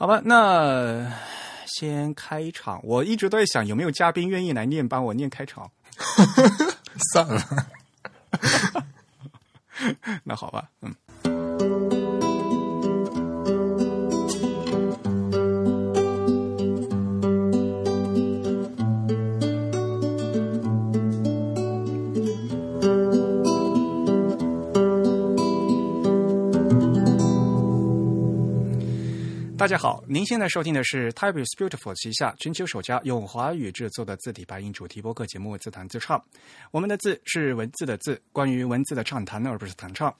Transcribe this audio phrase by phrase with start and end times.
[0.00, 1.12] 好吧，那
[1.66, 2.80] 先开场。
[2.82, 5.70] 我一直都在想，有没有嘉宾愿意来念，帮我念开场。
[7.12, 7.42] 算了，
[10.24, 10.94] 那好吧，嗯。
[29.60, 36.16] 大家好，您现在收听的是 Type is Beautiful 旗下全球首家用华语制作的字体白音主题播客节目《自弹自唱》。
[36.70, 40.14] 我们的字是文字的字，关于文字的畅谈而不是弹唱。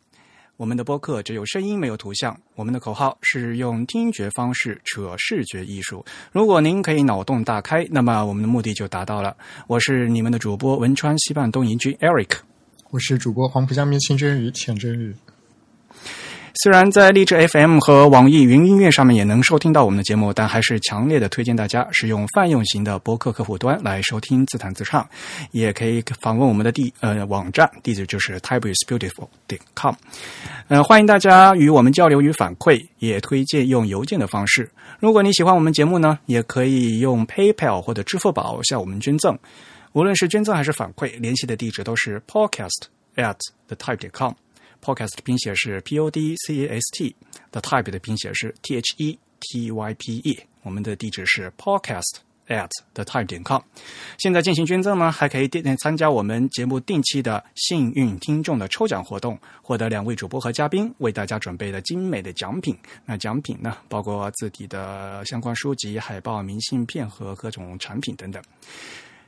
[0.59, 2.38] 我们的播客只有声音没有图像。
[2.55, 6.04] 我们的口号是用听觉方式扯视觉艺术。
[6.32, 9.34] 如果您可以脑洞大开，那么我们的目的就达到了。
[9.66, 12.41] 我是你们的主播文川西半东营居 Eric，
[12.91, 15.16] 我是主播黄浦江边清真鱼浅真鱼。
[16.54, 25.09] 虽然在荔枝 FM 和网易云音乐上面也能收听到我们的节目，但还是强烈的推荐大家使用泛用型的播客客户端来收听自弹自唱。
[25.52, 29.95] 也可以访问我们的地呃网站，地址就是 typeisbeautiful 点 com。
[30.68, 34.68] 呃，欢迎大家与我们交流与反馈，也推荐用邮件的方式。
[34.98, 39.38] 如果你喜欢我们节目呢，也可以用 PayPal 或者支付宝向我们捐赠。
[39.92, 42.82] 无论是捐赠还是反馈，联系的地址都是 podcast
[43.16, 43.37] at
[43.68, 44.32] the type 点 com。
[44.82, 49.95] Podcast 的拼写是 P O D C A S T，The Type 的拼写是 T H E T Y
[49.95, 50.40] P E。
[50.62, 52.16] 我们的地址是 Podcast
[52.48, 53.62] at the type 点 com。
[54.18, 62.76] 现在进行捐赠呢，还可以参加我们节目定期的幸运听众的抽奖活动，获得两位主播和嘉宾为大家准备的精美的奖品。
[63.06, 68.42] 那奖品呢，包括字体的相关书籍、海报、明信片和各种产品等等。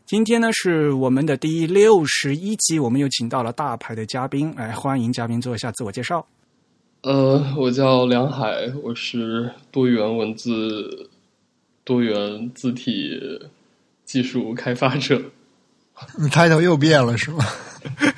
[0.04, 6.26] 今天呢是我们的第六十一集，我们又请到了大牌的嘉宾，来欢迎嘉宾做一下自我介绍。
[7.02, 11.08] 呃，我叫梁海，我是多元文字、
[11.84, 13.18] 多元字体
[14.04, 15.22] 技术开发者。
[16.18, 17.44] 你开头又变了是吗？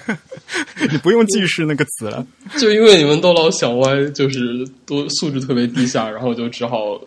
[0.90, 2.26] 你不用“技师”那个词了，
[2.58, 7.00] 就因为你们都老想歪，就是都素质特别低下，然后就只好。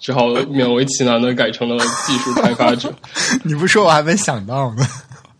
[0.00, 2.92] 只好勉为其难的改成了技术开发者。
[3.44, 4.86] 你不说我还没想到呢。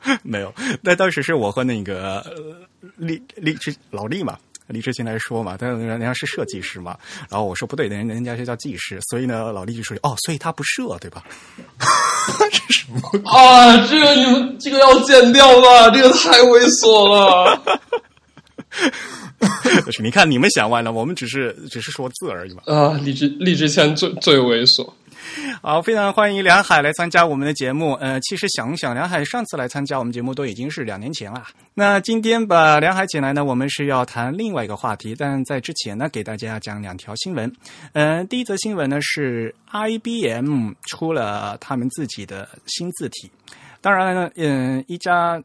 [0.22, 2.24] 没有，那当时是我和那个
[2.96, 6.96] 李李志老李嘛，李志进来说嘛，但人家是设计师嘛，
[7.28, 11.22] 然后我说不对，人人家是叫技师，所以呢，老李就说哦，所以他不设对吧？
[12.50, 13.76] 这什么啊？
[13.86, 15.90] 这个你们这个要剪掉吧？
[15.90, 17.62] 这个太猥琐了。
[20.02, 22.62] 你看，你们想歪了，我们只是只是说字而已嘛。
[22.66, 24.88] 啊，李志李志谦最最猥琐。
[25.60, 27.92] 好，非常欢迎梁海来参加我们的节目。
[27.94, 31.44] 呃，其实想想，梁海上次来参加我们节目都已经是两年前了。
[31.74, 35.14] 那今天把梁海请来呢，我们是要谈另外一个话题。
[35.18, 37.52] 但在之前呢，给大家讲两条新闻。
[37.92, 43.30] 嗯，第一则新闻呢是 IBM 出了他们自己的新字体。
[43.80, 45.42] 当然了，嗯，一家。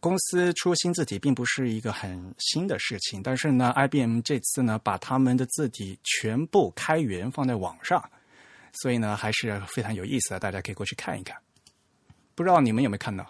[0.00, 8.02] 公司出新字体并不是一个很新的事情，但是呢，IBM 这次呢把他们的字体全部开源放在网上，
[8.82, 11.36] 所以呢还是非常有意思的，大家可以过去看一看。
[12.34, 13.26] 不知道你们有没有看到？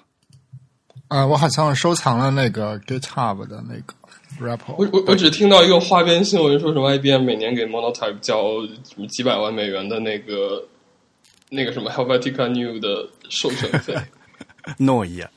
[1.08, 3.94] 啊，我好像收藏了那个 GitHub 的那个
[4.40, 4.74] repo。
[4.76, 10.66] 我我我只听到一个花边新闻，说什么 IBM 每年给 Monotype 交什么几百万美元的那个
[11.48, 13.94] 那个什么 Helvetica New 的授权费。
[14.78, 15.30] 诺伊啊，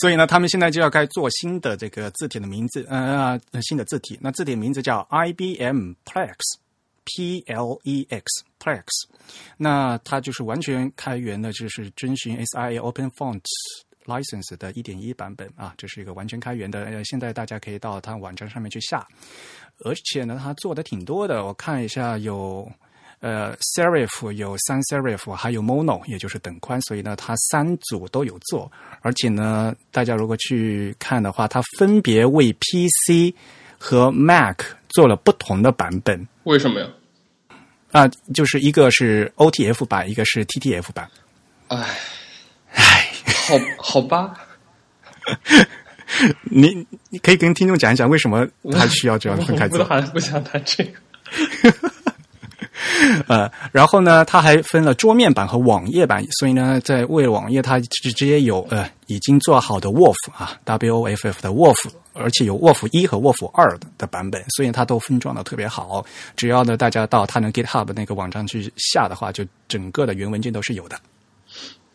[0.00, 4.18] 所以呢，他们现在就要该做新的这个字体的名字，呃，新的字体。
[4.22, 8.24] 那字体名字叫 IBM Plex，P L E X
[8.58, 8.82] Plex。
[9.58, 13.42] 那它就是完全开源的，就是遵循 SIA Open Font
[14.06, 16.84] License 的一点一版本啊，这是一个完全开源的。
[16.84, 19.06] 呃，现在大家可以到它网站上面去下，
[19.84, 21.44] 而且呢，它做的挺多的。
[21.44, 22.72] 我看一下有。
[23.20, 28.70] 呃，Serif 有 Sans Serif，还有 Mono，也就是等宽，所以呢，它三组都有做。
[29.00, 33.34] 而且呢，大家如果去看的话，它分别为 PC
[33.78, 36.26] 和 Mac 做了不同的版本。
[36.44, 36.86] 为什么呀？
[37.92, 41.08] 啊，就是一个是 OTF 版，一个是 TTF 版。
[41.68, 41.98] 唉，
[42.74, 43.10] 唉，
[43.48, 44.34] 好好吧。
[46.44, 49.80] 你你可以跟听众讲一讲，为什么他需要这样分开做？
[49.80, 50.92] 我还不想谈这个。
[53.26, 66.04] 呃，然后呢，它还分了桌面版和网页版，所以呢，在为网页它直接有呃已经做好的 Wolf 啊，W O F F 的 Wolf，而且有 Wolf 一和 Wolf 二的版本，所以它都分装的特别好。
[66.36, 70.98] 只要呢大家到它的 GitHub 那个网站去下的话，就整个的原文件都是有的。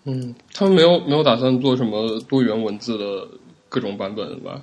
[0.05, 3.27] 嗯，他们没有没有打算做什么多元文字的
[3.69, 4.59] 各种版本吧？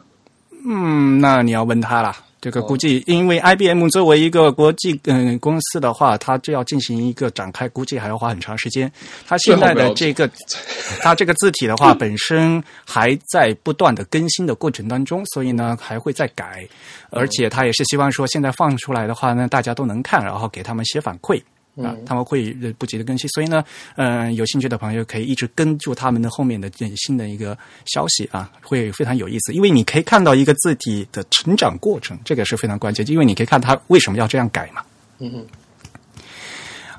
[0.66, 2.16] 嗯，那你要问他了。
[2.40, 8.90] 这个估计，因为 IBM 作为一个国际嗯公司的话，它就要进行一个展开，估计还要花很长时间。
[9.26, 10.30] 它现在的这个，
[11.02, 16.66] 它这个字体的话，本身还在不断的更新的过程当中，所以呢还会再改。
[17.10, 21.42] 而且它也是希望说，现在放出来的话呢，大家都能看，然后给他们写反馈。
[21.82, 23.64] 啊，他们会不急的更新，所以呢，
[23.96, 34.82] 嗯，有兴趣的朋友可以一直跟住他们的后面的这新的一个消息啊，会非常有意思，因为你可以看到一个字体的成长过程，这个是非常关键，因为你可以看它为什么要这样改嘛。
[35.18, 35.46] 嗯哼。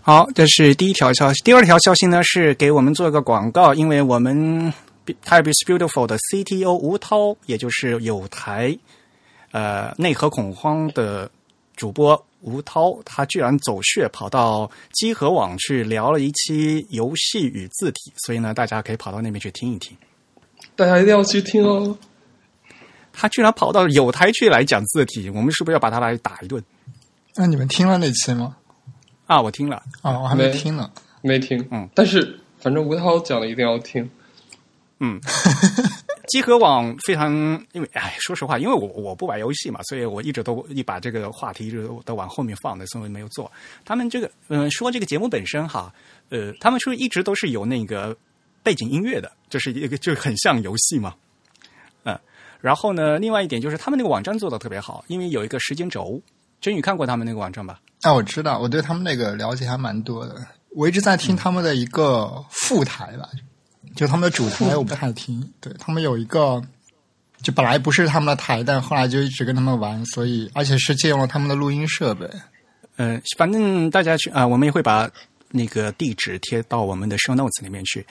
[0.02, 1.44] 好，这是第一条消息。
[1.44, 4.74] 第二条消息呢，是给我们做一个广告，因为我们
[5.26, 8.76] Type is Beautiful 的 CTO 吴涛，也就是有台
[9.52, 11.30] 呃内核恐慌的
[11.76, 12.26] 主播。
[12.42, 19.98] 吴涛他居然走穴跑到机核网去聊了一期游戏与字体，所以呢，大家可以跑到那边去听一听。
[20.76, 21.98] 大家一定要去听哦！
[23.12, 26.64] 他居然跑到有台去来讲字体，我们是不是要把他来打一顿？
[27.36, 28.56] 那你们听了那期吗？
[29.28, 30.90] 啊，我听了啊，我还没听呢，
[31.22, 31.68] 没听。
[31.72, 34.10] 嗯，但是反正吴涛讲的一定要听。
[35.00, 35.20] 嗯。
[36.30, 37.32] 集合网非常，
[37.74, 43.52] 因为哎，说实话，因为我我不玩游戏嘛，所以我一直都一把这个话题一直都往后面放的，所以没有做。
[43.84, 45.94] 他们这个嗯，说这个节目本身哈，
[46.30, 48.16] 呃，他们说一直都是有那个
[48.64, 51.14] 背景音乐的，就是一个就很像游戏嘛，
[52.04, 52.18] 嗯。
[52.62, 56.22] 然后呢，另外一点就是他们那个网站做的特别好，因为有一个时间轴。
[56.62, 57.80] 真宇看过他们那个网站吧？
[58.02, 60.36] 啊，我知道，我对他们那个了解还蛮多的。
[60.76, 63.30] 我一直在听他们的一个副台吧。
[64.00, 66.64] 就他们的主台我不太听，对他们有一个，
[67.42, 72.26] 就本来不是他们的台，但后来就一直跟他们玩，所以而且是借用了他们的录音设备。
[72.96, 75.12] 嗯，反正大家去啊，我们也会把。
[75.50, 78.06] 那个地址贴到我们的 show notes 里面去，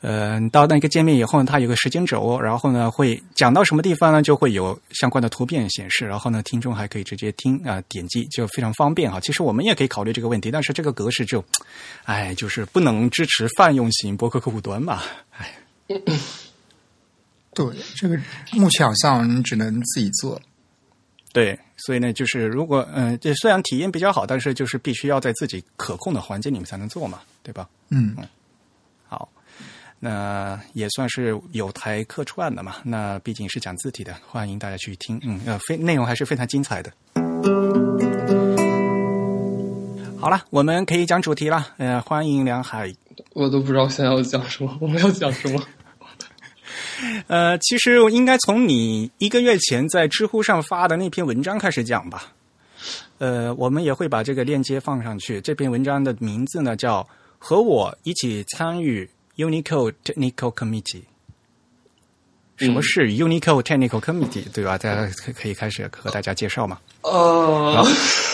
[0.00, 9.18] 呃，到那个界面以后呢，它有个时间轴，然后呢会讲到什么地方呢，就会有相关的图片显示，然后呢听众还可以直接听啊，点击就非常方便哈。
[9.20, 11.44] 其实我们也可以考虑这个问题，但是这个格式就，
[12.04, 15.02] 哎，就是不能支持泛用型博客客户端嘛，
[15.36, 15.54] 哎。
[17.54, 17.66] 对，
[17.96, 18.18] 这个
[18.52, 20.40] 目前好像你只能自己做。
[21.34, 27.68] 对，所以呢，就是如果嗯，这虽然体验比较好，但是就是必须要在自己可控的环境里面才能做嘛，对吧？
[27.90, 28.24] 嗯嗯，
[29.08, 29.28] 好，
[29.98, 32.76] 那也算是有台客串的嘛。
[32.84, 35.18] 那毕竟是讲字体的，欢迎大家去听。
[35.22, 36.92] 嗯，呃，非内容还是非常精彩的。
[40.18, 41.66] 好了，我们可以讲主题了。
[41.78, 42.94] 呃，欢迎梁海。
[43.34, 45.60] 我都不知道现在要讲什么，我们要讲什么。
[47.26, 52.32] 呃，其实我应该从你一个月前在知乎上发的那篇文章开始讲吧。
[53.18, 55.40] 呃，我们也会把这个链接放上去。
[55.40, 57.08] 这篇文章的名字呢叫
[57.38, 61.02] “和我一起参与 Unicode Technical Committee”。
[62.56, 64.44] 什么是 Unicode Technical Committee？
[64.52, 64.76] 对吧？
[64.78, 66.78] 大家可可以开始和大家介绍嘛。
[67.02, 67.84] 呃，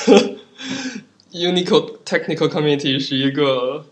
[1.33, 3.85] Unicode Technical Committee 是一个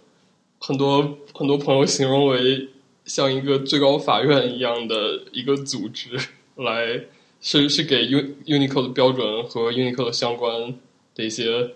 [0.59, 1.03] 很多
[1.35, 2.69] 很多朋友形容为。
[3.07, 6.11] 像一个最高法院一样的一个组织，
[6.57, 7.01] 来
[7.41, 10.75] 是是给 Un Unicode 的标准和 Unicode 相关
[11.15, 11.71] 的一些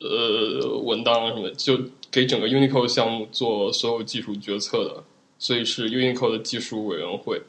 [0.00, 1.80] 呃文档啊什么，就
[2.10, 5.02] 给整个 Unicode 项目做所有技术决策的，
[5.38, 7.40] 所以是 Unicode 的技术委员会。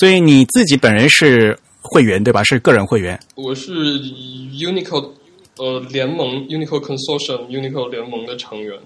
[0.00, 2.42] 所以你自己本人是会员对吧？
[2.42, 3.18] 是个人会员？
[3.36, 5.10] 我是 Unicode
[5.58, 8.76] 呃联盟 Unicode Consortium Unicode 联盟的成员。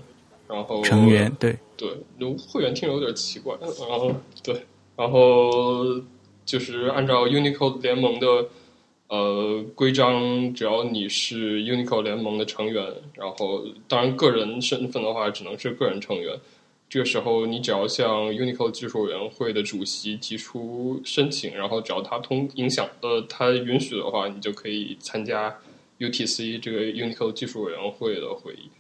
[0.49, 1.89] 然后成员对对，
[2.37, 3.57] 会员听着有点奇怪。
[3.61, 4.65] 然后对，
[4.97, 6.01] 然后
[6.45, 8.49] 就是按照 Unicode 联盟的
[9.09, 16.39] 呃规章，只要你是 Unicode 联盟的成员，然后当然个人身份的话，只能是个人成员。
[16.89, 25.59] 这个时候，你只要向 Unicode 技术委员会的主席提出申请，然后只要他通影响呃他允许的话，你就可以参加
[25.99, 28.71] UTC 这个 Unicode 技术委员会的会议。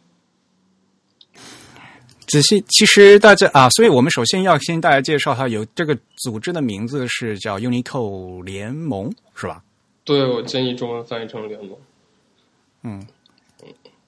[2.26, 9.62] 仔细，其实大家啊，所以我们首先要先大家介绍它，有这个组织的名字是叫 Unicode 联盟，是吧？
[10.04, 11.78] 对，我建议中文翻译成联盟。
[12.82, 13.06] 嗯，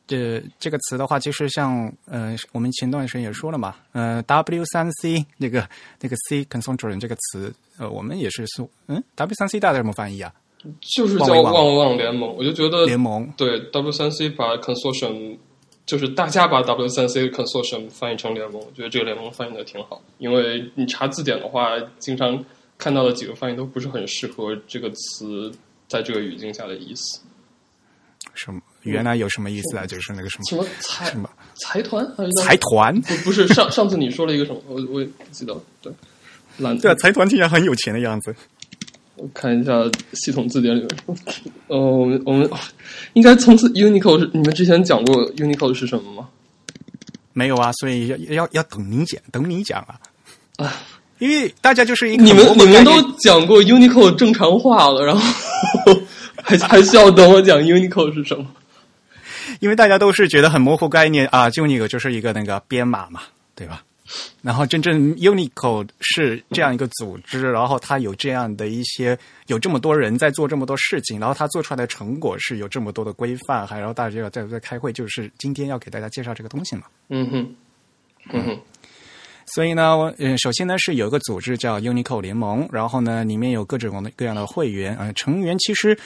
[0.06, 5.68] 这这个词的话，其实像呃，我们前段时间也说了嘛，呃，W 三 C 那个
[6.00, 10.32] 那个 C consortium 这个词，呃，我们也是说，嗯，W 三 C 大概怎么翻译啊？
[10.80, 15.38] 就是叫旺旺旺联盟，我就觉得联盟对 W 三 C 把 consortium。
[15.88, 20.02] 就是大家把 W 三 C consortium 翻译成联盟，我觉得这个联盟翻译的挺好。
[20.18, 22.44] 因为你查字典的话，经常
[22.76, 25.50] 看到的几个翻译都不是很适合这个词
[25.88, 27.22] 在这个语境下的意思。
[28.34, 28.60] 什么？
[28.82, 29.86] 原来有什么意思啊？
[29.86, 32.06] 就是那个什么什么财什么财团？
[32.42, 33.00] 财团？
[33.00, 34.60] 不不是上上次你说了一个什么？
[34.68, 35.62] 我我也不记得了。
[35.80, 35.90] 对，
[36.58, 38.36] 懒对啊，财团听起来很有钱的样子。
[39.18, 39.72] 我看一下
[40.14, 41.14] 系统字典里面说，
[41.68, 42.48] 呃，我们我们
[43.14, 46.28] 应该从此 Unicode 是你们之前讲过 Unicode 是什么吗？
[47.32, 49.94] 没有啊，所以要要要等你讲，等你讲啊
[50.56, 50.72] 啊，
[51.18, 55.22] 因为大家就是一个你们你们都讲过 Unicode 正常化了，然后
[56.42, 58.46] 还还需要等我讲 Unicode 是什么？
[59.60, 63.22] 因为大家都是觉得很模糊概念啊，Unicode 就是一个那个编码嘛，
[63.54, 63.82] 对吧？
[64.42, 76.82] 然后真正 UNICO 是这样一个组织，然后它有这样的一些有这么多人在做这么多事情，然后它做出来的成果是有这么多的规范，还然后大家要在在开会，就是今天要给大家介绍这个东西嘛。
[77.08, 77.54] 嗯哼，
[78.30, 78.60] 嗯哼，
[79.46, 85.98] 所以呢，我嗯，首先呢是有一个组织叫 UNICO 联盟，然后呢里面有各种各样的会员，呃，成员其实，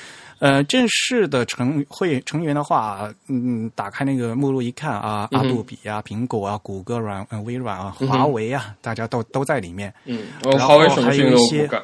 [0.43, 9.95] 呃，正式的成会成员的话，嗯，打开那个目录一看啊，阿杜比啊、苹果啊、谷歌软、呃、微软啊、华为啊，大家都都在里面。
[10.05, 11.83] 嗯，呃然后华为什么事情都还有一些不干，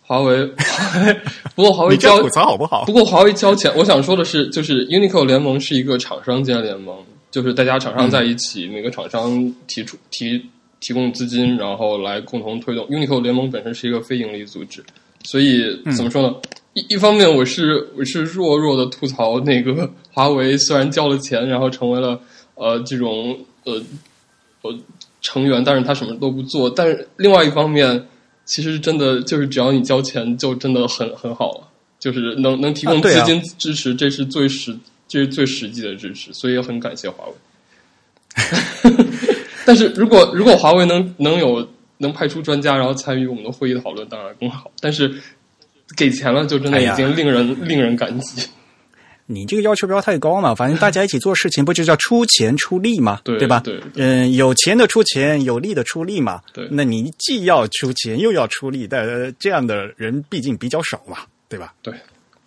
[0.00, 0.46] 华为，
[1.54, 2.94] 不过华为交吐槽好不好不？
[2.94, 6.96] 过华为交钱，我想说的是，就是 Unicode 联盟是一个厂商间联盟，
[7.30, 10.42] 就是大家厂商在一起，每个厂商提出提
[10.80, 12.86] 提供资金，然后来共同推动。
[12.86, 14.82] Unicode 联盟本身是一个非盈利组织，
[15.24, 15.62] 所以
[15.94, 16.34] 怎么说呢？
[16.74, 22.20] 一一方面，我是我是弱弱的吐槽那个华为，虽然交了钱，然后成为了
[22.54, 23.82] 呃这种呃
[24.62, 24.78] 呃
[25.20, 26.70] 成员，但是他什么都不做。
[26.70, 28.06] 但是另外一方面，
[28.44, 34.76] 其实真的就是只要你交钱，就真的很很好了，就是能能提供资金支持，这是最实
[35.08, 37.34] 这是最实际的支持，所以也很感谢华为。
[39.66, 44.70] 但是如果如果华为能能有能派出专家，然后参与我们的会议讨论，当然更好。
[44.80, 45.12] 但是
[45.98, 48.48] 给钱了，就真的已经令人、令人感激。
[49.26, 50.54] 你这个要求不要太高嘛？
[50.54, 53.20] 反正大家一起做事情，不就叫出钱出力嘛？
[53.24, 53.60] 对吧？
[53.62, 56.40] 对嗯、有钱的出钱，有力的出力嘛。
[56.54, 61.74] 对那你既要出钱又要出力，但、呃这样的人毕竟比较少嘛，对吧？
[61.82, 61.92] 对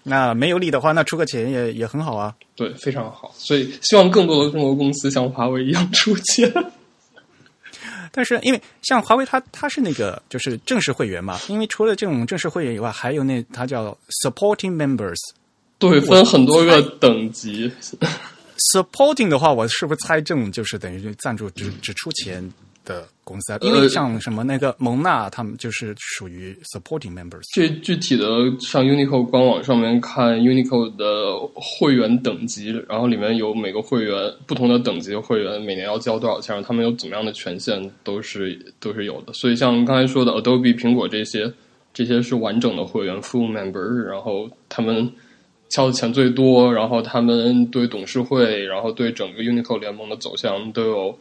[0.01, 2.33] 那没有力的话，那出个钱也也很好啊。
[2.55, 3.31] 对，非常好。
[3.37, 6.51] 所以希望更多的中国公司像华为一样出钱。
[8.11, 15.17] 但是因为像华为它，它是那个就是正式会员嘛，因为除了这种正式会员以外，还有那它叫 supporting members。
[15.79, 17.71] 对，分很多个等级。
[18.73, 22.47] supporting 的话，我是不是猜这种就是等于赞助只只出钱
[22.91, 23.57] 的公司啊？
[23.61, 27.41] 因为呃像什么那个蒙娜，他们就是属于 supporting members。
[27.53, 28.25] 这具体的
[28.59, 34.13] 上 Unicode 官网上面看 Unicode 的会员等级，然后里面有每个会员
[34.45, 39.33] 不同的等级的会员每年要交多少钱，他们有怎么样的权限，都是都是有的。
[39.33, 41.51] 所以像刚才说的 Adobe、苹果这些，
[41.93, 45.11] 这些是完整的会员 full member，然后他们
[45.69, 51.19] 交的钱最多，然后他们对董事会，然后对整个 Unicode 联盟的走向都有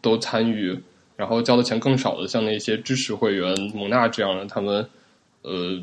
[0.00, 0.78] 都参与。
[1.16, 4.86] 然后交的钱更少的，像那些支持会员蒙纳这样的，他们
[5.42, 5.80] 呃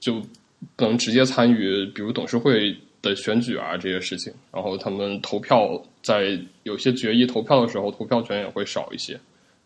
[0.00, 0.14] 就
[0.76, 4.32] 不能直接参与，比如董事会的选举啊这些事情。
[4.52, 9.18] 然后他们投票，在有些决议投票的时候，投票权也会少一些。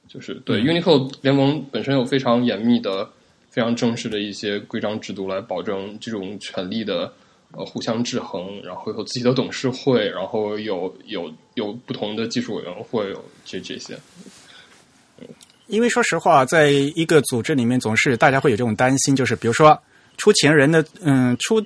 [0.09, 3.07] 就是对、Unicode 联盟本身有非常严密的、
[3.50, 7.12] 非常正式的一些规章制度来保证这种权利的
[7.52, 13.99] 呃互相制衡，然后有自己的董事会，然后有有有不同的技术委员会，有这这些。
[15.68, 19.80] 因为说实话，在一个组织里面，总是大家会有这种担心，就是比如说
[20.16, 21.64] 出钱人的，嗯，出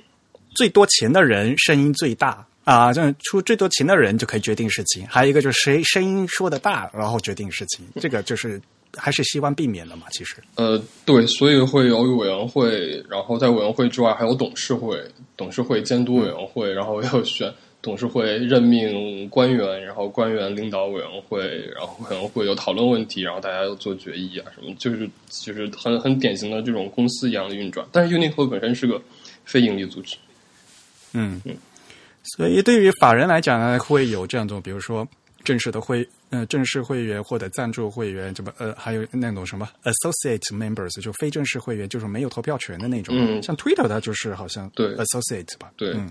[0.53, 5.07] 最多钱的人声音最大啊，这出最多钱的人就可以决定事情。
[5.07, 8.61] 还有一个就是谁声音说的大，然后决定事情，这个就是
[8.95, 10.03] 还是希望避免的嘛。
[10.11, 15.01] 其实，呃，对，所以会有委员会，然后在委员会之外还有董事会、
[15.35, 17.51] 董事会监督委员会，然后要选
[17.83, 27.85] 董事会任命官员，然后官员领导委员会，然后可能会有讨论问题，然后大家要做决议啊什么，就是就是很很典型的这种公司一样的运转。
[27.91, 28.99] 但是 Unicode 本身是个
[29.43, 30.15] 非盈利组织，
[31.11, 31.41] 嗯，
[32.23, 35.05] 所以对于法人来讲呢，会有这样种，比如说
[35.43, 43.13] 正式的会，呃，正式会员或者赞助会员，什么呃，还有那种什么 associate members，就非正式会员，就是没有投票权的那种。
[43.19, 43.43] 嗯。
[43.43, 44.95] 像 Twitter 它就是好像对。
[44.95, 46.09] associate 吧，对，嗯，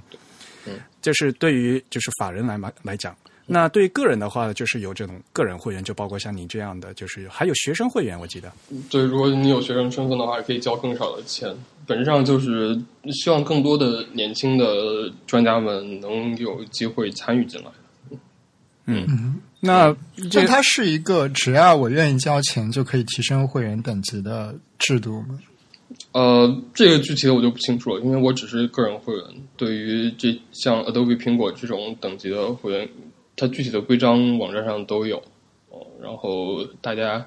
[1.01, 3.17] 这是对于就是法人来来来讲。
[3.45, 8.51] 那对于个人的话，就是有这种个人会员，就包括像你这样的，就是还有学生会员，我记得。
[8.89, 11.53] 对，如果你有学生身份的话，可以交更少的钱。
[11.85, 17.67] 本质上就是希望更多的年轻的专家们能有机会参与进来。
[18.87, 19.93] 嗯那
[20.31, 25.39] 这但它是一个只要我愿意交钱就可以提升会员等级的制度吗？
[26.13, 29.25] 呃，这个具体的我就不清楚了，因为我只是个人会员。
[29.57, 32.89] 对于这像 Adobe、苹果这种等级的会员，
[33.37, 35.17] 它具体的规章网站上都有。
[35.71, 37.27] 哦，然后大家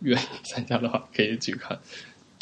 [0.00, 1.78] 愿意参加的话，可以去看。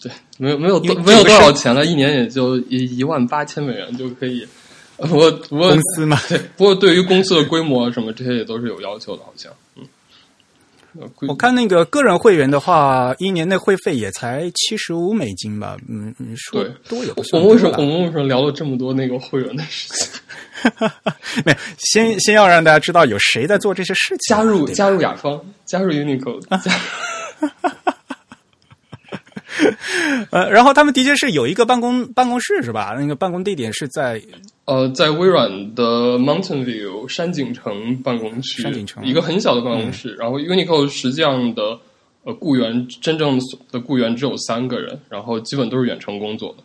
[0.03, 4.47] 对，没有没有多没有多少钱了，一年也就一一万八千美元就可以。
[4.97, 9.53] 不过不过公司嘛，对，不过对于公司的规模什么这些也都是有要求的，好像
[11.27, 16.73] 我看那个个人会员的话，一年的会费也才七十五美金吧，嗯，嗯说对。
[16.89, 20.21] 多也不我算多了们为什么我们为什么聊了这么多那个会员的事情？
[21.45, 26.73] 没有，先先要让大家知道有谁在做这些事情，加入加入雅芳，加入 Uniqlo，加
[30.31, 32.95] 呃，然后他们的确是有一个办公办公室是吧？
[32.99, 34.21] 那个办公地点是在
[34.65, 40.15] 呃，在微软的 Mountain View 山景城办公区，山景城一个很小的办公室。
[40.15, 41.79] 然后 Uniqlo 实际上的
[42.25, 43.39] 呃雇员真正
[43.71, 46.63] 的雇员只有三个人，然后基本都是远程工作的。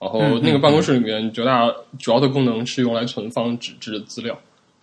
[0.00, 4.38] 然后嗯那个办公室里面绝大主要的功能是用来存放纸质的资料，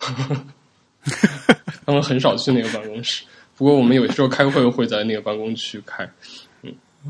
[1.84, 3.24] 他们很少去那个办公室。
[3.56, 6.06] 不过我们有时候开会会在那个办公区开。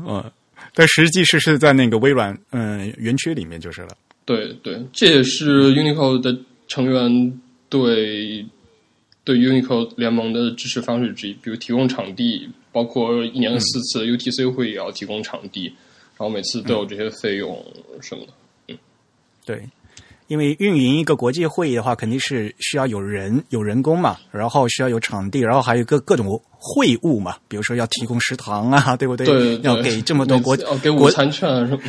[0.05, 0.31] 嗯，
[0.73, 3.97] 但实际是是在那个微软嗯园区里面就是了。
[4.25, 6.37] 对对，这也是 Uniqlo 的
[6.67, 8.45] 成员对
[9.23, 15.65] 对 Uniqlo 联盟的支持方式之一，比如提供场地，包括一年四次的 UTC 会也要提供场地，
[16.17, 17.65] 然后每次都有这些费用
[18.01, 18.33] 什么的。
[18.67, 18.77] 嗯
[19.45, 19.63] 对，
[20.27, 29.25] 因为运营一个国际会议的话，肯定是需要有人有人工嘛，然后需要有场地，然后还有各各种会务嘛，比如说要提供食堂啊， 对不对？
[29.25, 31.79] 对，要给这么多国哦给午国餐券啊什么。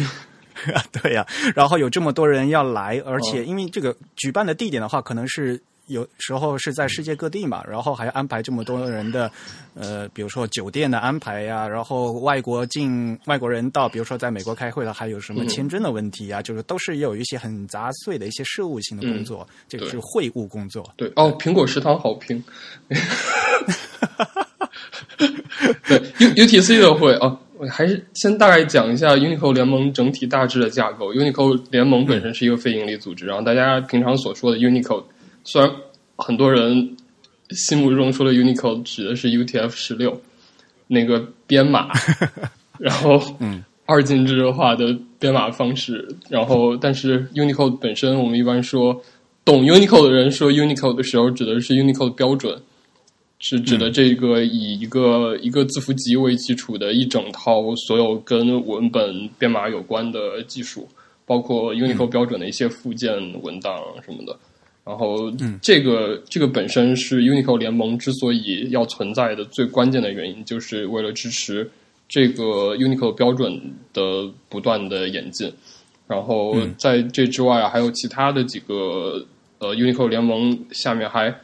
[0.91, 9.31] 对呀、然后有这么多人要来，而哦且因为这个举办的地点的话，可能是有时候是在世界各地嘛，然后还要安排这么多人的，
[9.75, 20.89] 呃，比如说酒店的安排呀、然后外国进外国人到，比如说在美国开会了，还有什么嗯签证的问题呀、就是都是有一些很杂碎的一些事务性的工作，这个是会务工作。
[20.97, 22.43] 对哦，苹果食堂好评。
[25.87, 31.13] 对 U UTC 的会哦，我还是先大概讲一下 Uniqlo 联盟整体大致的架构。
[31.13, 35.03] Uniqlo 联盟本身是一个非盈利组织，然后大家平常所说的 Uniqlo，
[35.51, 35.71] 虽然
[36.17, 36.95] 很多人
[37.53, 40.21] 心目中说的 Unicode 指的是 UTF 十六
[40.87, 41.89] 那个编码，
[42.79, 49.01] 然后嗯二进制化的编码方式，然后但是 Unicode 本身，我们一般说
[49.43, 52.61] 懂 Unicode 的人说 Unicode 的时候，指的是 Unicode 标准，
[53.39, 60.87] 是指的这个以一个、一个字符集为基础的一整套所有跟文本编码有关的技术，
[61.25, 64.39] 包括 Unicode 标准的一些附件文档什么的。
[64.89, 71.71] 然后，这个这个本身是 Uniqlo 联盟之所以要存在的最关键的原因，就是为了支持
[72.09, 73.61] 这个 Uniqlo 标准
[73.93, 75.53] 的不断的演进。
[76.07, 79.23] 然后在这之外啊，还有其他的几个
[79.59, 81.35] 呃 Uniqlo 联盟下面还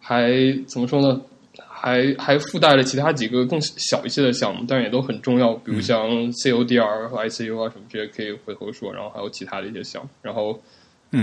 [0.00, 0.32] 还
[0.66, 1.20] 怎么说呢？
[1.68, 8.90] 还还附带了其他几个更小一些的项目，但是也都很重要，比如像 CODR 和 ICU 啊什么这些可以回头说。
[8.90, 10.08] 然后还有其他的一些项目。
[10.22, 10.58] 然后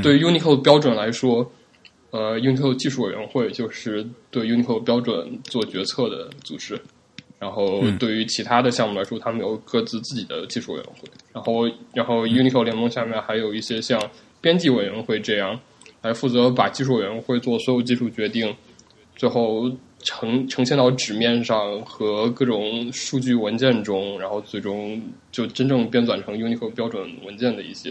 [0.04, 1.52] 对于 Uniqlo 标准来说，
[2.13, 6.80] 呃，Uniqlo 技术委员会就是对 Uniqlo 标准做决策的组织。
[7.39, 11.10] 然后对于其他的项目来说，他们有各自自己的技术委员会。
[11.34, 13.99] 然后，然后 Uniqlo 联盟下面还有一些像
[14.39, 15.60] 编辑委员会这样，
[16.04, 18.56] 来负责把技术委员会做所有技术决定，
[19.15, 19.69] 最后
[20.04, 27.89] 呈呈现到纸面上和各种数据文件中，然后最终就真正编纂成 Uniqlo 标准文件的一些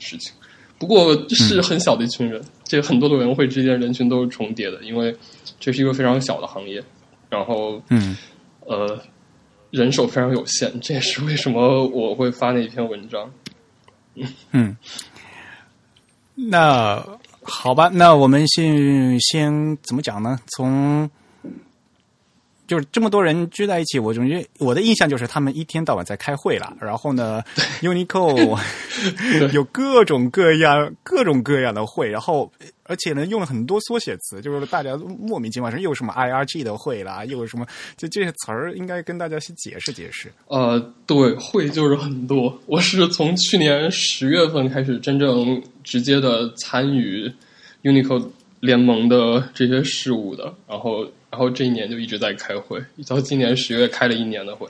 [0.00, 0.32] 事情。
[0.78, 5.16] 不过是很小的一群人，这很多的委员会之间人群都是重叠的，因为
[5.60, 6.82] 这是一个非常小的行业。
[7.28, 8.16] 然后，嗯，
[8.60, 9.00] 呃，
[9.70, 13.28] 人手非常有限， 这也是为什么我会发那一篇文章。
[14.52, 14.76] 嗯，
[16.34, 17.04] 那
[17.42, 20.38] 好吧，那我们先先怎么讲呢？
[20.56, 21.10] 从
[22.66, 26.76] 就是这么多人聚在一起，我总觉得我的印象就是他们一天到晚在开会了。
[26.80, 27.42] 然后呢，
[27.80, 28.58] Uniqlo
[29.52, 32.50] 有各种各样、各种各样的会，然后
[32.84, 40.32] 而且呢用了很多缩写词，就是大家莫名其妙，又什么 IRG 的会啦，又有什么，就这些词儿应该跟大家先解释解释。
[40.48, 42.58] 呃，对，会就是很多。
[42.66, 47.32] 我是从去年十月份开始真正直接的参与
[47.82, 48.28] Uniqlo
[48.60, 54.66] 联盟的这些事务的，然后，然后这一年就一直在开会，到今年十月开了一年的会。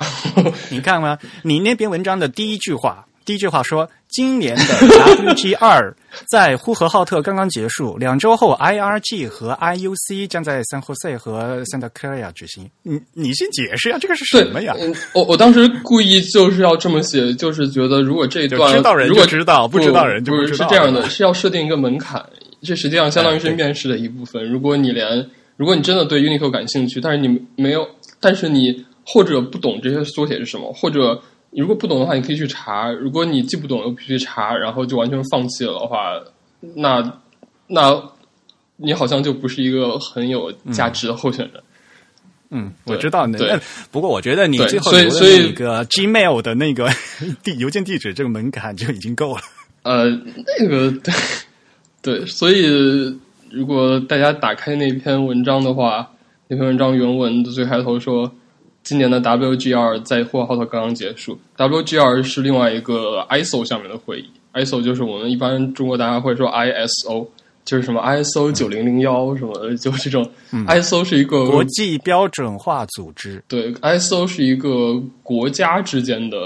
[0.72, 1.18] 你看吗？
[1.42, 5.94] 你那篇文章的第一句话，第一句话说，今年的 WG 二
[6.32, 12.66] 在呼和浩特刚刚结束，两周后 IRG 和 IUC 将在 San Jose 和 Santa Clara 举行。
[12.82, 14.74] 你你先解释呀，这个是什么呀？
[14.80, 22.24] 嗯，我我当时故意就是要这么写，就是觉得如果这一段知道人就知道不知道人就不不知道是这样的，是要设定一个门槛，
[22.62, 24.46] 这实际上相当于是面试的一部分。
[24.50, 25.26] 如果你连
[25.56, 27.88] 如果你真的对 Unicode 感兴趣，但是你没有，
[28.20, 36.20] 但是你或者不懂这些缩写是什么，或者你如果不懂的话，你可以去查；如果你既不懂又必须查，然后就完全放弃了的话，
[36.74, 37.20] 那
[37.68, 38.02] 那
[38.76, 41.62] 你好像就不是一个很有价值的候选人。
[42.50, 43.58] 嗯，对我知道那对
[43.90, 46.88] 不过我觉得你最后所以那个 Gmail 的那个
[47.42, 49.42] 地邮件地址这个门槛就已经够了。
[49.82, 50.08] 呃，
[50.60, 51.14] 那个对
[52.02, 53.18] 对，所以
[53.50, 56.10] 如果大家打开那篇文章的话，
[56.48, 58.30] 那篇文章原文的最开头说，
[58.82, 61.38] 今年的 WGR 在呼和浩特刚刚结束。
[61.56, 67.26] WGR 是另外一个 ISO 下面的会议，ISO 就是我们一般中国大家会说 ISO，
[67.64, 70.28] 就是什么 ISO 九零零幺什么的，就这种。
[70.52, 76.38] ISO 是一个国际标准化组织，对，ISO 是一个国家之间的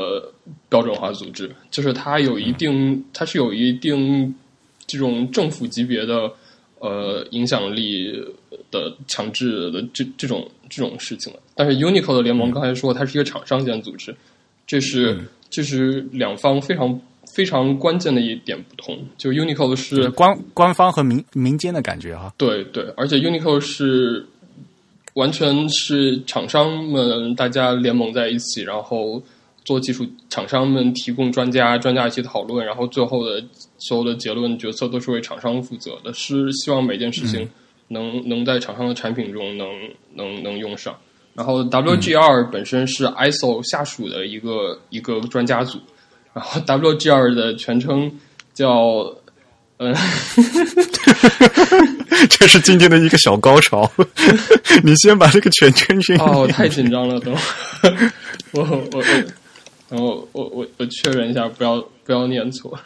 [0.68, 4.34] 标准化组织，就是它有一定，它是有一定
[4.86, 6.32] 这种政府级别的
[6.80, 8.12] 呃影响力
[8.70, 11.38] 的强制的这这种这种事情了。
[11.54, 14.12] 但是 Unicode 的联盟刚才说它是一个厂商间组织，
[14.66, 17.00] 这是、这是两方非常
[17.34, 18.98] 非常关键的一点不同。
[19.16, 22.32] 就 Unicode 是官官方和民民间的感觉哈。
[22.36, 24.26] 对对，而且 Unicode 是
[25.14, 29.22] 完全是厂商们大家联盟在一起，然后
[29.64, 33.42] 做技术，厂商们提供专家，专家一起讨论，然后最后的
[33.78, 37.48] 所有的结论决策都是为厂商负责的，是希望每件事情
[37.88, 39.68] 能、能在厂商的产品中能
[40.14, 40.96] 能能用上。
[41.34, 45.78] 然后 WGR 本身是 ISO 下属的一个一个专家组，
[46.32, 48.10] 然后 WGR 的全称
[48.52, 49.14] 叫
[49.78, 49.94] 嗯。
[52.28, 53.90] 这是今天的一个小高潮。
[54.82, 57.40] 你先把这个全圈圈哦，太紧张了，等会
[57.88, 58.12] 儿
[58.52, 59.04] 我我 我，
[59.90, 62.78] 然后我我我确认一下，不要不要念错。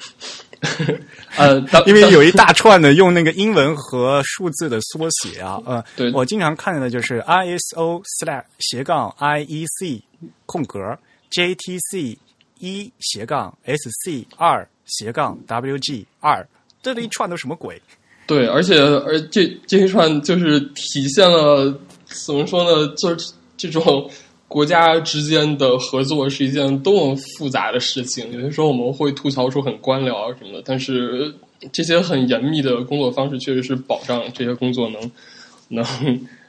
[1.37, 10.01] 呃，当因为有一大串的用那个英文和数字的缩写啊，呃，对我经常看到的就是 ISO slash 斜杠 IEC
[10.47, 10.99] 空格
[11.31, 12.17] JTC
[12.61, 16.47] 一斜杠 SC 二斜杠 WG 二，
[16.83, 17.81] 这一串都什么鬼？
[18.27, 21.79] 对，而且而这这一串就是体现了
[22.27, 22.89] 怎么说呢？
[22.97, 24.11] 就是这种
[24.49, 28.31] 国家之间的合作是一件多么复杂的事情。
[28.33, 31.35] 有些时候我们会吐槽说很官僚啊什么的，但是
[31.73, 35.11] 这些很严密的工作方式确实是保障这些工作能
[35.69, 35.85] 能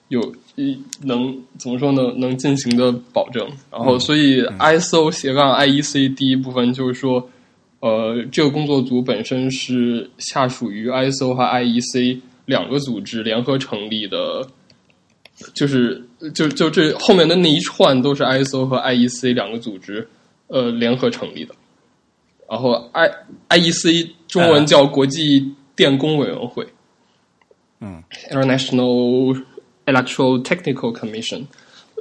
[0.10, 2.14] 有一能怎么说呢？
[2.18, 3.48] 能进行的保证。
[3.72, 7.30] 然后，所以 ISO 斜杠 IEC 第一部分就是说。
[7.82, 14.48] 呃，这个工作组本身是下属于 ISO 和 IEC 两个组织联合成立的，
[15.54, 20.08] 就是就就这后面的那一串都是 ISO 和 IEC 两个组织
[20.48, 21.54] 呃联合成立的。
[22.50, 23.10] 然后 I
[23.50, 26.68] IEC 中文叫国际电工委员会，
[27.82, 29.42] 嗯，International
[29.86, 31.44] Electro Technical Commission。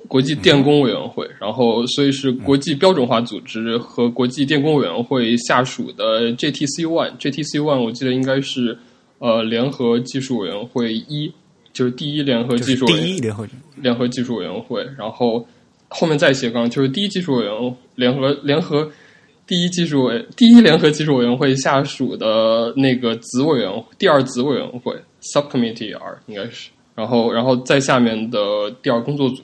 [0.06, 8.76] 国际电工委员会，然后所以是国际标准化组织和国际电工委员会下属的 JTC One，JTC One 我记得应该是
[9.18, 11.32] 呃联合技术委员会一，
[11.74, 15.46] 就是第一联合技术第一联合联合技术委员会，然后
[15.88, 18.90] 后面再斜杠就是第一技术委员联合联合
[19.46, 24.96] 第一技术委第一联合技术委员会下属的那个子委员第二子委员会
[25.34, 28.38] Subcommittee R 应该是，然后然后在下面的
[28.82, 29.42] 第二工作组。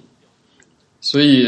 [1.03, 1.47] 所以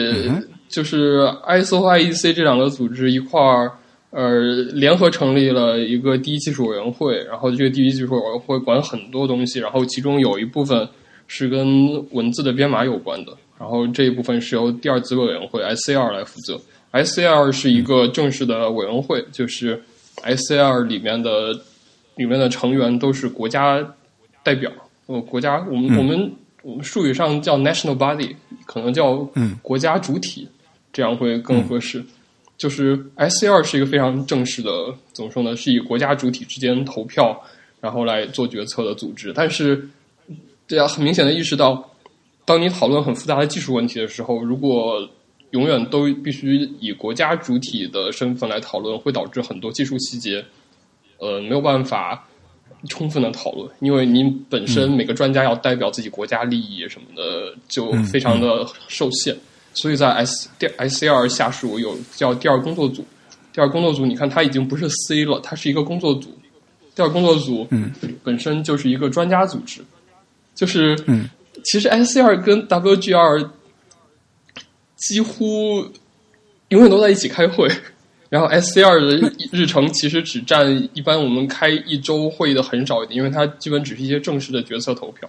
[0.70, 3.70] 就是 ISO 和 IEC 这两个组织一块儿，
[4.12, 4.38] 呃，
[4.72, 10.88] 联合成立了一个第一技术委员会，然后这个第一技术委员会管很多东西，然后其中有一部分
[11.26, 16.60] 是跟文字的编码有关的，然后这一部分是由第二资委员会 （SCR） 来负责。
[16.92, 19.82] SCR 是一个正式的委员会，就是
[20.22, 21.52] SCR 里面的
[22.16, 23.82] 里面的成员都是国家
[24.42, 24.70] 代表，
[25.06, 26.32] 呃，国家我们、我们。
[26.64, 29.16] 我们术语上叫 national body，可能叫
[29.62, 30.46] 国家主体，
[30.92, 32.00] 这样会更合适。
[32.62, 34.70] 就是 SCR 是一个非常正式的，
[35.12, 35.56] 怎么说呢？
[35.56, 37.36] 是以国家主体之间投票，
[37.80, 39.32] 然后来做决策的组织。
[39.34, 39.88] 但是，
[40.68, 41.90] 对啊很明显的意识到，
[42.44, 45.10] 当你讨论很复杂的技术问题的时候，如果
[45.50, 50.44] 永远都必须以国家主体的身份来讨论，会导致很多技术细节，
[51.18, 52.28] 呃，没有办法。
[52.88, 59.36] 充分的讨论，因为你本身每个专家要代表自己国家利益什么的，就非常的受限。
[59.74, 63.04] 所以在 S 第 SCR 下属有叫第二工作组，
[63.52, 66.36] 第二工作组，你看它已经不是 C 了，它是一个工作组。
[66.94, 67.66] 第二工作组
[68.22, 69.80] 本身就是一个专家组织，
[70.54, 70.94] 就是
[71.64, 73.48] 其实 S C R 跟 WGR
[74.96, 75.86] 几乎
[76.68, 77.70] 永远都在一起开会。
[78.28, 85.28] 然后 SCR 的日程其实只占一般我们开一周会议的很少一点，因为它基本只是一些正式的决策投票。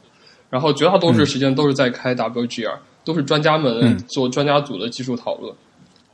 [0.50, 5.54] 然后绝大多数时间都是在开 WGR，、都是专家们做专家组的技术讨论。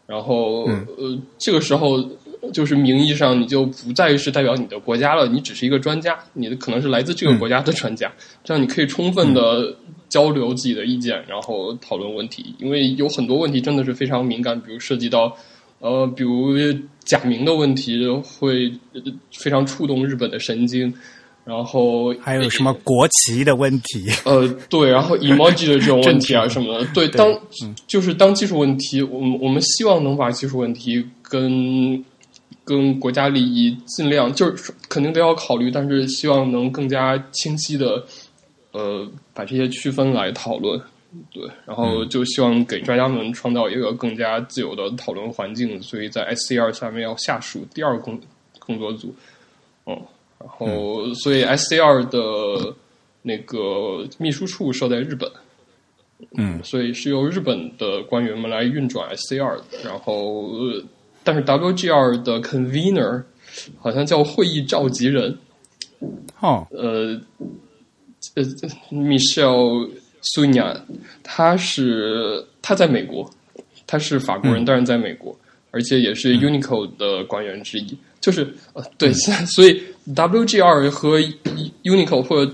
[0.05, 0.63] 然后
[0.97, 2.03] 呃，这个时候
[2.51, 8.11] 就是名义上你就不再是代表你的国家了，你只是一个专家，你的可能是来自这个国家的专家，
[8.43, 9.71] 这样你可以充分的
[10.09, 15.31] 交流自己的意见，然后讨论问题，因为有很多问题真的是非常敏感，比如涉及到
[15.77, 16.57] 呃，比如
[17.05, 18.73] 假名的问题会
[19.31, 20.91] 非常触动日本的神经。
[21.49, 24.05] 然后还有什么国旗的问题？
[24.23, 27.27] 呃，对，然后 emoji 的这种问题啊 什么的，对，当
[27.87, 32.05] 就是当技术问题，我们我们希望能把技术问题跟
[32.63, 38.05] 跟国家利益尽量就是肯定都要考虑，但是希望能更加清晰的
[38.71, 40.79] 呃把这些区分来讨论，
[41.33, 48.19] 对，然后就希望给专家们创造一个更加自由的讨论环境，所以在 SCR 下面要下属第二工
[48.59, 49.15] 工作组，
[49.85, 49.99] 哦。
[50.39, 52.73] 然后，所以 SCR 的
[53.21, 55.29] 那个秘书处设在日本，
[56.37, 59.63] 嗯，所以是由日本的官员们来运转 SCR 的。
[59.83, 60.49] 然后，
[61.23, 63.21] 但是 WGR 的 convener
[63.79, 65.37] 好像叫会议召集人，
[66.39, 67.19] 哦，呃，
[68.35, 68.43] 呃
[68.91, 69.89] ，Michelle
[70.21, 70.85] s u n a
[71.21, 73.29] 他是他在美国，
[73.85, 75.37] 他是法国人，但是在美国，
[75.71, 77.97] 而且也是 Unicode 的官员之一。
[78.21, 79.81] 就是呃，对，所以
[80.13, 81.19] WGR 和
[81.83, 82.53] Unicode 或者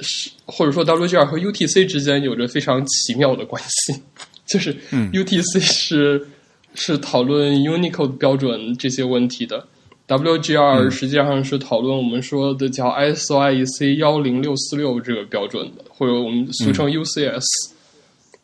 [0.00, 4.00] 是或者说 WGR 和 UTC 之间有着非常奇妙的关系。
[4.46, 6.26] 就是 UTC 是
[6.74, 9.66] 是讨论 Unicode 标准这些问题的
[10.06, 17.44] ，WGR 实际上是讨论我们说的叫 ISO IEC 幺零六四六这个标准的，或者我们俗称 UCS，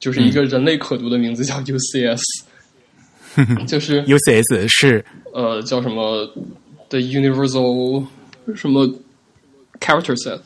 [0.01, 2.21] 就是一个人类可读的名字叫 UCS。
[3.67, 5.05] 就是 UCS 是。
[5.33, 6.29] 呃叫什么
[6.91, 8.05] ？The Universal
[8.55, 8.87] 什么
[9.81, 10.41] Character Set，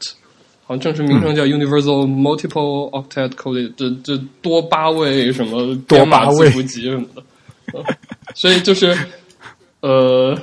[0.64, 7.22] 好像正式名称叫 Universal Multiple Octet Coded，这这多八位什么编码字符集什么的。
[7.72, 7.84] 呃
[8.34, 8.96] 所以就是
[9.80, 10.38] 呃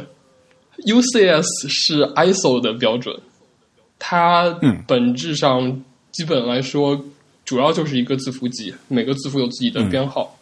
[0.85, 3.17] UCS 是 ISO 的标准，
[3.97, 4.49] 它
[4.85, 7.01] 本质上基本来说
[7.45, 10.37] 主要就是一个字符集，每个字符有自己的编号。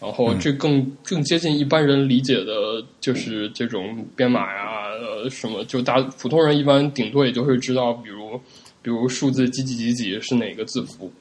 [0.00, 8.40] 然后这更更接近一般人理解的，就是这种编码呀，呃，什么就大普通人一般顶多也就会知道，比如
[8.80, 11.12] 比如数字几几几几是哪个字符，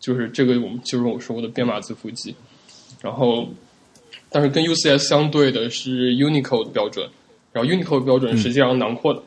[0.00, 2.34] 就是这个我们就是我说过的编码字符集。
[3.02, 3.46] 然后，
[4.30, 7.06] 但是跟 UCS 相对的是 Unicode 标准，
[7.52, 9.22] 然后 Unicode 标准实际上囊括的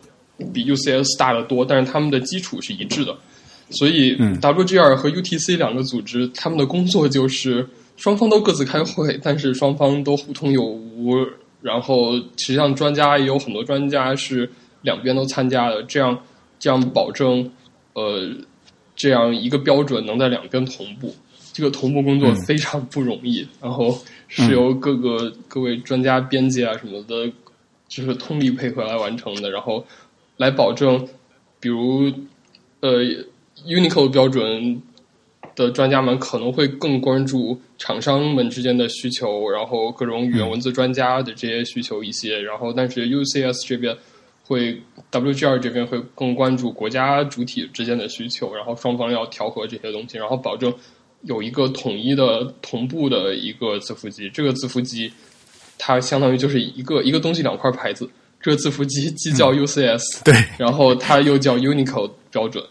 [0.52, 3.16] 比 UCS 大得多，但是他们的基础是一致的，
[3.70, 7.68] 所以 WGR 和 UTC 两个组织他们的工作就是。
[7.98, 11.16] 双方都各自开会，但是双方都互通有无。
[11.62, 14.48] 然后，实际上专家也有很多专家是
[14.84, 16.16] 两边都参加的，这样
[16.60, 17.50] 这样保证
[17.94, 18.30] 呃
[18.96, 21.16] 这样一个标准能在两边同步。
[21.52, 27.32] 这个同步工作非常不容易，然后是由各个各位专家编辑啊什么的，
[27.88, 29.50] 就是通力配合来完成的。
[29.50, 29.84] 然后
[30.38, 31.08] 来保证，
[31.60, 32.12] 比如
[32.82, 33.02] 呃
[33.66, 34.82] Unicode 标准。
[35.56, 43.96] 的专家们可能会更关注厂商们之间的需求，然后各种语言文字专家的这些需求一些，然后但是 UCS 这边
[44.44, 44.80] 会
[45.12, 50.74] WGR 这边会更关注国家主体之间的需求，然后双方要调和这些东西，然后保证
[51.22, 54.30] 有一个统一的同步的一个字符集。
[54.30, 55.12] 这个字符集
[55.78, 58.10] 它相当于就是一个一个东西两块牌子，
[58.42, 62.62] 这个字符集既叫 UCS，对，然后它又叫 Unicode 标准。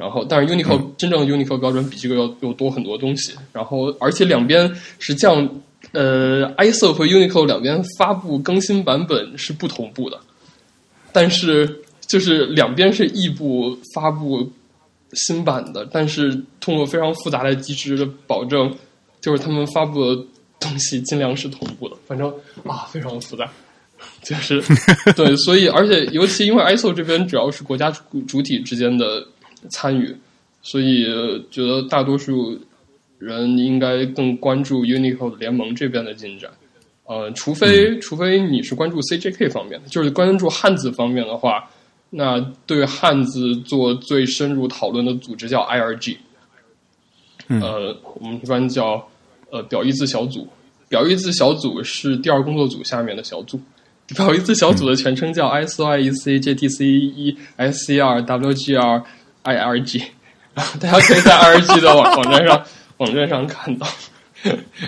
[0.00, 3.34] 然后，但是 Unicode 真正的 Unicode 标准比这个要要多很多东西。
[3.52, 5.46] 然后，而且两边实际上，
[5.92, 10.18] 呃，ISO 和 Unicode 两边发布更新版本是不同步的。
[11.12, 14.50] 但是，就是两边是异步发布
[15.12, 18.74] 新版的，但是通过非常复杂的机制保证，
[19.20, 20.24] 就是他们发布的
[20.58, 21.96] 东西尽量是同步的。
[22.06, 22.32] 反正
[22.66, 23.46] 啊，非常复杂，
[24.22, 24.62] 就是
[25.14, 29.22] 对，所以而且尤其因为 ISO 这边主要是国家主主体之间的。
[29.68, 30.16] 参与，
[30.62, 31.04] 所以
[31.50, 32.58] 觉得大多数
[33.18, 36.50] 人应该更关注 Unicode 联盟这边的进展。
[37.04, 41.68] 呃，除非除非你是关注 CJK 方面的，就是关注汉字方面的话，
[42.10, 46.16] 那对汉字做最深入讨论的组织叫 IRG。
[47.48, 49.08] 呃，我们一般叫
[49.50, 50.46] 呃表意字小组。
[50.88, 53.60] 表意字小组是第二工作组下面的小组。
[54.14, 59.02] 表意字小组的全称叫 ISO IEC JTC SCR WGR。
[59.42, 60.02] I R G，
[60.54, 62.64] 大家可以在 I R G 的网网站上
[62.98, 63.86] 网站上看到。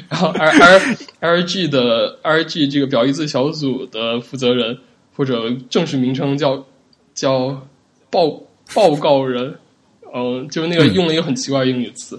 [0.08, 4.78] 然后 R R R G 的 R G 这个表意字小组的负责人
[5.14, 6.64] 或者正式名称叫
[7.14, 7.66] 叫
[8.08, 8.30] 报
[8.74, 9.54] 报告人，
[10.14, 12.18] 嗯，就是那个用了一个很奇怪的英语词，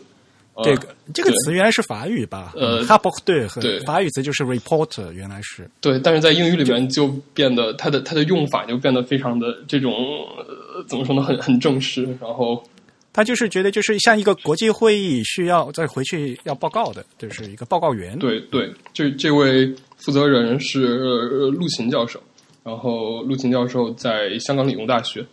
[0.54, 2.54] 呃这个这个词原来是法语吧？
[2.56, 9.92] 呃 h a p o r 对和对法语词就是 reporter，原来是对，但是在英语里面就变得它的它的用法就变得非常的这种
[10.38, 10.46] 呃
[10.88, 12.64] 怎么说呢，很很正式，然后
[13.12, 18.18] 他就是觉得就是像一个国际会议需要再回去要报告的，就是一个报告员。
[18.18, 22.22] 对对，这这位负责人是呃陆勤教授，
[22.64, 25.26] 然后陆勤教授在香港理工大学，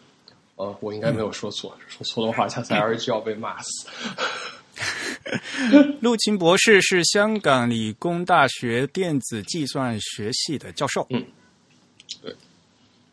[0.56, 3.88] 呃，我应该没有说错，说错的话，下次 L G 要被骂死。
[6.00, 11.06] 陆勤博士是香港理工大学电子计算学系的教授。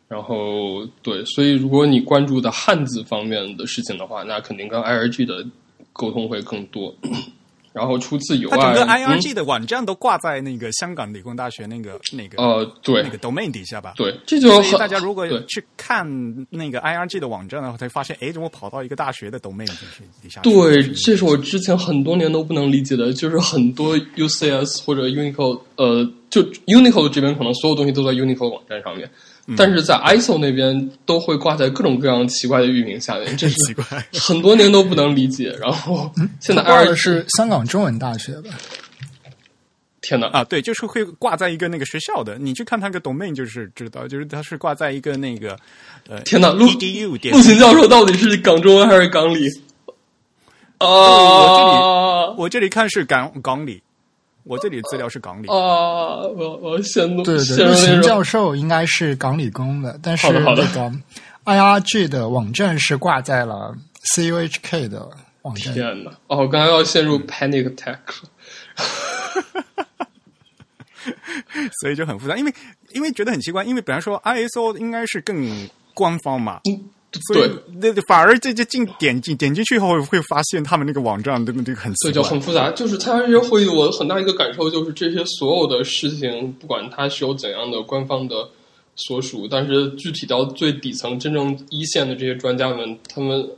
[0.08, 5.44] 然后对，所以如果你关注的汉字方面的事情的话，那肯定跟 IRG 的
[5.92, 6.94] 沟通会更多。
[7.74, 13.92] 然后除此以外，他整个嗯 IRG 的网站都挂在那个香港理工大学那个那个、呃，对那个 domain 底下吧？
[13.94, 16.04] 对，这就所以大家如果去看
[16.50, 19.66] 那个 IRG 的网站的话，才发现，哎，怎么跑到一个大学的 domain
[20.20, 20.40] 底下？
[20.40, 29.08] 对，这是我之前很多年都不能理解的，就是很多 UCS 或者 Unicode，呃，就 Unicode 这边可能所有东西都在 Unicode 网站上面，
[29.50, 33.84] 嗯但是在 ISO 那边都会挂在各种各样奇怪的域名下面， 这是奇怪。
[34.12, 35.50] 很多年都不能理解。
[35.60, 38.50] 然后现在他报 IR 的是香港中文大学吧？
[40.00, 45.58] 天哪，啊，对，就是会挂在一个那个学校的，你去看它个 domain 就是知道，就是他是挂在一个那个
[46.08, 49.48] 呃天哪，陆 edu 点陆勤教授到底是港中文还是港理？
[50.78, 53.82] 啊，我这里我这里看是港港里，
[54.48, 55.46] 我这里资料是港理。
[55.48, 60.90] 啊，我我陷入对对对，陆教授应该是港理工的，但是好的好的那个
[61.44, 63.74] IRG 的网站是挂在了
[64.14, 65.08] CUHK 的
[65.42, 65.74] 网站。
[65.74, 66.10] 天哪！
[66.28, 68.28] 哦，我刚刚要陷入 panic attack 了。
[71.80, 72.52] 所以就很复杂，因为
[72.90, 76.60] 因为觉得很奇怪，因为本来说 ISO 应该是更官方嘛，
[77.26, 77.50] 所以
[77.80, 82.70] 那反而这这进点进点进去以后会发现他们那个网站这个这个很奇对，就，很复杂。
[82.70, 88.48] 就是参加这些会议，我很大一个感受就是，这些所有的事情，不管它是有怎样的官方的
[88.96, 93.48] 所属，但是具体到最底层、真正一线的这些专家们，他们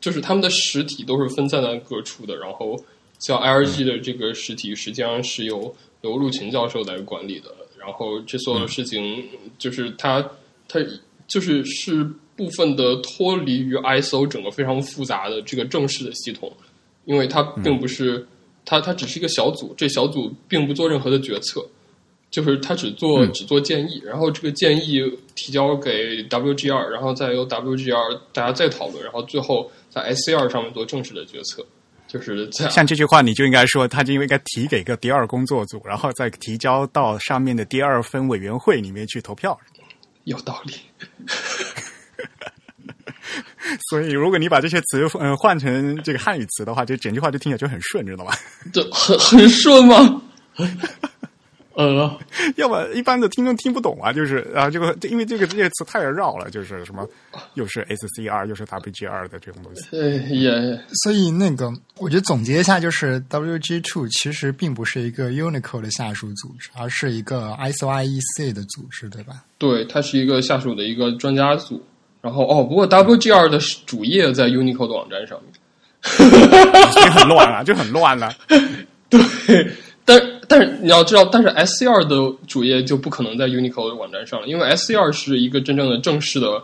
[0.00, 2.36] 就是他们的实体都是分散在各处的。
[2.36, 2.76] 然后，
[3.18, 7.54] 像 IRG 的这个实体，实际上是由由陆勤教授来管理的。
[7.78, 9.24] 然后，这所有的事情，
[9.58, 10.20] 就是他
[10.66, 10.80] 他
[11.28, 16.52] 就是是部分的脱离于 ISO 整个非常复杂的这个正式的系统。
[17.04, 18.26] 因为它并不是，
[18.64, 21.64] 它它只是一个小组，这小组并不做任何的决策，
[22.32, 25.00] 就是它只做、只做建议，然后这个建议
[25.36, 31.64] 提交给 WGR，然后再由 WGR 大家再讨论，然后最后在 SCR 上面做正式的决策，
[32.08, 32.72] 就是这样。
[32.72, 39.56] 像这句话，你就应该说，他就应该提给个第二工作组，然后再提交到上面的第二分委员会里面去投票。
[40.24, 40.74] 有道理，
[43.90, 48.32] 所以，如果你把这些词嗯、呃、换成这个汉语词的话，这整句话就听起来就很顺，知道吧？
[48.72, 50.22] 这很很顺吗？
[51.76, 52.18] 呃，
[52.56, 57.06] 要么一般的听众听不懂啊，就是啊，这个因为这个这些词太绕了，就是什么
[57.52, 59.86] 又是 SCR 又是 WGR 的这种东西。
[59.92, 60.50] 呃也
[61.04, 69.44] 所以那个，我觉得总结一下，就是 WG Two 其实并不是一个 Unicode 的下属组织，而是一个 ISO IEC 的组织，对吧？
[69.58, 71.84] 对，它是一个下属的一个专家组。
[72.26, 75.52] 然后哦，不过 WGR 的主页在 Unicode 网站上面。
[76.92, 78.32] 就很乱了，就很乱了。
[79.08, 79.20] 对，
[80.04, 86.60] 但但是你要知道，但是 SCR 的主页就不可能在 Unicode 网站上了，因为 SCR 是一个真正的正式的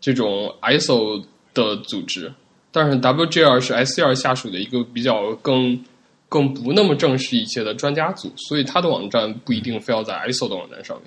[0.00, 1.22] 这种 ISO
[1.54, 2.32] 的组织，
[2.72, 5.80] 但是 WGR 是 SCR 下属的一个比较更
[6.28, 11.06] 更不那么正式一些的专家组，所以它的网站不一定非要在 ISO 的网站上面。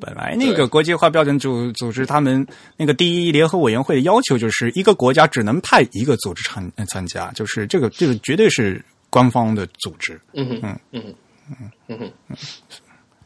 [0.00, 10.20] 本来那个国际化标准组组织，他们那个第一联合委员会的要求就是一个国家只能派一个组织参参加，就是这个这个绝对是官方的组织。
[10.34, 11.02] 嗯哼，嗯
[11.52, 12.36] 嗯哼，嗯哼，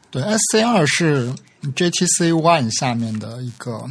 [0.09, 1.31] 对，SCR 是
[1.75, 3.85] JTC One 下面的一个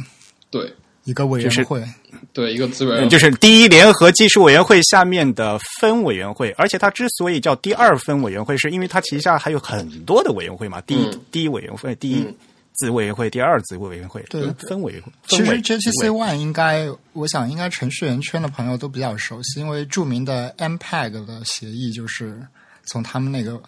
[0.49, 0.73] 对
[1.05, 1.83] 一个委员会。
[2.31, 10.79] 对，一个资源嗯，就是第一联合技术委员会下面的分委员会，而且它之所以叫第二分委员会，是因为它旗下还有很多的委员会嘛。
[10.81, 12.35] 第一、嗯第一委员会、第一嗯
[12.73, 15.11] 子委员会、第二子委员会，对分委员会。
[15.27, 22.45] 其实 JTC One 应该，我想应该程序员圈的朋友都比较熟悉，因为著名的 MPEG 的协议就是
[22.85, 23.61] 从他们那个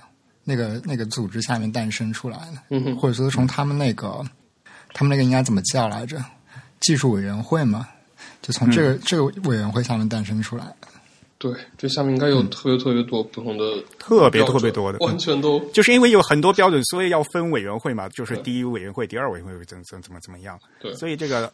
[0.44, 4.24] 那个那个组织下面诞生出来的，嗯，或者说从他们那个
[4.94, 6.24] 他们那个应该怎么叫来着？
[6.82, 7.88] 技术委员会嘛，
[8.42, 10.66] 就从这个、嗯这个委员会下面诞生出来。
[11.46, 14.98] 对，这下面应该有特别特别多不同的嗯特别特别多的。
[14.98, 20.60] 完全都就是因为有很多标准，所以要分委员会嘛，就是第一委员会、第二委员会怎怎怎么怎么样。
[20.80, 20.92] 对。
[20.96, 21.54] 所以这个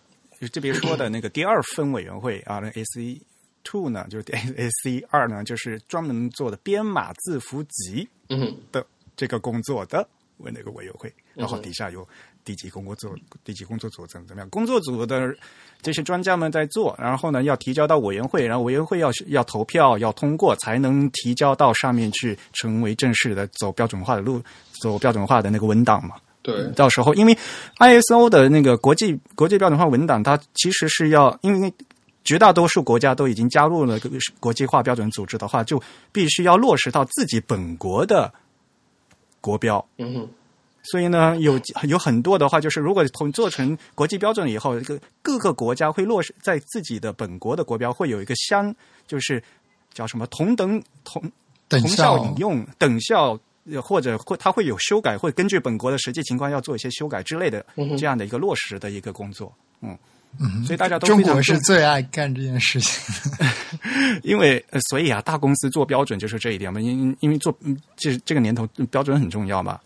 [0.54, 3.22] 这边说的那个第二分委员会啊，那 AC
[3.66, 8.86] Two 呢，就是 DSC 二呢，就是专门做的编码字符集嗯的
[9.18, 12.08] 这个工作的那个委员会，然后底下有
[12.46, 13.14] 第几工作组、
[13.44, 15.36] 第几工作组怎么怎么样，工作组的
[15.82, 24.42] 这些专家们在做，然后呢要提交到委员会，然后委员会要要投票要通过，才能提交到上面去，成为正式的走标准化的路，
[24.82, 26.16] 走标准化的那个文档嘛。
[26.44, 27.38] 对，到时候，因为
[27.78, 31.72] ISO 的那个国际国际标准化文档，它其实是要，因为
[32.24, 35.80] 绝大多数国家都已经加入了这个国际化标准组织的话，就
[36.12, 38.34] 必须要落实到自己本国的
[39.40, 39.84] 国标。
[40.00, 40.30] 嗯哼，
[40.84, 48.74] 所以呢，有有很多的话，就是如果同做成国际标准以后，这个各个国家会落实在自己的本国的国标会有一个相，
[49.08, 49.42] 就是
[49.94, 51.32] 叫什么同等同同
[51.70, 52.18] 等效。
[52.18, 53.40] 效引用、等效，
[53.72, 57.64] 呃或者会它会有修改，会根据本国的实际情况要做一些修改之类的
[57.98, 59.54] 这样的一个落实的一个工作。
[59.82, 59.96] 嗯，
[60.40, 63.14] 嗯所以大家都中国是最爱干这件事情。
[64.24, 69.80] 因为呃，所以啊，大公司做标准就是这一点嘛，因因为做嗯这这个年头嗯标准很重要嘛。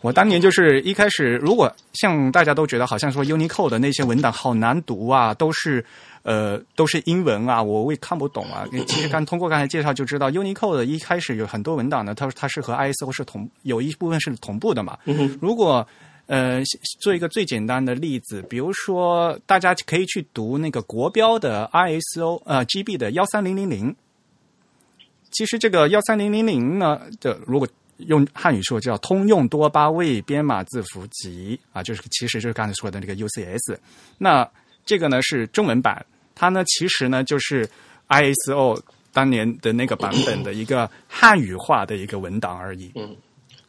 [0.00, 5.84] 我当年就是一开始，如果像大家都觉得好像说 Unicode 的那些文档好难读啊，都是
[6.22, 8.64] 呃都是英文啊，我我也看不懂啊。
[8.88, 14.96] 其实刚通过刚才介绍就知道，Unicode 的一开始有很多文档呢，它它是和 ISO 是同有一部分是同步的嘛。
[15.04, 15.86] 嗯，如果
[16.30, 16.62] 呃
[17.00, 23.94] 做一个最简单的例子，比如说大家可以去读那个国标的 ISO 呃 GB 的幺三零零零。
[25.32, 27.66] 其实这个幺三零零零呢，这如果
[27.98, 33.76] 用汉语说叫通用多八位编码字符集啊，就是其实就是刚才说的那个 UCS。
[34.16, 34.48] 那
[34.86, 37.68] 这个呢是中文版，它呢其实呢就是
[38.08, 38.80] ISO
[39.12, 42.92] 当年的那个版本的一个汉语化的一个文档而已。
[42.94, 43.16] 嗯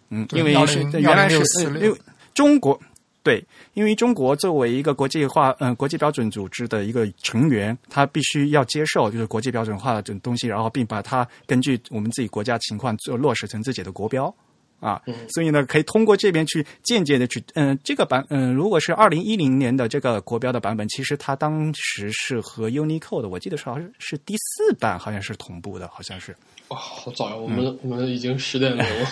[0.10, 1.98] 嗯，因为是10原来是10646呃因为
[2.34, 2.80] 中国
[3.24, 14.34] 对，因为中国作为一个国际化嗯、呃国际标准组织的一个成员，它必须要接受就是国际标准化的这种东西，然后并把它根据我们自己国家情况做落实成自己的国标。
[14.80, 26.36] 啊，所以呢，可以通过这边去间接的去，嗯、这个版，嗯、如果是二零一零年的这个国标的版本，其实它当时是和 Unicode，我记得是好像是第四版，好像是同步的，好像是。
[26.72, 27.36] 哇，好早呀！
[27.36, 29.08] 我们我们已经十点零了。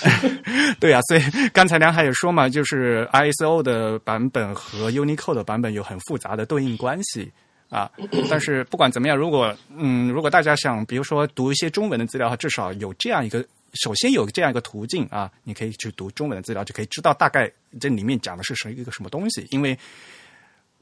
[0.80, 1.20] 对啊，所以
[1.52, 7.30] 刚才梁海也说嘛，就是 ISO 的版本和 Unicode 的版本有很复杂的对应关系
[7.68, 7.90] 啊。
[8.30, 19.78] 但是不管怎么样，如果嗯，如果大家想，比如说读一些中文的资料，至少有这样一个，首先有这样一个途径啊，你可以去读中文的资料，就可以知道大概这里面讲的是什一个什么东西，因为。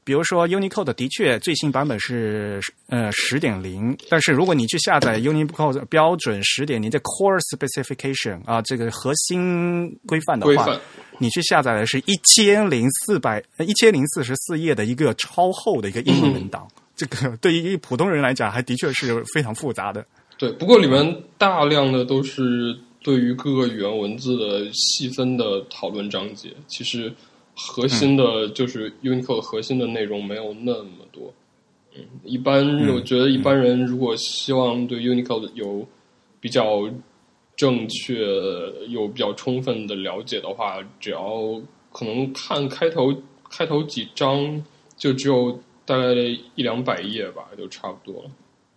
[0.09, 10.81] 比如说 Unicode 的确最新版本是呃十点零，但是如果你去下载 Unicode 标准十点零的 Core Specification 啊，这个核心规范的话规范，
[11.19, 20.03] 你去下载的是一千零四百一千零四十四页的一个超厚的一个英文文档，这个对于普通人来讲，还的确是非常复杂的。
[20.39, 27.13] 对，不过里面大量的都是对于各个语言文字的细分的讨论章节，其实
[27.59, 31.33] 核心的就是 Unicode 核心的内容没有那么多。
[31.95, 35.85] 嗯，一般我觉得一般人如果希望对 Unicode 有
[36.39, 36.89] 比较
[37.57, 38.15] 正确、
[38.87, 43.13] 有比较充分的了解的话，只要可能看开头
[43.49, 44.63] 开头几章，
[44.95, 45.51] 就只有
[45.85, 46.13] 大概
[46.55, 48.29] 一两百页吧，就差不多了。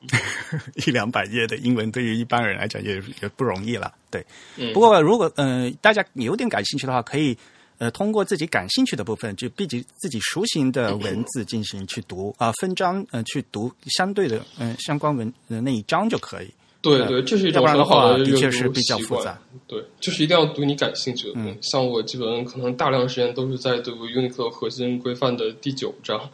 [0.85, 3.95] 一两百页的英文对于一般人来讲也也不容易了。
[4.11, 4.25] 对，
[4.59, 7.39] 嗯不过如果呃大家有点感兴趣的话，可以
[7.83, 16.49] 呃通过自己感兴趣的部分，就毕竟自己熟悉的文字进行去读啊、分章呃去读相对的嗯、呃相关文的那一章就可以。
[16.81, 19.37] 对对，这是一种要不然的很好话的阅读确是比较习惯复杂。
[19.67, 21.35] 对，就是一定要读你感兴趣的。
[21.37, 26.31] 嗯像我基本可能大量时间都是在读 Unicode 核心规范的第九章，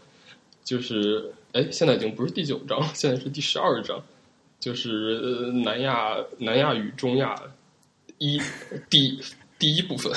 [0.64, 4.02] 就是哎，现在已经不是第九章，现在是第十二章，
[4.60, 7.34] 就是呃南亚南亚与中亚
[8.18, 8.38] 一
[8.90, 9.18] 第
[9.58, 10.12] 第一部分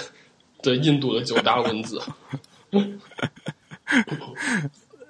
[0.62, 2.00] 的印度的九大文字。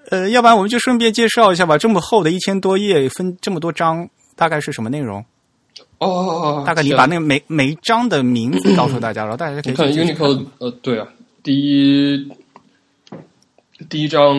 [0.09, 5.23] 呃，要不然我们就顺便介绍一下吧，这么厚的一千多页，分这么多章，大概是什么内容？
[5.99, 11.07] 哦，大概你把那个每每一章的名字告诉大家，然后大家 可以你看去自己 Unicode，呃，对啊，
[11.43, 12.27] 第一
[13.87, 14.35] 第一章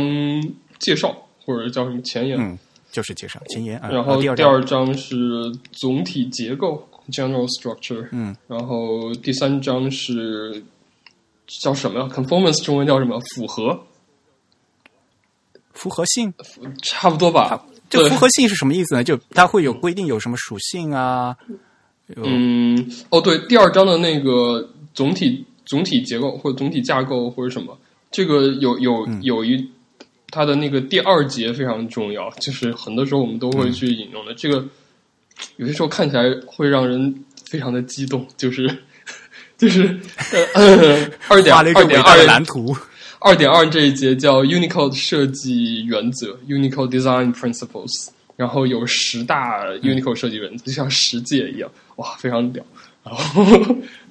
[0.78, 2.58] 介绍或者叫什么前言，嗯，
[2.90, 5.16] 就是介绍前言啊，然后第二第二章是
[5.70, 10.62] 总体结构 （general structure），嗯，然后第三章是
[11.60, 13.20] 叫什么呀？conformance 中文叫什么？
[13.34, 13.84] 符合，
[15.72, 16.32] 符合性。
[16.82, 17.64] 差不多吧。
[17.88, 19.04] 对这符合性是什么意思呢？
[19.04, 21.36] 就它会有规定有什么属性啊？
[22.16, 27.78] 嗯，哦，对，第二章的那个总体总体结构或者总体架构或者什么，
[28.10, 29.70] 这个有有嗯有一
[30.30, 34.32] 它的那个第二节非常重要，就是很多时候我们都会去引用的。
[34.34, 34.66] 这个
[35.56, 38.66] 有些时候看起来会让人非常的激动，就是
[39.58, 39.98] 就是
[40.54, 42.76] 呃 二点二点二的蓝图。
[43.24, 52.64] 二点二这一节叫 Unicode 设计原则 （Unicode Design Principles），然后有十大 Unicode 设计原则，就像十诫一样，哇，非常屌。
[53.04, 53.44] 然后，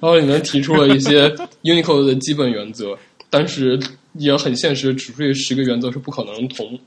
[0.00, 1.28] 后里面提出了一些
[1.62, 2.96] Unicode 的基本原则，
[3.28, 3.78] 但是
[4.14, 6.78] 也很现实，指出这十个原则是不可能同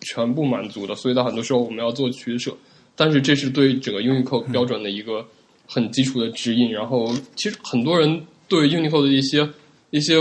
[0.00, 2.52] 全部满足的，所以到很多时候我们要做取舍。
[2.96, 5.24] 但是这是对整个 Unicode 标准的一个
[5.68, 6.72] 很基础的指引。
[6.72, 9.48] 然后，其实很多人对 Unicode 的一些
[9.90, 10.16] 一些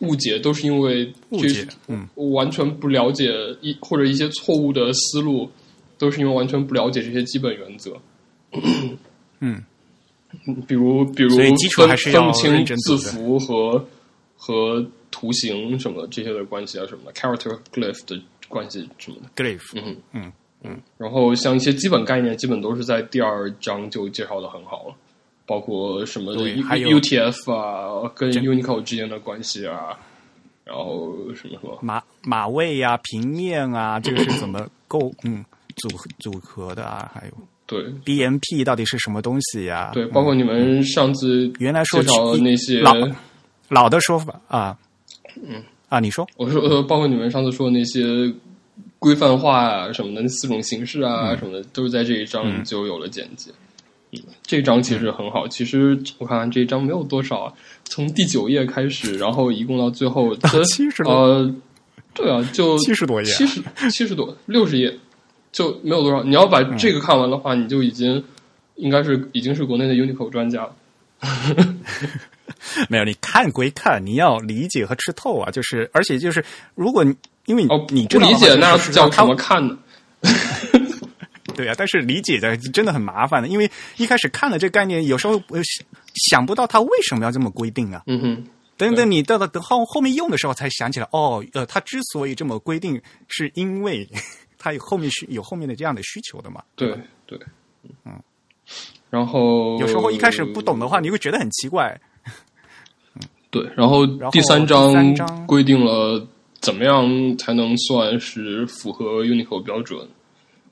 [0.00, 5.48] 误解，都是因为这误解，嗯，完全不了解一或者一些错误的思路，
[5.96, 7.96] 都是因为完全不了解这些基本原则。
[9.40, 9.64] 嗯，
[10.66, 13.86] 比如比如基础分还是要分不清字符和
[14.36, 19.42] 和图形什么这些的关系啊什么的，character glyph 的关系什么的。
[19.42, 20.32] glyph，嗯嗯
[20.64, 24.94] 嗯，然后像一些基本概念，基本都是在第二章就介绍的很好了，
[25.46, 29.98] 包括什么对 U- 还有 UTF 啊，跟 Unicode 之间的关系啊，
[30.64, 35.44] 然后什么什么，马马位呀、平面啊，这个是怎么 构嗯
[35.76, 37.10] 组合组合的啊？
[37.14, 37.32] 还有
[37.66, 37.82] 对。
[38.04, 40.10] BMP 到底是什么东西呀、对，嗯。
[40.12, 42.92] 包括你们上次原来说介绍的那些，老
[43.68, 44.78] 老的说法啊，
[45.36, 45.62] 嗯。
[45.90, 46.26] 啊，你说。
[46.36, 48.00] 我说呃，包括你们上次说的那些
[49.04, 53.50] 规范化啊什么的那四种形式啊、什么的，都是在这一章就有了简介。
[54.12, 55.46] 嗯，这一章其实很好。
[55.46, 57.52] 其实我看看这一章没有多少啊，
[57.84, 61.54] 从第九页开始，然后一共到最后到这 70多呃，
[62.14, 64.96] 对啊，就七十多页七十七十多六十页，
[65.52, 66.22] 就没有多少。
[66.22, 68.24] 你要把这个看完的话，你就已经
[68.76, 70.74] 应该是已经是国内的 Unicode 专家了。
[72.88, 73.04] 没有？
[73.04, 75.50] 你看归看，你要理解和吃透啊。
[75.50, 76.44] 就是而且就是，
[76.74, 77.14] 如果你
[77.46, 79.78] 因为你哦，你不理解那是叫怎么看呢？
[81.54, 88.02] 对啊，但是理解的真的很麻烦的，因为一开始看了这个概念，有时候呃想想不到他为什么要这么规定啊。
[88.06, 88.44] 嗯哼，
[88.76, 94.08] 等等，你到了等后后面用的时候才想起来，哦，呃，他之所以这么规定，是因为
[94.58, 96.60] 他有后面需有后面的这样的需求的嘛。
[96.74, 97.38] 对对，
[98.04, 98.20] 嗯，
[99.10, 102.00] 然后有时候一开始不懂的话，你会觉得很奇怪。
[103.50, 106.26] 对，然后第三第三章章规定了
[106.64, 110.00] 怎么样才能算是符合 Unicode 标准，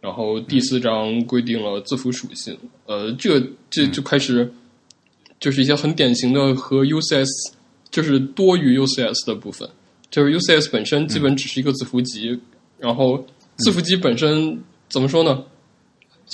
[0.00, 4.50] 然后第四章规定了字符属性，呃，这个这就开始
[5.38, 7.28] 就是一些很典型的和 UCS
[7.90, 9.68] 就是多于 UCS 的部分，
[10.10, 12.40] 就是 UCS 本身基本只是一个字符集，
[12.78, 13.22] 然后
[13.56, 15.44] 字符集本身怎么说呢？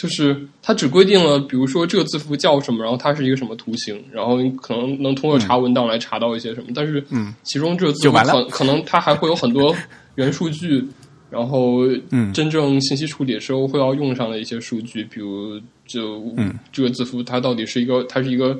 [0.01, 9.75] 就是它只规定了，比如说这个字符叫什么，然后它是一个什么图形，然后你可能能通过查文档来查到一些什么，但是嗯，其中这个字符可可能它还会有很多
[10.15, 10.87] 元数据，
[11.31, 11.81] 然后
[12.11, 12.33] 嗯。
[12.33, 16.57] 真正信息处理的时候会要用上的一些数据，比如就嗯。
[16.71, 18.57] 这个字符它到底是一个它是一个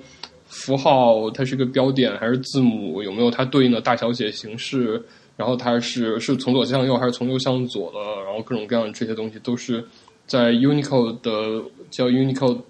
[0.49, 5.01] 符号，它是一个标点还是字母，有没有它对应的大小写形式，
[5.37, 9.85] 然后它是是从左向右还是从右向左的，然后各种各样的这些东西都是
[10.29, 12.61] 在 Unicode 的叫 Unicode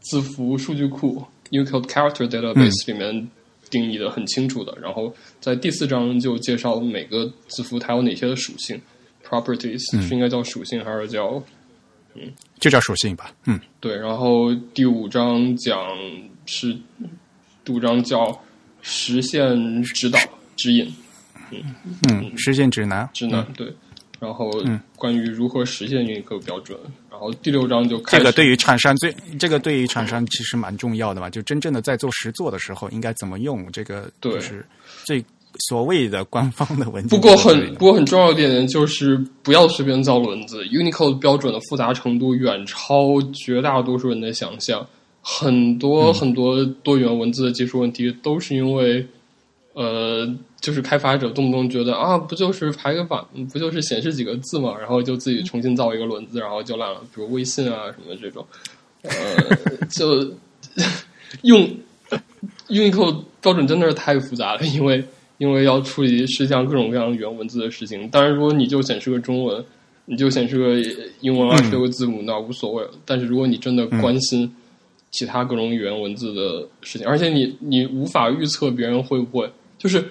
[0.00, 3.30] 字符数据库 Unicode Character Database 里面
[3.70, 4.76] 定义的很清楚的。
[4.82, 8.78] 然后在第四章就介绍每个字符它有哪些的属性
[9.24, 11.42] properties，、是应该叫属性还是叫
[12.14, 12.22] 嗯
[12.58, 13.32] 就叫属性吧。
[13.46, 13.96] 嗯，对？
[13.96, 15.78] 然后第五章讲
[16.44, 16.76] 是
[17.64, 18.42] 第五章叫
[18.82, 20.18] 实现指导
[20.56, 20.92] 指引
[22.08, 23.08] 嗯，实现指南。
[23.12, 23.72] 指南、对。
[24.20, 24.50] 然后
[24.96, 26.78] 关于如何实现 Unicode 标准，
[27.10, 31.30] 然后第六章就开始这个对于厂商最，这个对于厂商其实蛮重要的嘛。
[31.30, 34.64] 就真正的在做实做的时候，应该怎么用这个，对就是
[35.04, 35.24] 最
[35.68, 37.18] 所谓的官方的文件。
[37.18, 40.62] 不过很不过很重要的一点就是不要随便造轮子。
[40.64, 44.86] Unicode 标准的复杂程度远超绝大多数人的想象，
[45.22, 49.06] 很多、很多多元文字的技术问题都是因为，
[49.72, 50.28] 呃，
[50.60, 57.00] 就是开发者动不动觉得啊，不就是排个版，不就是显示几个字嘛，然后就自己重新造一个轮子，然后就烂了。
[57.14, 58.46] 比如微信啊什么这种，
[59.02, 59.10] 呃，
[59.88, 60.34] 就
[61.42, 61.68] 用
[62.68, 65.02] Unicode 标准真的是太复杂了，因为
[65.38, 68.08] 因为要处理实际上各种各样的语言文字的事情。
[68.10, 69.64] 当然，如果你就显示个中文，
[70.04, 70.78] 你就显示个
[71.20, 72.84] 英文二十六个字母，那无所谓。
[73.06, 74.54] 但是如果你真的关心
[75.10, 80.04] 其他各种语言文字的事情，而且你你无法预测别人会不会，就是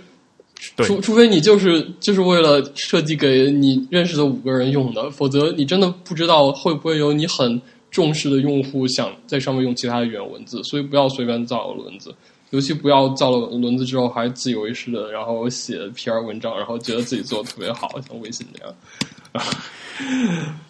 [0.77, 12.13] 除除非你就是就是为了设计给你认识的五个人用的，否则你真的不知道会不会有你很重视的用户想在上面用其他的语言文字，所以不要随便造轮子。
[12.51, 18.75] 尤其不要造了轮子之后还自以为是的，然后写 PR 文章，然后觉得自己做的特别好，像微信这样。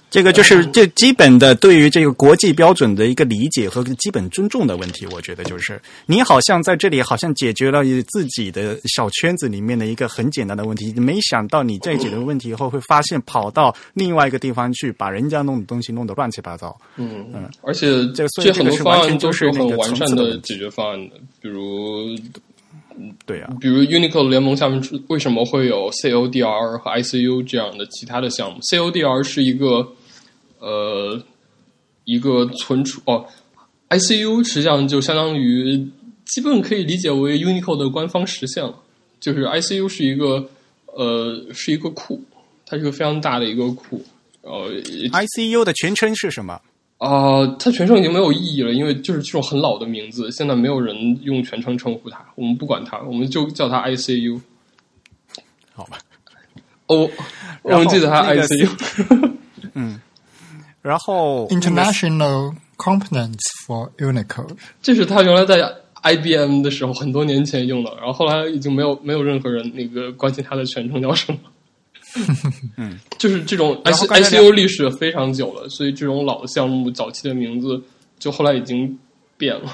[0.09, 16.75] 这个就是这基本的对于这个国际标准的一个理解和基本尊重的问题，我觉得就是你好像在这里好像解决了自己的小圈子里面的一个很简单的问题，没想到你在解决问题以后会发现跑到另外一个地方去，把人家弄的东西弄得乱七八糟。
[16.97, 22.17] 嗯嗯，而且这个所以很多方案都是很完善的解决方案的，比如
[23.25, 29.87] 对啊，比如 Unicode 联盟下面为什么会有 CODR 和 ICU 这样的其他的项目？CODR 是一个
[30.59, 31.21] 呃
[32.05, 33.25] 一个存储哦
[33.89, 35.87] ，ICU 实际上就相当于
[36.25, 38.75] 基本可以理解为 Unicode 的官方实现了，
[39.19, 40.47] 就是 ICU 是一个
[40.85, 42.21] 呃是一个库，
[42.65, 44.03] 它是个非常大的一个库，
[44.41, 44.69] 呃
[45.11, 46.59] ICU 的全称是什么？
[46.99, 54.41] 啊、它全称已经没有意义了，因为就是这种很老的名字，现在没有人用全称称呼它，我们不管它，我们就叫它 ICU。
[55.73, 55.97] 好吧。
[56.87, 57.09] 哦，
[57.61, 59.31] 我们记得它 ICU。
[60.89, 64.57] 然后 International Components for Unicode。
[64.81, 65.71] 这是他原来在
[66.01, 71.37] IBM 的时候很多年前用的，然后后来已经没有没有任何人那个关心它的全称叫什么。
[72.77, 77.79] 嗯，就是这种 ICICU 历史非常久了，所以这种老的项目早期的名字
[78.17, 78.97] 就后来已经
[79.37, 79.69] 变了。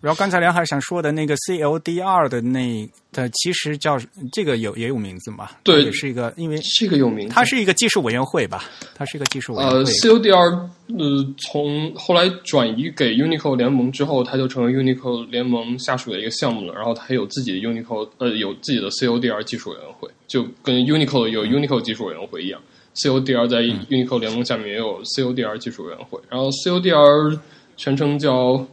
[0.00, 3.98] 然后刚才梁海想说的那个 CLDR 的那，的其实叫
[4.32, 5.50] 这个有也有名字嘛？
[5.62, 8.64] 对它也是一个，因为这个有名字，它是一个技术委员会吧？
[8.94, 9.92] 它是一个技术委员呃会。
[9.92, 16.72] ，CODR 呃，从后来转移给 Unicode 联盟之后，它就成为 Unicode 联盟下属的一个项目了。
[16.74, 22.58] 然后它有自己的 Unicode 呃，有自己的 CODR 技术委员会，就跟 Unicode 有 Unicode 技术委员会一样。
[22.94, 26.18] CODR 在 Unicode 联盟下面也有 CODR 技术委员会。
[26.30, 27.38] 然后 CODR
[27.76, 28.66] 全称叫，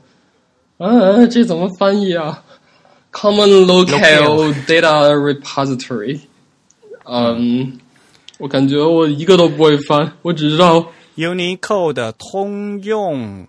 [0.77, 2.43] 啊，这怎么翻译啊
[3.11, 6.19] ？Common Local Data Repository。
[7.05, 7.79] 嗯，
[8.37, 13.47] 我感觉我一个都不会翻，我只知道 Unicode 的通用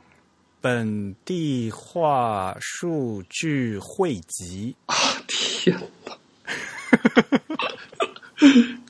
[0.60, 4.74] 本地化数据汇集。
[4.86, 4.94] 啊
[5.26, 5.76] 天
[6.06, 6.12] 哪，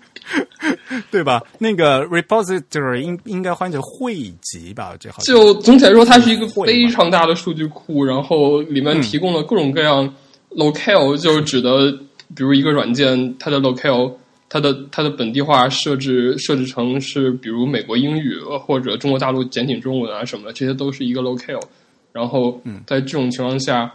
[1.10, 1.42] 对吧？
[1.58, 4.94] 那个 repository 应应该换成汇集吧？
[4.98, 10.12] 这好就总体来说，它是一个非常大的数据库，然后里面提供了各种各样
[10.50, 11.92] locale，就指的
[12.34, 14.12] 比如一个软件，它的 locale，
[14.48, 21.62] 它的它的本地化设置设置成是比如美国英语或者中国大陆简体中文啊什么的，这些都是一个 locale。
[22.12, 23.92] 然后在这种情况下，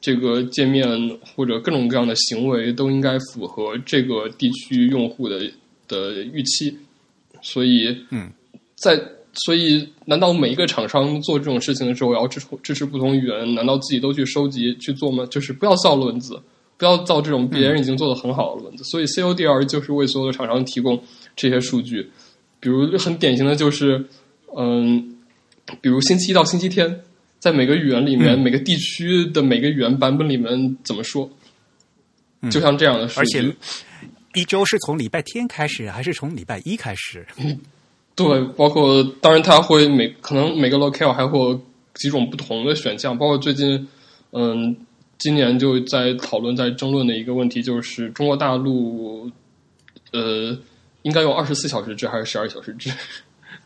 [0.00, 0.86] 这个界面
[1.34, 5.40] 或者各种各样的行为都应该符合这个地区用户的
[5.88, 6.76] 的预期，
[7.42, 8.30] 所以嗯，
[8.74, 9.00] 在
[9.44, 13.54] 所以，难道每一个厂商做这种事情的时候，要支持支持不同语言？
[13.54, 15.26] 难道自己都去收集去做吗？
[15.26, 16.40] 就是不要造轮子，
[16.78, 18.84] 不要造这种别人已经做的很好的轮子。
[18.84, 20.98] 所以 CODR 就是为所有的厂商提供
[21.36, 22.10] 这些数据，
[22.60, 24.02] 比如很典型的就是，
[24.56, 25.16] 嗯，
[25.82, 27.02] 比如星期一到星期天，
[27.38, 31.28] 在每个语言里面，每个地区的每个语言版本里面怎么说？
[32.50, 33.56] 就像这样的数据，而且
[34.36, 37.26] 一周是从礼拜天开始，还是从礼拜一开始？
[38.14, 41.58] 对，包括当然它会每可能每个 locale 还会有
[41.94, 43.88] 几种不同的选项，包括最近
[44.32, 44.76] 嗯，
[45.16, 49.30] 今年就在讨论在争论的一个问题，就是中国大陆
[50.12, 50.54] 呃
[51.00, 52.90] 应该用二十四小时制还是十二小时制？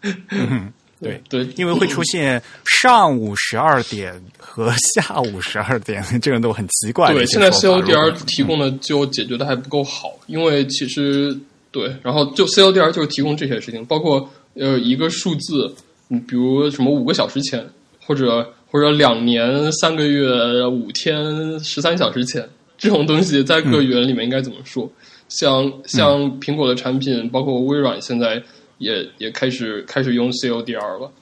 [0.31, 1.20] 嗯，对。
[1.28, 11.36] 对，因为会出现上午十二点和下午十二点， 这种都很奇怪对，现在 CODR 提供的就解决的还不够好，因为其实
[11.70, 15.74] 对，然后就 CODR 就是提供这些事情，包括呃一个数字，
[16.09, 17.64] 嗯，比如什么五个小时前，
[18.05, 22.46] 或者或者两年三个月五天十三小时前，
[22.76, 24.90] 这种东西在各语言里面应该怎么说？
[25.28, 28.42] 像像苹果的产品，包括微软现在
[28.81, 31.12] 也也开始开始用 CODR 了，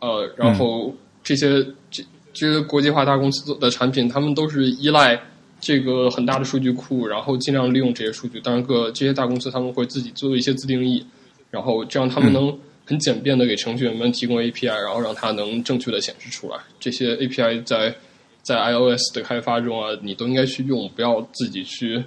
[0.00, 5.18] 呃，然后这些这这些国际化大公司的产品，他们都是依赖
[5.60, 8.40] 这个很大的数据库，然后尽量利用这些数据。
[8.40, 11.06] 当然，各这些大公司他们会自己做一些自定义，
[11.52, 16.58] 然后这样他们能很简便的给程序员们提供 API，然后让它能正确的显示出来。
[16.80, 17.94] 这些 API 在
[18.42, 22.02] 在 iOS 的开发中啊，你都应该去用，不要自己去。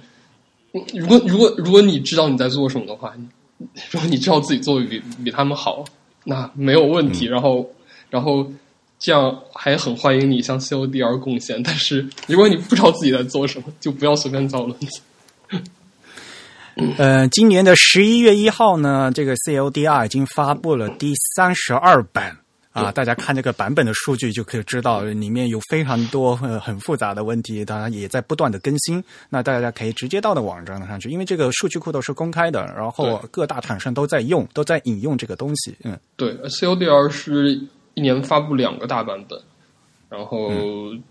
[0.94, 3.14] 如果如果如果你知道你在做什么的话，
[3.58, 5.84] 你如果你知道自己做的比比他们好，
[6.24, 7.26] 那没有问题。
[7.26, 7.68] 然后
[8.08, 8.50] 然后
[8.98, 11.62] 这样还很欢迎你向 CODR 贡献。
[11.62, 15.00] 但是如果你不知道自己在做什么，就不要随便造轮子。
[16.96, 22.38] 呃，今年的十一月一号呢，这个 CODR 已经发布了第三十二版
[22.78, 29.02] 啊，大家看这个版本的数据就可以知道，里面有非常多呃很复杂的问题，当然也在不断的更新。
[29.28, 35.74] 那大家可以直接到的网站上去，因为这个数据库都是公开的，然后各大厂商都在用，都在引用这个东西。
[35.84, 37.60] 嗯，对，CODR 是
[37.94, 39.40] 一年发布两个大版本，
[40.08, 40.50] 然后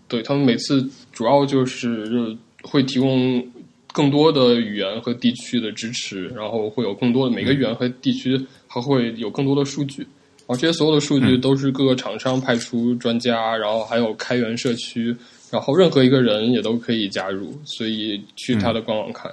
[0.06, 3.46] 对他们每次主要就是会提供
[3.92, 10.06] 更多的语言和地区的支持，然后会有更多的每个语言和地区还会有更多的数据。
[10.48, 15.14] 然后这些所有的数据都是各个厂商派出专家，然后还有开源社区，
[15.50, 19.30] 然后任何一个人也都可以加入，所以去他的官网看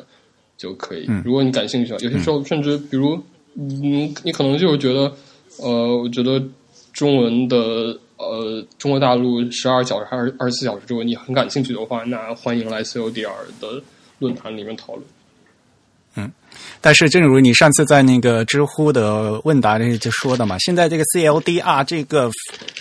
[0.57, 1.07] 就可以。
[1.23, 3.17] 如果你感兴趣，有些时候甚至比如，
[3.55, 5.09] 嗯，你可能就是觉得，
[5.59, 6.43] 呃，我觉得
[6.91, 13.81] 中文的呃中国大陆十二小时还是二十四小时之后，你很感兴趣的话，那欢迎来 CODR 的
[14.19, 15.05] 论坛里面讨论。
[16.17, 16.31] 嗯，
[16.79, 22.31] 但是正如你上次在那个知乎的问答里就说的嘛，现在这个 CLDR 这个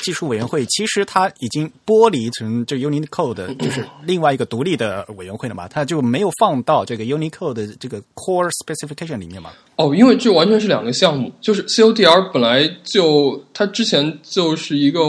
[0.02, 9.50] 技术委员会其实它已经剥离成这 Unicode 就是另外一个独立的委员会了嘛，它就没有放到这个 Unicode 的这个 Core Specification 里面嘛。
[9.76, 15.00] 哦，因为这完全是两个项目，就是 CLDR 本来就它之前就是一个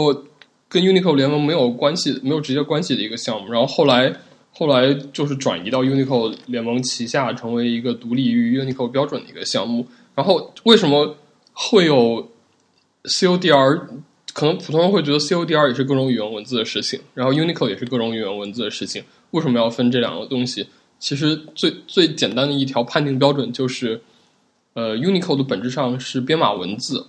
[0.68, 4.12] 跟 Unicode 联盟没有关系、没有直接关系的一个项目，然后后来。
[4.58, 9.86] 后来就是转移到 Unicode 联盟旗下，成为一个独立于 Unicode 标准的一个项目。
[10.14, 11.14] 然后为什么
[11.52, 12.30] 会有
[13.04, 13.82] CODR？
[14.32, 19.04] 可能普通人会觉得 CODR 也是各种语言文字的事情，然后 Unicode 也是各种语言文字的事情。
[19.32, 20.66] 为什么要分这两个东西？
[20.98, 24.00] 其实最最简单的一条判定标准就是，
[24.72, 27.06] 呃，Unicode 本质上是编码文字，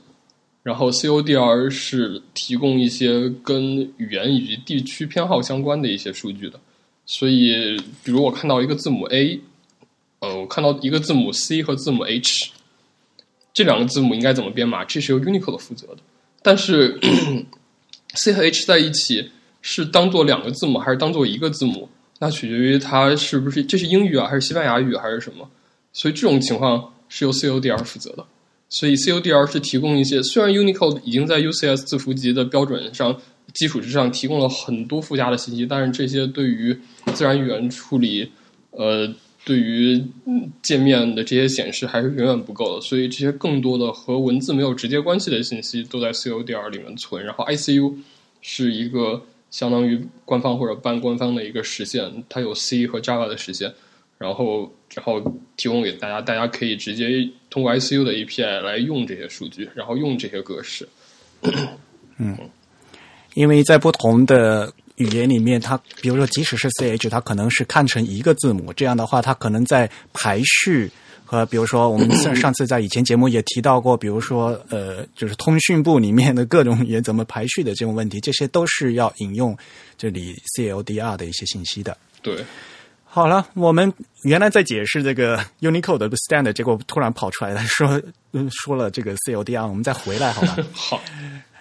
[0.64, 6.60] 然后 CODR 是提供一些跟语言以及地区偏好相关的一些数据的。
[7.10, 9.40] 所以，比如我看到一个字母 A，
[10.20, 12.52] 呃，我看到一个字母 C 和字母 H，
[13.54, 14.84] 这两个字母应该怎么编码？
[14.84, 16.00] 这是由 Unicode 负责的。
[16.42, 17.00] 但是
[18.14, 19.32] C 和 H 在一起
[19.62, 21.88] 是当做两个字母还是当做一个字母？
[22.20, 25.50] 那取决于它是不是这是英语啊，还是西班牙语还是什么？
[25.94, 28.26] 所以这种情况是由 CODR 负责的。
[28.68, 33.18] 所以 CODR 是提供一些，虽然 Unicode 已经在 UCS 字符集的标准上。
[33.54, 36.78] 基础之上提供了很多附加的信息，但是这些对于
[37.14, 38.30] 自然语言处理，
[38.72, 39.12] 呃，
[39.46, 40.04] 对于
[40.62, 42.82] 界面的这些显示还是远远不够的。
[42.82, 47.24] 所以这些更多的和文字没有直接关系的信息都在 CODR 里面存。
[47.24, 47.96] 然后 ICU
[48.42, 53.74] 是一个相当于官方或者半官方的一个实现，它有 C 和 Java 的实现，
[54.18, 55.20] 然后然后
[55.56, 60.88] 提供给大家，大家可以直接通过 ICU 的 API 来用这些数据，然后用这些格式。
[62.18, 62.38] 嗯。
[63.38, 68.74] 因为在不同的语言里面，它比如说，即使是 C H，它可能是看成一个字母。
[68.74, 70.92] 这样的话，它可能在排序
[71.24, 79.56] 和比如说，我们上上次在以前节目也提到过，比如说，呃，就是通讯部里面的各种语言怎么排序的这种问题，这些都是要引用
[80.00, 81.96] 这里 C L D R 的一些信息的。
[82.24, 82.44] 对，
[83.06, 88.02] 好了，我们原来在解释这个 Unicode 的 standard，结果突然跑出来了，说
[88.50, 90.58] 说了这个 C L D R，我们再回来好吧？
[90.74, 91.00] 好。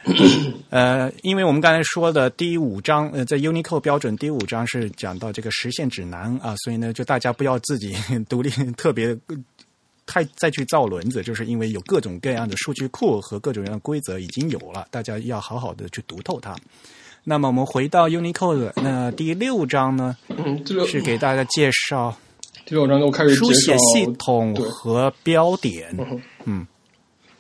[0.71, 7.95] 呃，因为我们刚才说的第五章，呃，在 Unicode 标准第五章是讲到这个实现指南啊，所以呢，就大家不要自己
[8.29, 9.17] 独立 特别
[10.07, 16.55] 太再去造轮子，就是因为有各种各样的数据库和各种各样的规则已经有了，大家要好好的去读透它。
[17.25, 20.17] 那么我们回到 Unicode，那第六章呢，
[20.87, 22.17] 是给大家介绍
[22.65, 25.93] 第六章又开始书写系统和标点，
[26.45, 26.65] 嗯。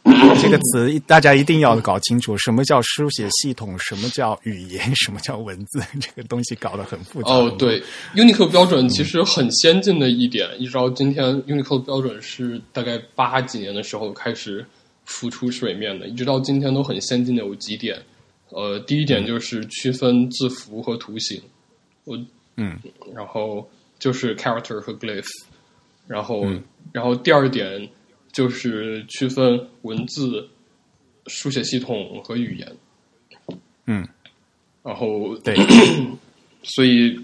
[0.40, 7.30] 这个词大家一定要搞清楚，什么叫书写系统，什么叫语言，什么叫文字，这个东西搞得很复杂。
[7.30, 7.82] 哦，对
[8.14, 14.64] ，Unicode 标准其实很先进的一点，一直到今天，Unicode 标准是大概八几年的时候开始
[15.04, 18.00] 浮出水面的，一直到今天都很先进的有几点。
[18.50, 21.42] 呃，第一点就是区分字符和图形，
[22.04, 22.16] 我
[22.56, 22.78] 嗯，
[23.14, 25.26] 然后就是 character 和 glyph，
[26.06, 26.46] 然后
[26.92, 27.88] 然后第二点。
[28.36, 30.46] 就是区分文字
[31.26, 32.70] 书写系统和语言，
[33.86, 34.06] 嗯，
[34.82, 35.56] 然后对，
[36.62, 37.18] 所以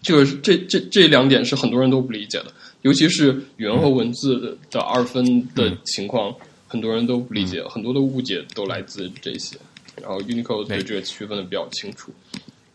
[0.00, 2.52] 这个这这这两点是很多人都不理解的，
[2.82, 6.32] 尤其是语言和文字的二分的情况，
[6.68, 9.56] 很多人都不理解，很多的误解都来自这些。
[10.00, 10.80] 然后 Unicode 对。
[10.80, 12.14] 这个区分的比较清楚。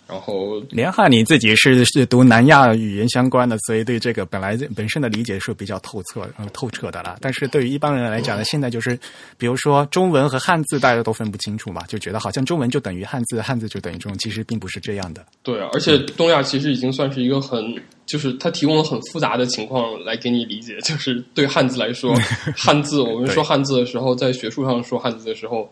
[0.07, 7.17] 然后，连汉你自己是是读南亚语言相关的，所以对这个本来本身的理解是比较透彻、透彻的啦。
[7.19, 8.97] 但是对于一般人来讲呢，现在就是，
[9.37, 15.25] 比如说中文和汉字，大家都分不清楚嘛，就觉得好像中文就等于汉字，汉字就等于中文，其实并不是这样的。
[15.41, 17.59] 对，而且东亚其实已经算是一个很，
[18.05, 20.77] 就是它提供了很复杂的情况来给你理解。
[20.81, 22.15] 就是对汉字来说，
[22.55, 25.67] 汉字我们说汉字的时候，在学术上说汉字的时候。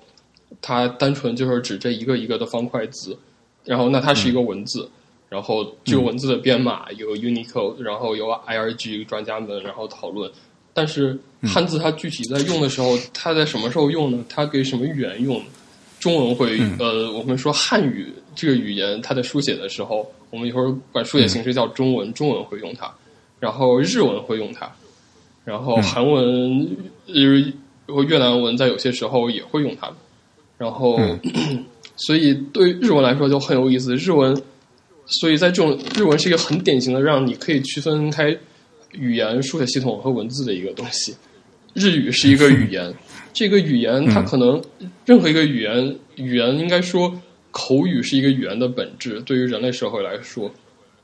[0.61, 3.17] 它单纯就是指这一个一个的方块字，
[3.65, 4.89] 然后那它是一个文字，
[5.29, 10.31] 然后这个文字的编码有 Unicode，然后有 IRG 专家们然后讨论。
[10.73, 14.25] 但是汉字它具体在用的时候，它在什么时候用呢？
[14.27, 15.41] 它给什么语言用？
[15.99, 22.93] 中文会呃，我们说汉语这个语言，它在书写的时候，我们一会儿管书写形式叫中文，中文会用它，
[23.39, 24.69] 然后日文会用它，
[25.45, 26.67] 然后韩文、
[27.07, 27.53] 呃
[27.85, 29.91] 和越南文在有些时候也会用它，
[30.57, 30.97] 然后
[31.95, 33.95] 所以对日文来说就很有意思。
[33.95, 34.35] 日文，
[35.05, 38.35] 所以在这种日文是一个很典型的让你可以区分开
[38.91, 41.15] 语言书写系统和文字的一个东西。
[41.73, 42.93] 日语是一个语言。
[43.33, 44.61] 这个语言，它可能
[45.05, 47.11] 任何一个语言，语言应该说
[47.49, 49.19] 口语是一个语言的本质。
[49.21, 50.51] 对于人类社会来说，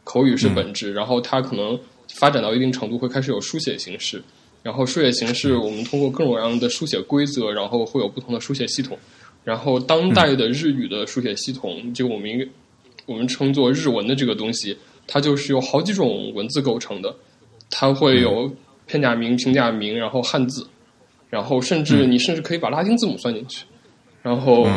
[0.04, 0.94] 口语是本质。
[0.94, 1.80] 然后它可能
[2.16, 4.22] 发展到一定程度，会开始有书写形式。
[4.62, 8.96] 然后书写形式，我们通过各种各样的书写规则，然后会有不同的书写系统。
[9.44, 12.50] 然后当代的日语的书写系统，就我们
[13.06, 14.78] 我们称作日文的这个东西，
[15.08, 17.16] 它就是由好几种文字构成的。
[17.70, 18.52] 它会有
[18.88, 20.68] 片假名、平假名，然后汉字。
[21.30, 23.64] 然后，甚至你甚至可以把拉丁字母算进去，
[24.24, 24.68] 然后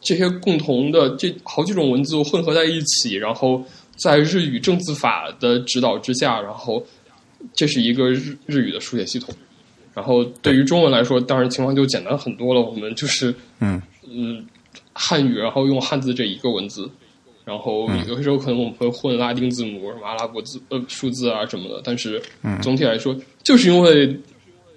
[0.00, 3.62] 这些共同的这好几种文字混合在一起，然后
[3.96, 6.82] 在日语正字法的指导之下，然后
[7.52, 9.34] 这是一个日日语的书写系统。
[9.92, 12.62] 然后对于中文来说，当然情况就简单很多了。
[12.62, 13.78] 我们就是嗯
[14.10, 14.44] 嗯
[14.92, 16.90] 汉语，然后用汉字这一个文字，
[17.44, 22.20] 然后有的时候可能我们会混拉丁字母、什么阿拉伯字呃数字啊什么的，但是
[22.62, 24.14] 总体来说，就是因为。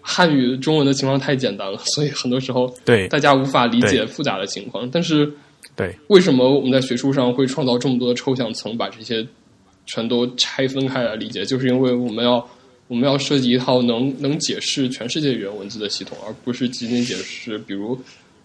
[0.05, 4.85] 汉语中文的情况太简单了， 所以很多时候对大家无法理解复杂的情况。
[4.91, 5.31] 但是，
[5.77, 9.25] 对为什么我们在学术上会创造这么多的抽象层，把这些
[9.85, 11.45] 全都拆分开来理解？
[11.45, 12.45] 就是因为我们要
[12.89, 17.97] 我们要设计一套能能解释全世界语言文字的系统，而不是仅仅解释比如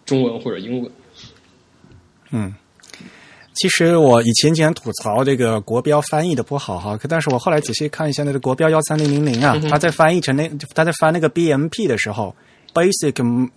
[0.09, 0.90] 中文或者英文。
[2.32, 2.52] 嗯。
[3.54, 12.36] 其实我以前经常吐槽这个国标翻译的不好哈，可但是我后来仔细看一下那个国标幺三零零零啊，他在翻译成那他在翻那个 BMP 的时候
[12.72, 13.14] ，Basic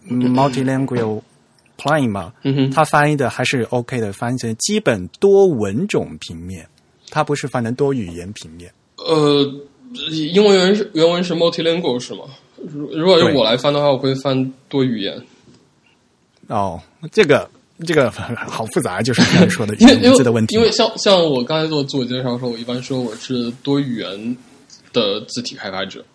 [0.10, 1.22] Multilingual
[1.78, 2.34] Plan 嘛，
[2.74, 6.68] 他翻译的还是 OK 的，翻译成基本多文种平面，
[7.12, 8.74] 它不是翻成多语言平面。
[8.98, 9.46] 呃，
[10.10, 12.24] 英文原是原文是 Multilingual 是吗？
[12.58, 15.22] 如如果是我来翻的话，我会翻多语言。
[16.52, 16.80] 哦，
[17.12, 17.50] 这个。
[17.84, 19.74] 这个好复杂，就是刚才说的
[20.04, 20.56] 文字的问题。
[20.56, 24.38] 因为像像我刚才做自我介绍的时候，我一般说我是多语言
[24.94, 26.06] 的字体开发者。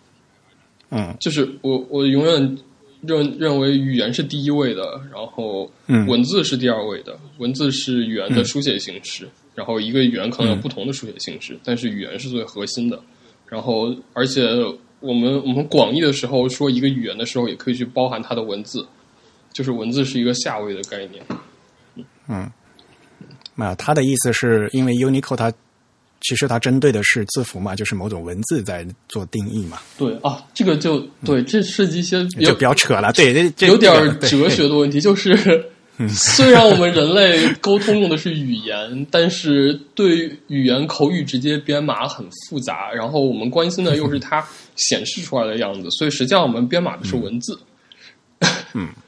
[0.91, 2.57] 嗯，就是我我永远
[3.01, 4.81] 认认为语言是第一位的，
[5.11, 5.69] 然后
[6.07, 7.19] 文字是第二位的。
[7.39, 12.97] 文字是语言的书写形式，然后一个语言可能有不同的书写形式，但是语言是最核心的。
[13.45, 14.41] 然后，而且
[15.01, 18.87] 我们我们广义的时候说一个语言的时候，也可以去包含它的文字，
[19.57, 21.25] 就是文字是一个下位的概念。
[22.27, 22.47] 嗯，
[23.55, 25.51] 那他的意思是因为 Unicode 它
[26.21, 29.79] 其实它针对的是字符嘛，就是某种文字在做定义嘛。
[29.97, 35.01] 对啊，这个就对，这涉及一些就比较扯了，对，有点哲学的问题。
[35.01, 35.35] 就是
[36.07, 47.57] 虽然我们人类沟通用的是语言，但是对语言口语直接编码很复杂，然后我们关心的又是它显示出来的样子，所以实际上我们编码的是文字。
[48.75, 48.89] 嗯。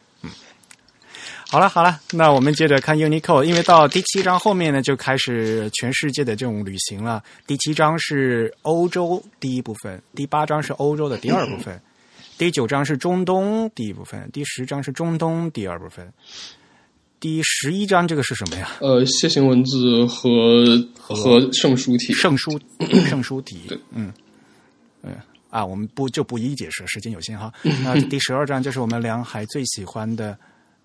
[1.51, 7.23] 好了好了，那我们接着看 Unicode，因为到第七章后面呢，就开始全世界的这种旅行了。
[7.47, 11.81] 第七章是欧洲第一部分，第八章是欧洲的第二部分，
[12.37, 16.13] 第九章是中东第一部分，第十章是中东第二部分，
[17.19, 18.69] 第十一章这个是什么呀？
[18.79, 20.63] 呃，楔形文字和
[20.95, 22.59] 和圣书体，圣书
[23.07, 24.13] 圣书体，对，嗯
[25.01, 25.15] 嗯
[25.49, 27.51] 啊，我们不就不一一解释，时间有限哈。
[27.83, 30.37] 那第十二章就是我们梁海最喜欢的。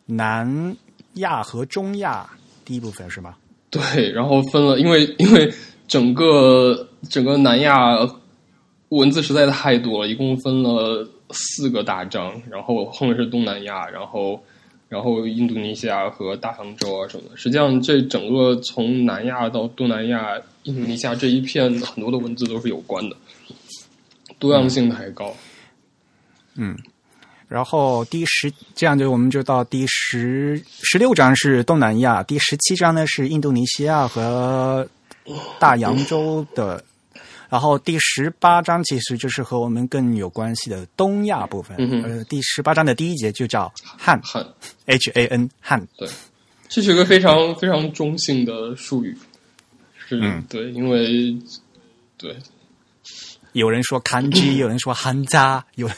[0.07, 0.77] 南
[1.15, 2.29] 亚和中亚
[2.65, 3.37] 第一部分是吗？
[3.71, 5.53] 对，然后分了，因为 因为
[5.89, 7.97] 整个整个南亚
[8.91, 14.41] 文字实在太多了，一共分了四个大章，然后后面是东南亚，然后
[14.89, 17.37] 然后印度尼西亚和大洋洲啊什么的。
[17.37, 23.17] 实际上，这整个从南亚到东南亚、印度尼西亚这一片，很多的文字都是有关的，
[24.39, 25.35] 多样性太高。
[26.55, 26.77] 嗯。
[27.55, 34.85] 然后第十，这样就我们就到第十十六章是东南亚，第十七章呢是印度尼西亚和
[35.61, 36.85] 大洋洲的，
[37.49, 41.77] 然后第十八章其实就是和我们更有关系的东亚部分。
[42.03, 44.45] 呃，第十八章的第一节就叫汉汉。
[44.87, 46.09] H A N 汉，对，
[46.69, 49.17] 这是一个非常非常中性的术语，
[50.09, 51.39] 是对，因为
[52.19, 52.37] 对。
[53.55, 55.89] 有人说看机，有人说汉家，有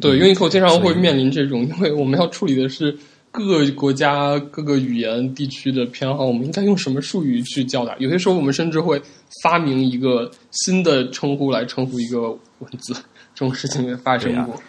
[0.00, 2.96] 对，因为以后经常会面临这种，因为我们要处理的是
[3.30, 7.94] 各个国家、各个语言地区的偏好，我们应该用什么术语去叫它？
[7.98, 9.00] 有些时候，我们甚至会
[9.42, 12.28] 发明一个新的称呼来称呼一个
[12.58, 12.92] 文字，
[13.34, 14.60] 这种事情也发生过。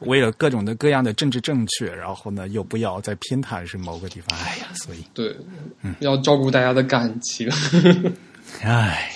[0.00, 4.38] 为了各种的各样的政治正确，然后呢，又不要再偏袒是某个地方。
[4.38, 5.34] 哎呀，所以对，
[6.00, 7.50] 要照顾大家的感情。
[8.62, 9.10] 唉。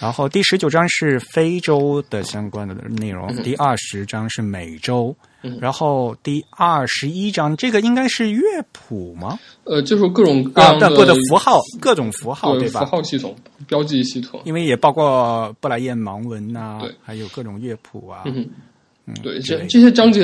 [0.00, 5.14] 然后第十九章是非洲的相关的内容，第二十章是美洲，
[5.60, 8.42] 然后第二十一章这个应该是乐
[8.72, 9.38] 谱吗？
[9.64, 12.80] 呃，就是各种各样的各的符号，各种符号对吧？
[12.80, 13.34] 符号系统、
[13.66, 18.22] 标记系统，因为也包括布莱燕盲文呐，对，还有各种乐谱啊。
[18.26, 18.48] 嗯，
[19.20, 20.22] 对，这这些章节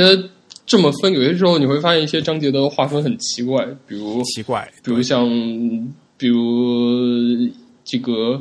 [0.64, 5.28] 这么分，有些时候你会发现一些章节的划分很奇怪，比如奇怪，比如像，
[6.16, 7.50] 比如
[7.84, 8.40] 这个。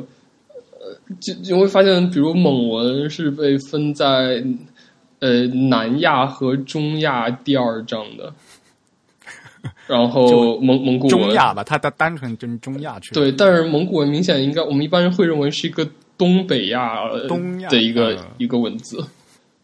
[1.20, 4.42] 就你会发现，比如蒙文是被分在
[5.20, 8.32] 呃南亚和中亚第二章的，
[9.86, 15.86] 然后蒙蒙古中亚吧，它它单纯跟中亚去对，但是蒙古文明显应该我们一般人会认为是一个
[16.16, 19.04] 东北亚东亚的一个一个文字，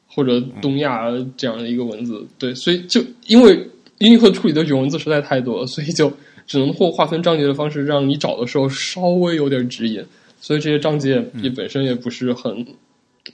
[0.07, 1.07] 或者东亚
[1.39, 3.59] 这样的一个文字，对，所以就因为
[3.99, 6.13] 英语课处理的语文字实在太多了，所以就
[6.47, 10.05] 只能或划分章节的方式，让你找的时候稍微有点指引。
[10.41, 12.67] 所以这些章节也本身也不是很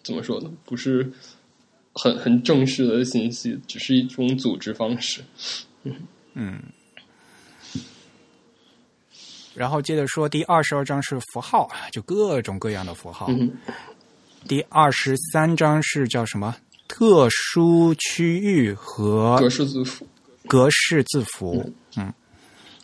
[0.02, 0.50] 怎么说呢？
[0.64, 1.10] 不是
[1.92, 5.22] 很很正式的信息，只是一种组织方式。
[5.84, 5.94] 嗯
[6.34, 6.60] 嗯。
[9.54, 13.30] 然后接着说，第二十二章是符号，就各种各样的符号。
[14.46, 16.54] 第二十三章是叫什么？
[16.88, 20.06] 特殊区域和格式字符。
[20.46, 21.72] 格式字符。
[21.96, 22.12] 嗯。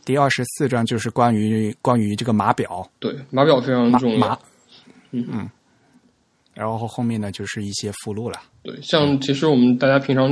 [0.04, 4.38] 第二十四章就是关于关于这个码表，对码表非常重要。
[5.12, 5.50] 嗯嗯，
[6.54, 8.40] 然后后面呢就是一些附录了。
[8.62, 10.28] 对，像其实我们大家平常，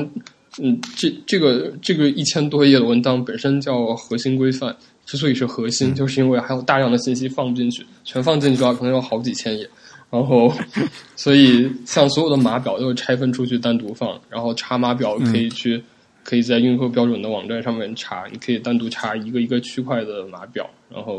[0.60, 4.74] 嗯，这这个这个一千多页的文档本身叫核心规范，
[5.06, 9.68] 之所以是核心，就是因为还有大量的信息放不进去，全放进去的话可能有好几千页。
[10.10, 10.52] 然后，
[11.14, 15.80] 所以像所有的码表都是拆分出去单独放，然后查码表可以去。
[16.22, 21.16] 可以在运扣标准的网站上面查，你可以单独查一个一个区块的码表，然后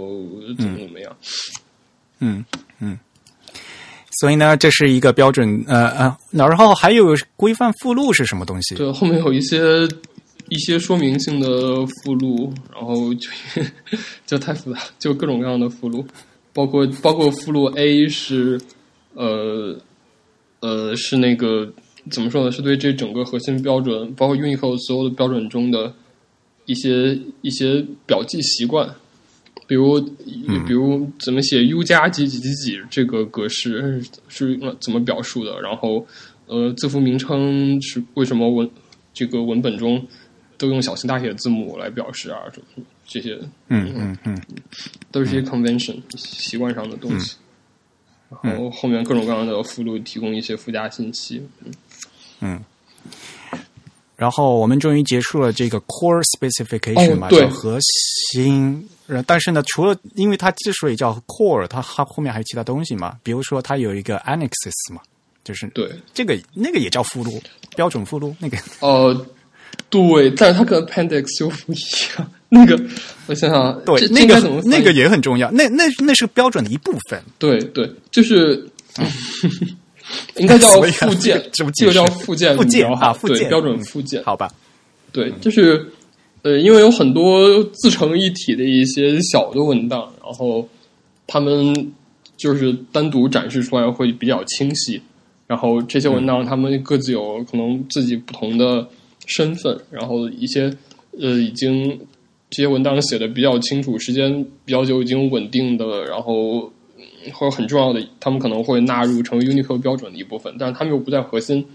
[0.58, 1.16] 怎么怎么样。
[2.20, 2.45] 嗯
[2.80, 2.97] 嗯。
[4.20, 8.76] 所以呢，这是一个标准，呃呃，然后还有规范附录是什么东西？
[8.76, 9.60] 对，后面有一些
[10.49, 13.30] 一些说明性的附录，然后就
[14.26, 16.06] 就太复杂，就各种各样的附录，
[16.54, 18.62] 包括包括附录 A 是
[19.16, 19.76] 呃
[20.60, 21.72] 呃是那个。
[22.10, 22.52] 怎么说呢？
[22.52, 25.93] 是对这整个核心标准，包括 Unicode 所有的标准中的
[26.66, 28.89] 一些一些表记习惯，
[29.68, 30.02] 比如
[30.66, 35.62] 比如怎么写 U 加几几几几这个格式是怎么表述的？
[35.62, 36.06] 然后
[36.47, 38.70] 呃，字符名称是为什么文
[39.14, 40.06] 这个文本中
[40.58, 42.39] 都用小型大写字母来表示啊？
[42.54, 43.38] 什么这些？
[43.68, 44.41] 嗯嗯嗯，
[45.12, 47.38] 都是些 convention 习惯上的东西。
[48.43, 51.41] 然后后面各种各样的附录提供一些附加信息。
[51.64, 51.72] 嗯。
[52.41, 52.59] 嗯，
[54.15, 58.87] 然后我们终于结束了这个 core specification 嘛，叫核心。
[59.25, 65.01] 但是呢，除了因为它之所以叫 core，它它后面还有其他东西嘛，比如说它有一个 annexes 嘛，
[65.43, 67.41] 就是对这个那个也叫附录，
[67.75, 68.57] 标准附录那个。
[68.79, 69.25] 哦，
[69.89, 71.77] 对，但是它跟 appendix 又不一
[72.15, 72.31] 样。
[72.47, 72.81] 那个
[73.27, 77.21] 我想想，对，那个那个也很重要，那那那是标准的一部分。
[77.37, 78.67] 对对，就是。
[80.38, 84.51] 应该叫附件，这个叫附件，附件啊，附件标准附件，好吧？
[85.12, 85.86] 对，就是
[86.41, 90.68] 呃，因为有很多自成一体的一些小的文档，然后
[91.28, 91.91] 他们
[92.38, 95.01] 就是单独展示出来会比较清晰。
[95.47, 98.88] 然后这些文档他们各自有可能自己不同的
[99.26, 100.74] 身份，然后一些
[101.20, 101.99] 呃已经
[102.49, 106.72] 这些文档写的比较清楚，时间比较久，已经稳定的，然后。
[107.34, 111.65] 或者很重要的，他们可能会纳入成为 Unicode 标准的一部分，但是他们又不在核心，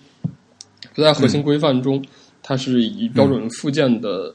[0.94, 2.04] 不在核心规范中，
[2.42, 4.34] 它是以标准附件的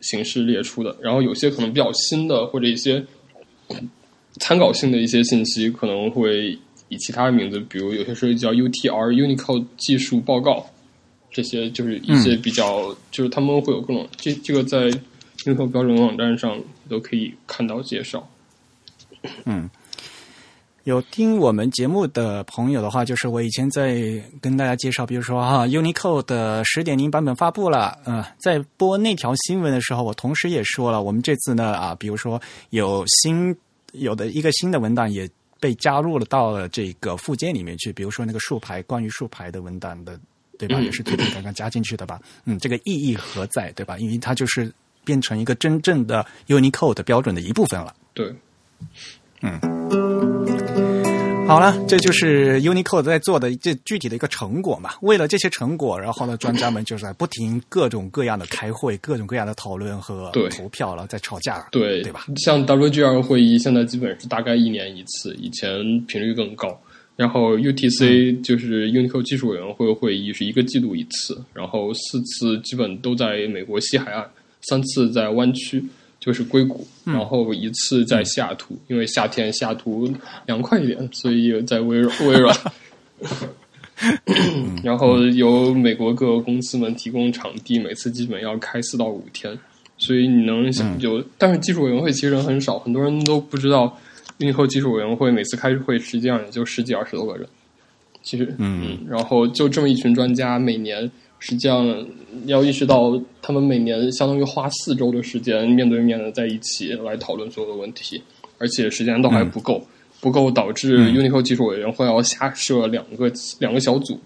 [0.00, 0.96] 形式列出的。
[1.00, 3.04] 然后有些可能比较新的，或者一些
[4.40, 10.66] 参考性的一些信息，可能会以其他的名字，比如有些时候叫 UTR Unicode 技术报告，
[11.30, 14.90] 这些就是一些比较，就是他们会有各种这这个在
[15.44, 18.28] Unicode 标准网站上都可以看到介绍。
[19.44, 19.70] 嗯。
[20.84, 33.56] 有听我们节目的朋友的话，就是我以前在跟大家介绍，比如说哈，Unicode 的十点零版本发布了，嗯，在播那条新闻的时候，我同时也说了，我们这次呢啊，比如说有新
[33.92, 35.30] 有的一个新的文档也
[35.60, 40.18] 被加入了到了这个附件里面去，比如说那个竖排关于竖排的文档的，
[40.58, 40.80] 对吧？
[40.80, 42.20] 也是最近刚刚加进去的吧？
[42.44, 43.96] 嗯，这个意义何在，对吧？
[43.98, 44.72] 因为它就是
[45.04, 47.94] 变成一个真正的 Unicode 标准的一部分了。
[48.14, 48.34] 对，
[51.52, 54.92] 好了，这就是 Unicode 在做的这具体的一个成果嘛。
[55.02, 62.24] 为了这些成果，然后呢，专家们就是在不停各种各样的开会、各种各样的讨论和投票了，在吵架，对对吧？
[62.38, 65.68] 像 WGR 会议现在基本是大概一年一次，以前
[66.06, 66.68] 频率更高。
[67.16, 74.26] 然后 UTC 就是 Unicode 技术委员会会议是一个季度一次，然后四次基本都在美国西海岸，
[74.62, 75.84] 三次在湾区，
[76.22, 80.08] 就是硅谷，然后一次在西雅图，因为夏天西雅图
[80.46, 82.56] 凉快一点，所以在微软微软。
[84.84, 89.58] 然后由美国各个公司们提供场地，每次基本要开四到五天，
[89.98, 93.98] 所以你能想就，但是技术委员会其实人很少，很多人都不知道
[94.38, 97.48] ，Unicode 技术委员会每次开会实际上也就十几二十多个人，
[98.22, 101.10] 其实，嗯，然后就这么一群专家，每年
[101.44, 102.06] 实际上
[102.46, 108.22] 要意识到，他们每年相当于花四周的时间面对面的在一起来讨论所有的问题，
[108.58, 109.84] 而且时间都还不够。
[110.20, 113.28] 不够导致 Unicode 技术委员会要下设两个
[113.58, 114.20] 两个小组，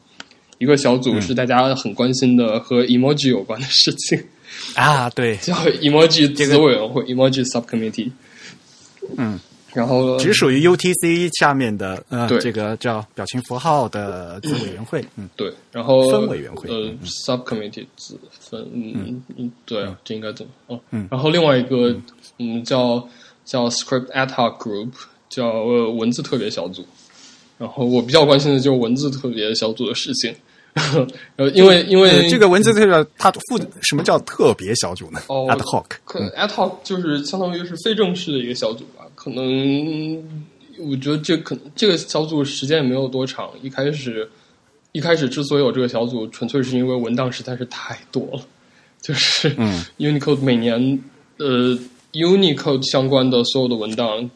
[0.59, 4.23] 一个小组是大家很关心的和 emoji 有关的事情，
[4.75, 8.11] 啊，对， 叫 emoji 子委员会、emoji subcommittee。
[9.17, 9.41] 嗯，
[9.77, 12.39] 然后只属于 UTC 下面的呃，对。
[12.39, 15.29] 这个叫表情符号的子委员会，嗯。
[15.37, 20.53] 对，然后分委员会呃，subcommittee 子分，嗯嗯，对啊，这应该怎么？
[20.77, 21.07] 哦，嗯。
[21.11, 21.95] 然后另外一个
[22.39, 22.65] 嗯。
[22.65, 23.07] 叫
[23.45, 24.91] 叫 script ad hoc group，
[25.29, 26.85] 叫呃文字特别小组。
[27.59, 30.35] 然后我比较关心的就是文字特别小组的事情，
[31.37, 35.21] 呃，因为因为呃这个文字特别，它负什么叫特别小组呢？
[35.29, 40.23] 哦？ad hoc，可 ad hoc 就是相当于是非正式的一个小组吧，可能
[40.79, 43.51] 我觉得这可能这个小组时间也没有多长。
[43.61, 44.29] 一开始
[44.93, 48.41] 一开始之所以有这个小组，纯粹是因为文档实在是太多了，
[49.03, 51.03] 就是嗯 Unicode 每年
[51.39, 51.77] 呃
[52.13, 54.31] Unicode 相关的所有的文档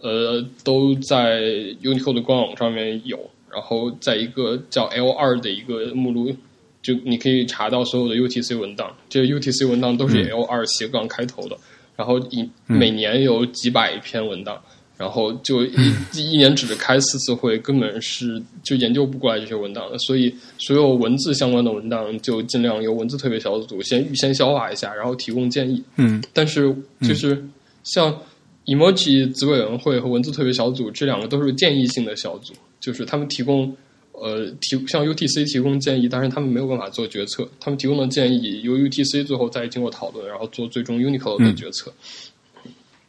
[0.00, 1.42] 呃都在
[1.82, 3.18] Unicode 的官网上面有，
[3.52, 6.34] 然后在一个叫 L 二的一个目录。
[6.82, 11.54] 就你可以查到所有的 UTC 文档，这 UTC 文档都是 L 二斜杠开头的，
[12.00, 14.58] 然后一每年有几百篇文档，
[14.96, 25.84] 然后就一 一年只开四次会，根本是就研究不过来这些文档的，所以所有文字相关的文档就尽量由文字特别小组先预先消化一下，然后提供建议。
[25.96, 26.24] 嗯。
[26.32, 27.46] 但是就是
[27.84, 28.18] 像
[28.64, 33.76] emoji 子委员会和文字特别小组这两个都是建议性的小组，就是他们提供
[34.20, 41.92] 呃提向 UTC 提供建议，但是他们没有办法做决策，他们提供的建议由 UTC 最后再经过讨论，然后做最终 Unicode 的决策。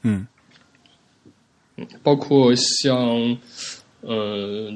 [0.04, 0.26] 嗯。
[1.78, 3.38] 嗯包括像
[4.02, 4.72] 呃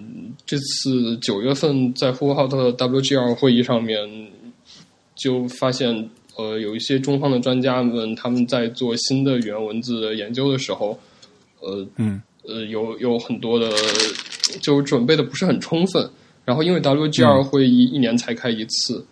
[0.46, 3.98] 这次九月份在呼和浩特 WGR 会议上面，
[5.16, 11.00] 就发现呃有一些中方的专家们他们在做新的语言文字的研究的时候，
[11.62, 12.22] 呃嗯。
[12.48, 13.72] 呃有有很多的
[14.62, 16.08] 就准备的不是很充分，
[16.46, 19.06] 然后因为 WGR 会议一年才开一次，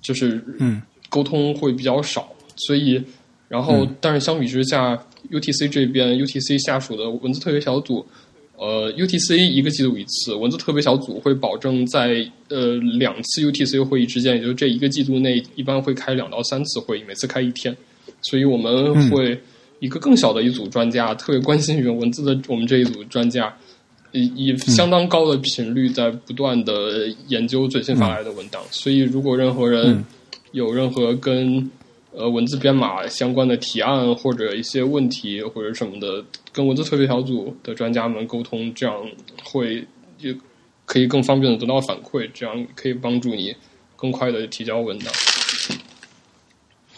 [0.00, 0.80] 就是嗯。
[1.10, 3.00] 沟通会比较少，所以
[3.46, 8.04] 然后、但是相比之下，UTC 这边 UTC 下属的文字特别小组，
[8.56, 17.76] 呃，UTC 一个季度一次，文字特别小组会保证在呃两次 UTC 会议之间，也就是这一个季度内，一般会开两到三次会议，每次开一天，
[18.22, 19.40] 所以我们会
[19.78, 23.54] 一个更小的一组专家，特别关心语言文字的我们这一组专家。
[24.14, 30.04] 以以相当高的频率在不断的研究最新发来的文档，所以如果任何人
[30.52, 31.68] 有任何跟
[32.12, 38.94] 呃文字编码相关的提案或者一些问题或者什么的，跟文字特别小组的专家们沟通，这样
[39.42, 39.84] 会
[40.16, 40.30] 就
[40.86, 43.52] 可以更方便的得到反馈，这样可以帮助你
[43.96, 45.12] 更快的提交文档。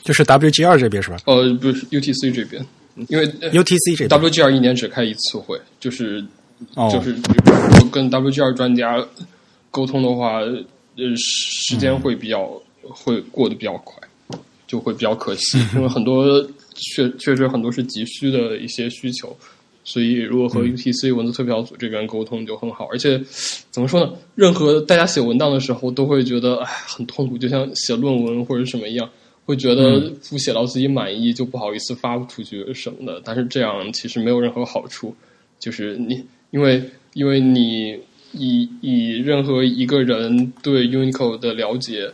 [0.05, 1.16] 就是 WGR 这边是吧？
[1.24, 2.64] 呃，不是 UTC 这边，
[3.09, 4.20] 因为呃？UTC 这边。
[4.20, 6.22] WGR 一年只开一次会，就是
[6.74, 9.04] 哦，就是比如说跟 WGR 专家
[9.70, 12.50] 沟通的话，呃，时间会比较、
[12.82, 13.96] 会过得比较快，
[14.66, 16.42] 就会比较可惜， 因为很多
[16.74, 19.36] 确确实很多是急需的一些需求，
[19.84, 23.22] 所以如果和 UTC 文字特别小组这边沟通就很好，而且
[23.70, 24.12] 怎么说呢？
[24.34, 29.08] 任何大家写文档的时候都会觉得哎很痛苦，就像写论文或者什么一样。
[29.44, 35.14] 会觉得不写到自己满意就不好意思发出去什么的，但是这样其实没有任何好处。
[35.60, 36.20] 就是你，
[36.51, 36.82] 因为
[37.14, 37.98] 因为你
[38.32, 42.10] 以以任何一个人对 Unicode 的了解，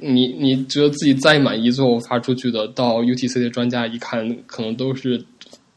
[0.00, 5.22] 你你觉得自己再满意，最后发出去的，到 UTC 的专家一看，可能都是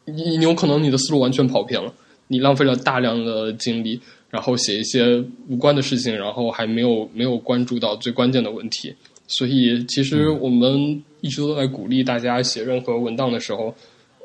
[0.05, 1.93] 你你有可能你的思路完全跑偏了，
[2.27, 3.99] 你浪费了大量的精力，
[4.29, 8.93] 然后写一些无关的事情，然后还没有没有关注到最关键的问题。
[9.27, 13.75] 所以，其实我们一直都在鼓励大家写任何文档的时候，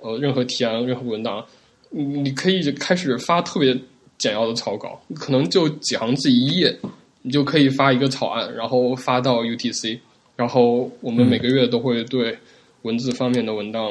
[0.01, 1.45] 呃，任何提案、任何文档，
[1.93, 3.79] 你你可以开始发特别
[4.19, 6.77] 简要的草稿，可能就几行字一页，
[7.23, 9.99] 你就可以发一个草案，然后发到 UTC，
[10.37, 12.37] 然后我们每个月都会对
[12.83, 13.91] 文字方面的文档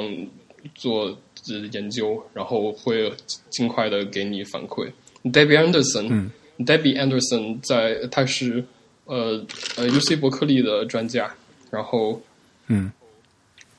[0.75, 1.15] 做
[1.71, 3.11] 研究，然后会
[3.49, 4.89] 尽快的给你反馈。
[5.23, 8.63] Debbie Anderson，嗯 Debbie Anderson 在他是
[9.05, 9.45] 呃
[9.75, 11.31] 呃 UC 伯克利的专家，
[11.69, 12.21] 然后
[12.67, 12.91] 嗯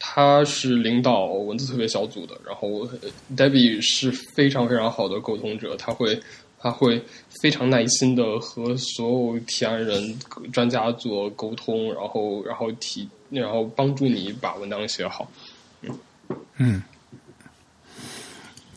[0.04, 6.20] 他是领导文字特别小组的，然后呃 Debbie 是非常非常好的沟通者，他会
[6.58, 7.00] 他会
[7.40, 10.18] 非常耐心的和所有提案人、
[10.52, 15.30] 专家做沟通，然后然后提然后帮助你把文档写好。
[16.56, 16.82] 嗯。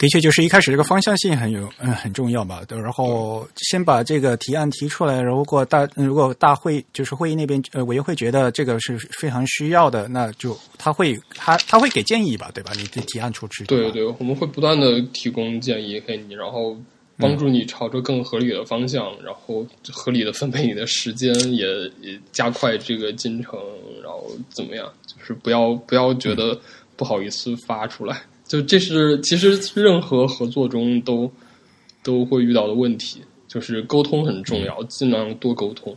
[0.06, 2.62] 的确，就是一开始这个方向性很有嗯很重要吧。
[2.70, 12.72] 然后先把这个提案提出来，如果大如果大会就是会议那边呃委员会觉得这个是非常需要的，那就他会他他会给建议吧，对吧？
[12.76, 16.78] 你的提案出去，对对，我们会不断的提供建议给你，然后
[17.18, 21.66] 帮助你朝着更合理的方向，然后合理的分配你的时间，也
[22.02, 23.60] 也加快这个进程，
[24.04, 24.86] 然后怎么样？
[25.08, 26.60] 就是不要不要觉得
[26.96, 28.22] 不好意思发出来。
[28.48, 31.32] 就这是其实任何合作中都
[32.04, 35.96] 都会遇到的问题，就是沟通很重要，尽量多沟通。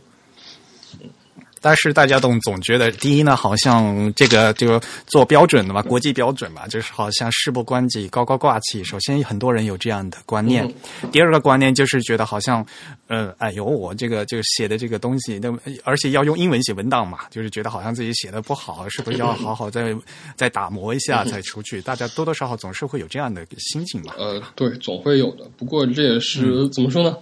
[1.61, 8.83] 但是大家都总觉得，第一呢，好像这个就做标准的嘛，国际标准嘛，就是好像事不关己，高高挂起。
[8.83, 10.73] 首先，很多人有这样的观念。
[11.11, 12.65] 第二个观念就是觉得好像，
[13.07, 15.53] 呃，哎呦，我这个就写的这个东西，那
[15.83, 19.95] 而且要用英文写文档嘛，就是觉得好像自己写的不好，是不是要好好再
[20.35, 21.81] 再打磨一下才出去？
[21.81, 24.13] 大家多多少少总是会有这样的心情嘛。
[24.17, 25.45] 呃，对，总会有的。
[25.57, 27.17] 不过这也是、怎么说呢？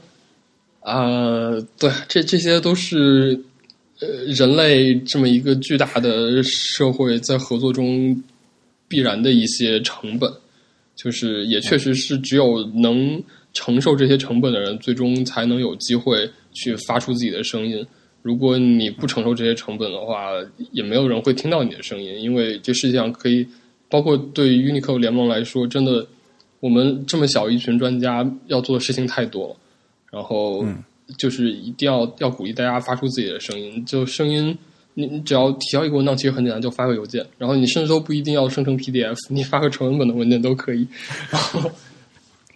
[0.82, 3.44] 啊、对，这这些都是。
[4.00, 8.24] 呃，人类这么一个巨大的社会，在合作中
[8.88, 10.32] 必然的一些成本，
[10.96, 13.20] 就是也确实是只有能
[13.54, 17.84] 承受这些成本的人，最终才能有机会去发出自己的声音。
[18.22, 20.30] 如果你不承受这些成本的话，
[20.72, 23.48] 也没有人会听到你的声音，因为这世界上可以，
[23.90, 26.06] 包括对于 UNICO 联盟来说，真的，
[26.60, 29.56] 我们这么小一群专家要做的事情太多了，
[30.12, 30.64] 然后。
[31.18, 34.58] 就是一定要要鼓励大家发出自己的声音，就声音，
[34.96, 40.88] 你你只要提交一个文档，其实很简单，就发个邮件，然后你甚至都不一定要生成 PDF，你发个纯文本的文件都可以。
[41.30, 41.72] 然后，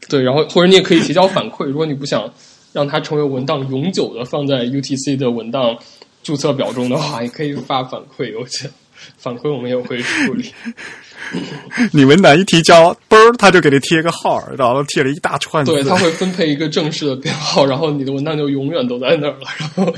[0.09, 2.29] 对，然后或者你也可以提交反馈，如果你不想
[2.73, 5.77] 让它成为文档永久的放在 UTC 的文档
[6.23, 8.69] 注册表中的话，也可以发反馈邮件，
[9.17, 10.51] 反馈我们也会处理。
[11.93, 15.63] 你文档一提交，嘣儿，他就给你贴个号，然后贴了一大串。
[15.63, 19.45] 对，他会分配一个正式的编号，然后你的文档就永远都在那儿了。
[19.57, 19.93] 然后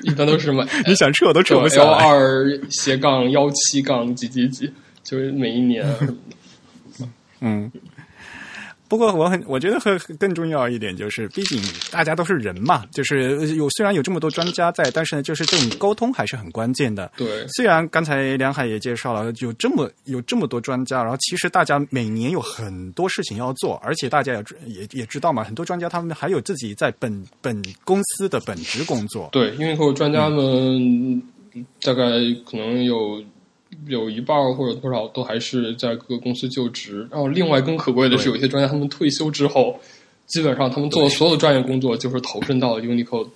[0.00, 1.90] 一般都是什么，你想撤都撤不下来。
[1.90, 4.72] L 二斜杠幺七杠几几几，
[5.04, 5.86] 就是每一年。
[7.40, 7.70] 嗯。
[8.92, 11.58] 不过我很，我觉得很更重要一点就是，毕竟
[11.90, 17.10] 大家都是人嘛，就是有虽然有这么多专家在，但是呢，就是这种沟通还是很关键的。
[17.16, 29.30] 对，虽然刚才梁海也介绍了，有这么有这么多专家，然后其实大家每年有很多事情要做，而且大家也也也知道嘛，很多专家他们还有自己在本本公司的本职工作。
[29.32, 31.22] 对，因为和专家们
[31.80, 32.10] 大概
[32.44, 33.24] 可能有。
[33.86, 39.78] 有一半或者多少都还是在各个公司就职，然后另外更可贵的是，有些专家他们退休之后，
[40.26, 43.28] 基本上他们做的所有的专业工作就是投身到 Unicode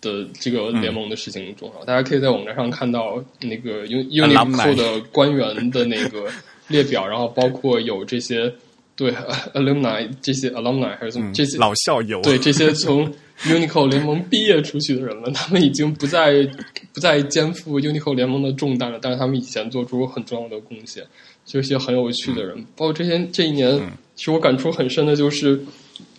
[0.00, 1.70] 的这个联盟的事情中。
[1.86, 6.24] 大家可以在网站上看到那个 Unicode 的官员的那个
[6.68, 8.52] 列表，然后包括有这些
[8.96, 9.12] 对
[9.54, 13.10] alumni 这些 alumni 还是这些老校友，对这些从
[13.44, 16.48] Unicode 联盟毕业出去的人们，他们已经不再。
[16.90, 21.04] 不再肩负 Unicode 联盟的重担了，但是他们以前做出很重要的贡献，
[21.44, 22.56] 就是一些很有趣的人。
[22.74, 23.78] 包括这些这一年，
[24.16, 25.60] 其实我感触很深的就是，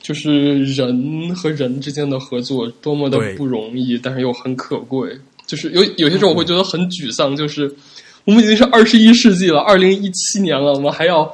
[0.02, 5.10] 就是人和人之间的合作多么的不容易，但是又很可贵。
[5.46, 7.70] 就是有有些时候我会觉得很沮丧，就是
[8.24, 11.30] 我们已经是二十一世纪了，二零一七年了，我们还要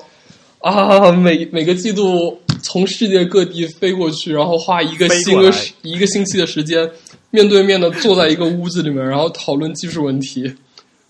[0.62, 6.90] 啊每每个季度从世界各地飞过去，然后花一个星个一个星期的时间。
[7.32, 10.50] 面对面的坐在一个屋子里面，然后讨论技术问题，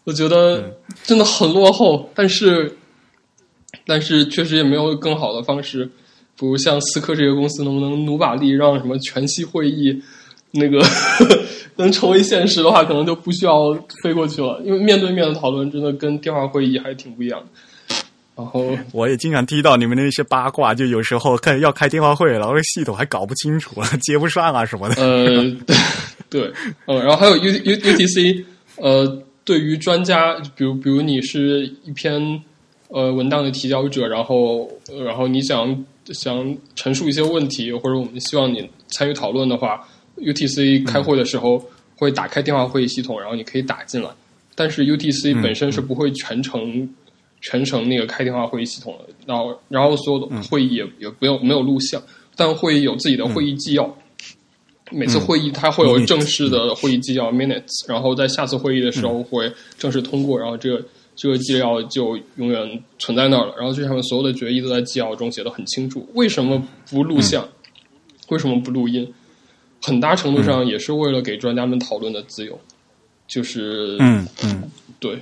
[0.06, 2.10] 我觉得真的很落后。
[2.15, 2.76] 但是，
[3.86, 5.86] 但是确实也没有更好的方式，
[6.36, 10.02] 比如像思科这个公司，能不能努把力让什么全息会议
[10.49, 10.84] 那个
[11.77, 13.72] 能成为现实的话，可能就不需要
[14.02, 14.60] 飞过去了。
[14.65, 17.48] 因为面对面的讨论真的跟电话会议还挺不一样的。
[18.36, 24.95] 然后我也经常听到你们的那些八卦，就有时候开要开电话会，然后系统还搞不清楚，接不上啊什么的。
[25.02, 25.56] 呃，
[26.30, 26.52] 对，
[26.86, 28.45] 呃，然后还有 U U U T C，
[28.76, 32.41] 呃，对于专家，比如比如你是一篇
[32.90, 39.80] 呃文档的提交者，然后呃然后你想想陈述一些问题，或者我们希望你参与讨论的话
[40.18, 41.64] ，UTC 开会的时候
[41.95, 44.10] 会打开电话会议系统，然后你可以打进来。
[44.56, 46.90] 但是 UTC 本身是不会全程、
[47.45, 52.01] 全程那个开电话会议系统的，然后然后所有的会议也、也没有没有录像，
[52.35, 53.95] 但会议有自己的会议纪要。
[54.91, 60.84] 每次会议它会有正式的会议纪要 minutes，然后在下次会议的时候会正式通过，然后这个
[61.15, 63.55] 这个纪要就永远存在那儿了。
[63.57, 66.07] 然后这上面所有的决议都在纪要中写的很清楚。
[66.13, 67.47] 为什么不录像？
[68.30, 69.11] 为什么不录音？
[69.81, 72.59] 很大程度上也是为了给专家们讨论的自由。
[73.27, 74.69] 就是嗯嗯，
[74.99, 75.19] 对，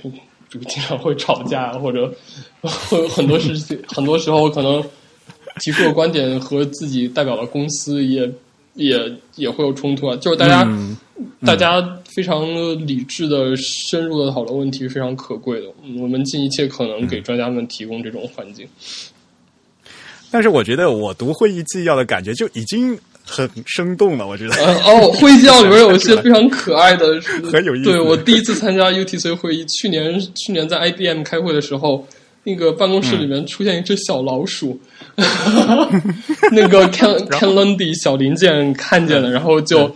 [0.54, 2.08] 这个经常会吵架，或者
[2.62, 4.80] 会有很多事情，很多时候可能
[5.60, 8.30] 提出的观点和自己代表的公司也
[8.74, 8.96] 也
[9.34, 10.16] 也会有冲突啊。
[10.18, 10.96] 就是大家、嗯
[11.44, 11.80] 大家
[12.12, 12.44] 非常
[12.86, 15.66] 理智的、深入的讨论问题是非常可贵的。
[15.84, 18.64] 嗯我们尽一切可能给专家们提供这种环境。
[20.30, 24.54] 但是我觉得我读会议纪要的感觉就已经很生动了，我觉得。
[24.56, 27.06] 呃哦，会议纪要里边有一些非常可爱的，
[27.52, 27.90] 很有意思。
[27.90, 32.06] 对我第一次参加 UTC 会议，去年去年在 IBM 开会的时候，
[32.44, 34.78] 那个办公室里面出现一只小老鼠，
[36.52, 39.94] 那个 Ken Ken Lundy 小零件看见了，然后就。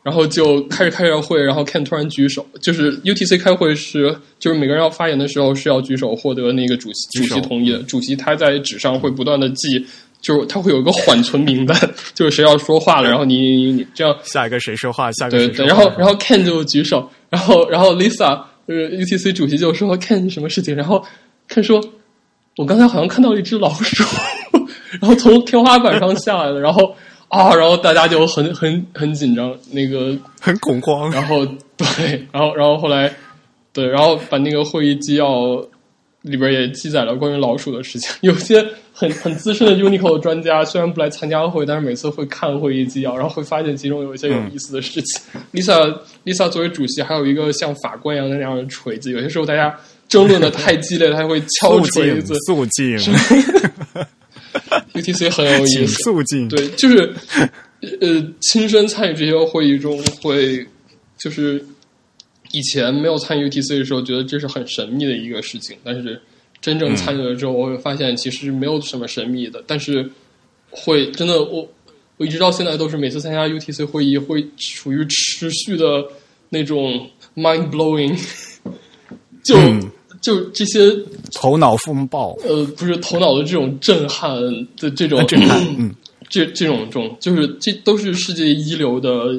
[0.00, 9.84] 然后就开始开着会，然后 Ken 突然举手，就是 UTC 开会是，就是每个人要发言的时候是要举手获得那个主席主席同意的，主席他在纸上会不断的记，
[10.20, 11.76] 就是他会有一个缓存名单，
[12.14, 15.10] 就是谁要说话了，然后你你你你这样 下一个谁说话？
[15.12, 15.82] 下一个对对，谁说话？
[15.84, 21.04] 然后然后 Ken 就举手，然后然后 Lisa 呃 UTC 主席就说 Ken 什么事情，然后
[21.48, 21.80] Ken 说，
[22.56, 24.04] 我刚才好像看到一只老鼠，
[25.00, 26.94] 然后从天花板上下来了，然后
[27.28, 31.10] 啊，然后大家就很很很紧张，那个很恐慌。
[31.10, 31.46] 然后
[31.76, 33.14] 对，然后然后后来
[33.72, 35.62] 对，然后把那个会议纪要
[36.28, 38.10] 里边也记载了关于老鼠的事情。
[38.22, 45.22] 有些很很资深的 Uniqlo 的专家虽然不来参加会，但是每次会看会议纪要，然后会发现其中有一些有意思的事情。
[45.52, 49.74] Lisa Lisa 作为主席，还有一个像法官一样的那样的锤子，有些时候大家
[50.08, 52.98] 争论的太激烈，他会敲锤子。，肃静，
[54.94, 56.48] UTC 很有意思，肃静。
[56.48, 57.14] 对，就是
[58.00, 60.66] 呃，亲身参与这些会议中会，
[61.18, 61.64] 就是
[62.52, 66.20] 以前没有参与 UTC 的时候，觉得这是很神秘的一个事情，但是
[66.60, 70.10] 真正参与了之后，我会发现其实没有什么神秘的，但是
[70.70, 71.68] 会真的我
[72.16, 76.04] 我一直到现在都是每次参加 UTC 会议会处于持续的
[76.48, 78.18] 那种 mind blowing，
[79.44, 80.80] 就、嗯就这些
[81.32, 84.32] 头脑风暴，呃，不是头脑的这种震撼
[84.76, 85.64] 的这种 震撼。
[85.78, 85.94] 嗯
[86.28, 89.34] 这这种这种就是这都是世界一流的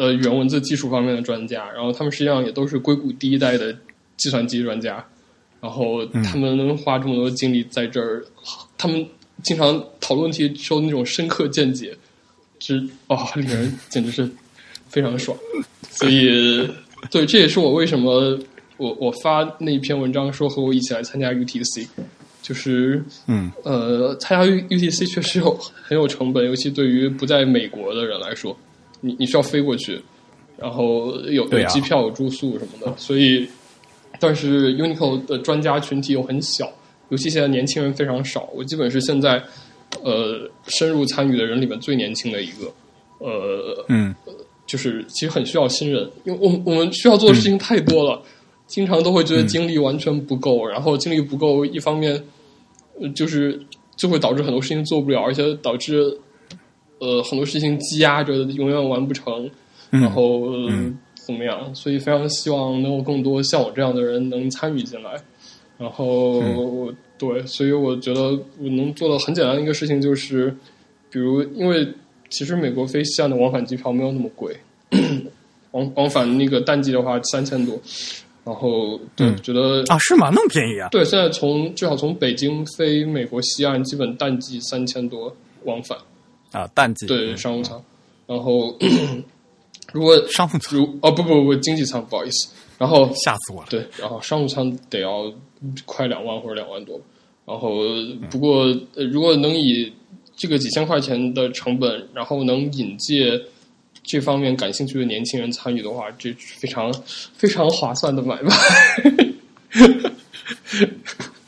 [0.00, 3.76] 呃语言文字技术方面的专家，然后他们实际上也都是硅谷第一代的
[4.16, 5.04] 计算机专家，
[5.60, 8.24] 然后他们能花这么多精力在这儿，
[8.78, 9.06] 他们
[9.42, 11.94] 经常讨论问题时候那种深刻见解，
[12.58, 14.26] 之啊、令人简直是
[14.88, 15.36] 非常爽。
[15.92, 16.66] 所以，
[17.10, 18.38] 对，这也是我为什么
[18.78, 21.86] 我我发那篇文章说和我一起来参加 UTC，
[22.40, 23.52] 就是嗯。
[23.64, 28.56] 呃，参加 U UTC 确实有很有成本，尤其对于不在美国的人来说，
[29.00, 30.00] 你你需要飞过去，
[30.56, 33.46] 然后有有机票、有住宿什么的，所以，
[34.18, 36.70] 但是 Uniqlo 的专家群体又很小，
[37.08, 39.42] 尤其现在年轻人非常少，我基本是现在
[40.02, 42.72] 呃深入参与的人里面最年轻的一个，
[43.18, 44.14] 呃，嗯。
[44.66, 48.22] 就是其实很需要新人，因为我们我们需要做的事情太多了，
[48.68, 52.14] 经常都会觉得精力完全不够，然后精力不够，一方面
[53.00, 53.60] 呃就是
[53.96, 56.16] 就会导致很多事情做不了，而且导致
[57.00, 59.50] 呃很多事情积压着，永远完不成，
[59.90, 60.92] 嗯然后、呃
[61.26, 61.72] 怎么样？
[61.74, 65.12] 所以非常希望能有更多像我这样的人能参与进来，
[65.78, 66.42] 然后、
[67.16, 70.52] 对，所以我觉得我能做的很简单的一个事情就是，
[71.10, 71.86] 比如因为
[72.30, 74.56] 其实美国飞西岸的往返机票没有那么贵，
[75.70, 77.78] 往往返那个淡季的话三千多，
[78.44, 80.30] 然后对，嗯觉得啊，是吗？
[80.34, 80.88] 那么便宜啊？
[80.90, 85.32] 对，现在从至少从北京飞美国西岸，基本淡季三千多
[85.64, 85.96] 往返，
[86.52, 87.82] 啊，淡季对商务舱，
[88.26, 88.76] 然后
[89.92, 93.68] 如果商务舱如哦不不不经济舱不好意思，然后吓死我了。
[93.70, 95.32] 对，然后商务舱得要
[95.84, 97.00] 快两万或者两万多，
[97.46, 97.80] 然后
[98.30, 98.64] 不过、
[98.94, 99.92] 呃如果能以
[100.36, 103.40] 这个几千块钱的成本，然后能引介
[104.02, 106.92] 这方面感兴趣的年轻人参与的话，这是非常
[107.36, 108.52] 非常划算的买卖。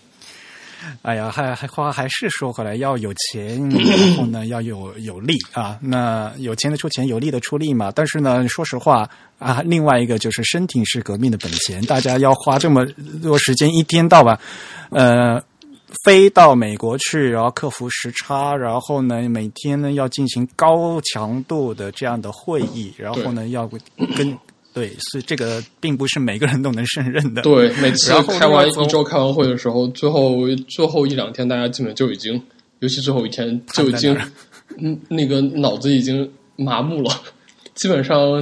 [1.03, 5.79] 哎呀，还还话还是说回来，要有钱， 然后呢要有有力啊。
[5.81, 7.93] 那有钱的出钱，有力的出力嘛。
[7.95, 9.09] 但是呢，说实话
[9.39, 12.87] 啊，另外一个就是身体是革命的本钱，大家要花这么
[13.23, 14.39] 多时间，一天到晚，
[14.91, 15.43] 呃。
[16.07, 23.69] 飞到美国去，然后克服时差，然后呢，每天呢要进行高强度的这样的会议，然后呢要
[24.16, 24.35] 跟
[24.73, 27.43] 对，所以这个并不是每个人都能胜任的。
[27.43, 32.40] 对，每次开完一周开完会的时候，最后最后一两天，大家基本就已经，
[32.81, 34.16] 尤其最后一天就已经，
[34.78, 37.11] 嗯，那个脑子已经麻木了。
[37.74, 38.40] 基本上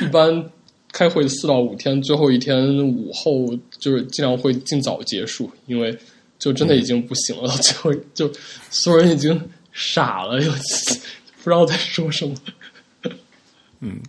[0.00, 0.44] 一般
[0.92, 5.96] 开会四到五天，最后一天午后就是尽量会尽早结束，因为。
[6.38, 8.28] 就真的已经不行了， 最后就
[8.68, 9.40] 所有人已经
[9.72, 10.50] 傻了，又
[11.40, 12.34] 不知道在说什么。
[13.78, 14.00] 嗯，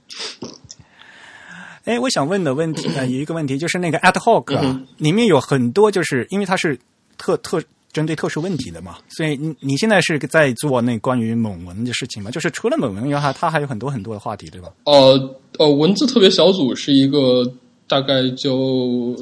[1.86, 6.78] 哎，我想问的问题呢， 有一个问题就是那个 at hoc 啊，里面有很多就是因为它是
[7.18, 7.62] 特特
[7.92, 12.32] 针对特殊问题的嘛，所以你你现在是在做那关于蒙文的事情嘛？
[12.32, 14.74] 就是除了蒙文以外，它还有很多很多的话题，对吧？
[14.86, 17.44] 呃呃，文字特别小组是一个
[17.88, 19.16] 大概就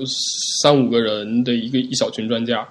[0.62, 2.68] 三五个人的一个一小群专家。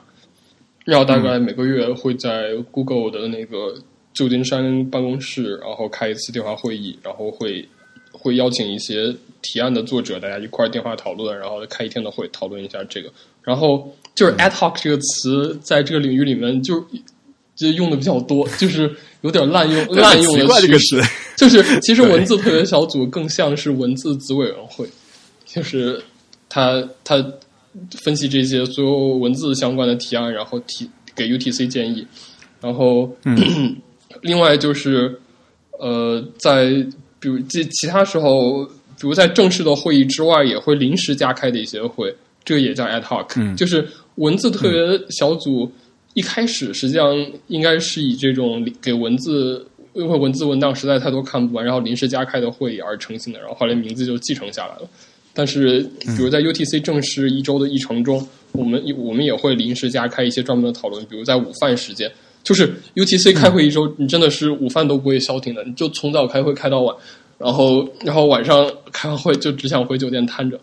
[0.86, 3.74] 然后大概每个月会在 Google 的那个
[4.14, 7.68] 旧金山办公室，然后开一次电话会议，然后会
[8.10, 13.12] 会邀请一些提案的作者，大家一块儿电话讨论，然后开一天的会讨论一下这个。
[13.42, 16.84] 然后就是 ad hoc 这个词在这个领域里面就
[17.54, 21.00] 就用的比较多，就是有点滥用 滥用的趋势。
[21.36, 24.88] 就是其实文字特别小组更像是文字子委员会，
[25.46, 26.02] 就是
[26.48, 27.24] 他他。
[28.02, 32.04] 分析这些所有文字相关的提案，然后提给 UTC 建议，
[32.60, 33.08] 然后
[34.22, 35.16] 另外就是
[35.78, 36.70] 呃，在
[37.20, 38.68] 比如这其他时候，
[39.00, 42.14] 比如在正式的会议之外，也会临时加开的一些会，
[42.44, 43.86] 这个也叫 ad hoc，就是
[44.16, 44.78] 文字特别
[45.08, 45.70] 小组
[46.12, 47.16] 一开始实际上
[47.48, 54.82] 应该是以这种给文字，因为文字文档实在太多看不完，然后临时加开的会议而成型的，然后后来名字就继承下来了。
[55.32, 61.02] 但是，比如在 UTC 正式一周的议程中，我们我们也会临时加开一些专门的讨论。
[61.06, 62.10] 比如在午饭时间，
[62.42, 66.94] 就是 UTC 开会一周，你真的是午饭都不会消停的，你就从早开会开到晚，
[67.40, 70.60] 然后然后晚上开完会就只想回酒店瘫着，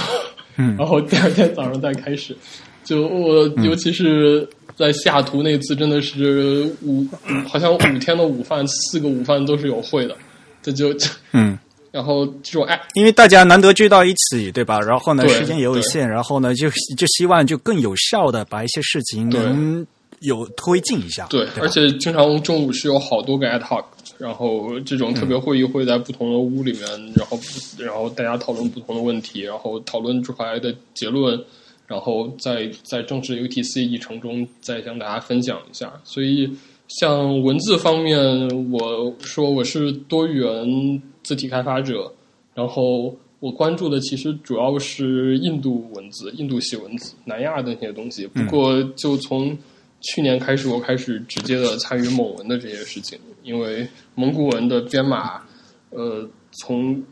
[0.76, 2.36] 然后第二天早上再开始。
[2.84, 7.06] 就我尤其是在西雅图那次，真的是五
[7.48, 10.16] 好像五天的午饭，四个午饭都是有会的，
[10.62, 10.94] 这就
[11.32, 11.58] 嗯。
[11.92, 14.78] 然后这种爱，因为大家难得聚到一起，对吧？
[14.78, 19.84] 然后呢，时间也有限，然后呢，就就希望就更有效的把一些事情能
[20.20, 21.26] 有推进一下。
[21.28, 23.84] 对，而且经常中午是有好多个 at talk，
[24.20, 26.82] 然后这种特别会议会在不同的屋里面，
[27.14, 27.38] 然后
[27.78, 31.42] 然后大家讨论不同的问题，然后讨论出来的结论，
[31.86, 35.92] 然后在在正式 UTC 议程中再向大家分享一下。
[36.04, 36.50] 所以，
[36.88, 41.02] 像文字方面，我说我是多元。
[41.22, 42.10] 字体开发者，
[42.54, 48.26] 然后我关注的其实主要是印度文字、印度系文字、南亚的那些东西。
[48.26, 49.56] 不过，就从
[50.00, 55.42] 去年开始，我开始直接的参与蒙文的这些事情，因为蒙古文的编码，
[55.90, 57.02] 呃，从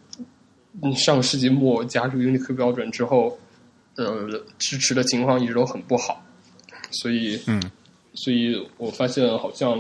[0.94, 3.39] 上世纪末加入 Unicode 标准之后，
[3.97, 4.28] 呃，
[4.59, 6.23] 支持的情况一直都很不好，
[6.90, 7.62] 所以，嗯，
[8.15, 9.78] 所以我发现好像，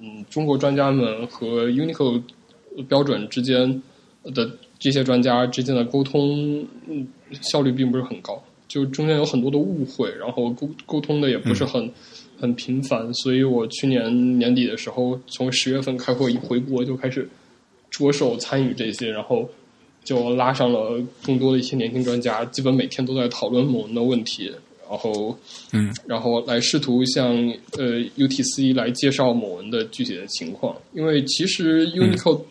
[0.00, 2.22] 嗯，中国专家们和 Unicode。
[2.88, 3.82] 标准之间
[4.22, 4.48] 的
[4.78, 6.64] 这些专家之间的沟通
[7.40, 11.90] 效率并不是很高，就中间有很多的误会，然后沟沟通的也不是很
[12.40, 17.28] 很频繁，所以我去年年底的时候，从十月份开会一回国就开始
[17.90, 19.48] 着手参与这些，然后
[20.04, 24.52] 就拉上了更多的一些年轻专家，基本每天都在讨论某人的问题，
[24.88, 25.36] 然后
[25.72, 27.34] 嗯，然后来试图向
[27.76, 32.42] 呃 UTC 来介绍某文的具体的情况，因为其实 Unicode。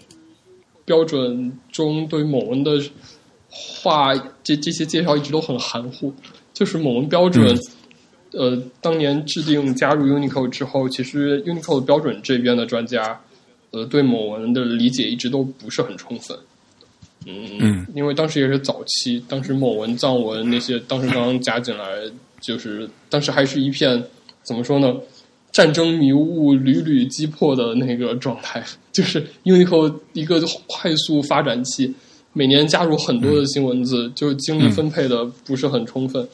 [0.86, 2.82] 标准中对某文的
[3.50, 6.14] 话，这这些介绍一直都很含糊。
[6.54, 7.60] 就是某文标准，
[8.32, 13.20] 呃，当年制定加入 Unicode 之后，其实 Unicode 标准这边的专家，
[13.72, 16.38] 呃，对某文的理解一直都不是很充分。
[17.26, 21.84] 嗯，因为当时也是早期，当时某文藏文那些当时刚刚加进来，
[22.40, 24.02] 就是当时还是一片
[24.44, 24.96] 怎么说呢？
[25.52, 31.92] 战争迷雾屡屡击破的那个状态，就是 Unicode 一个快速发展期，
[32.34, 36.28] 每年加入很多的新文字，就精力分配的不是很充分。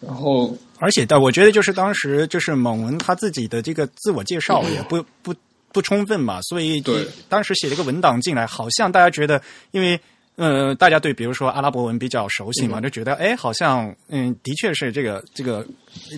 [0.00, 5.32] 然后，而且的，我觉得就是当时就是蒙文他自己的这个自我介绍也不不
[5.72, 9.40] 不充分嘛，所以对当时写了一个文档进来，好像大家觉得，
[9.70, 9.98] 因为
[10.34, 15.64] 呃，大家对比如说阿拉伯文比较熟悉嘛，就觉得哎，好像嗯，的确是这个这个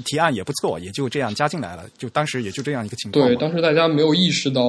[0.06, 1.84] 提案也不错，也就这样加进来了。
[1.98, 3.26] 就当时也就这样一个情况。
[3.26, 4.62] 对，当时大家没有意识到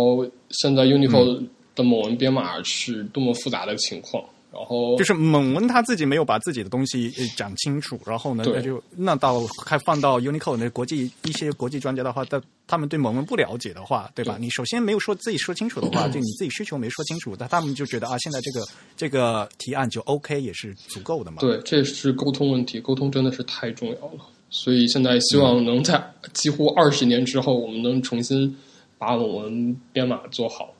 [0.49, 4.21] 现在 Unicode 的某文编码是多么复杂的情况。
[4.55, 14.37] 然后就是蒙文他自己没有把自己的东西讲清楚，然后呢，那就那到还放到 Unicode 那国际一些国际专家的话，他他们对蒙文不了解的话，对吧？
[14.39, 18.65] 你首先没有说自己说清楚的话， 就你自己需求没说清楚，那他们就觉得啊，现在这个
[18.95, 21.37] 这个提案就 OK 也是足够的嘛。
[21.41, 24.25] 对，这是沟通问题，沟通真的是太重要了。
[24.49, 26.01] 所以现在希望能在
[26.31, 28.55] 几乎二十年之后，我们能重新
[28.97, 30.73] 把我们编码做好。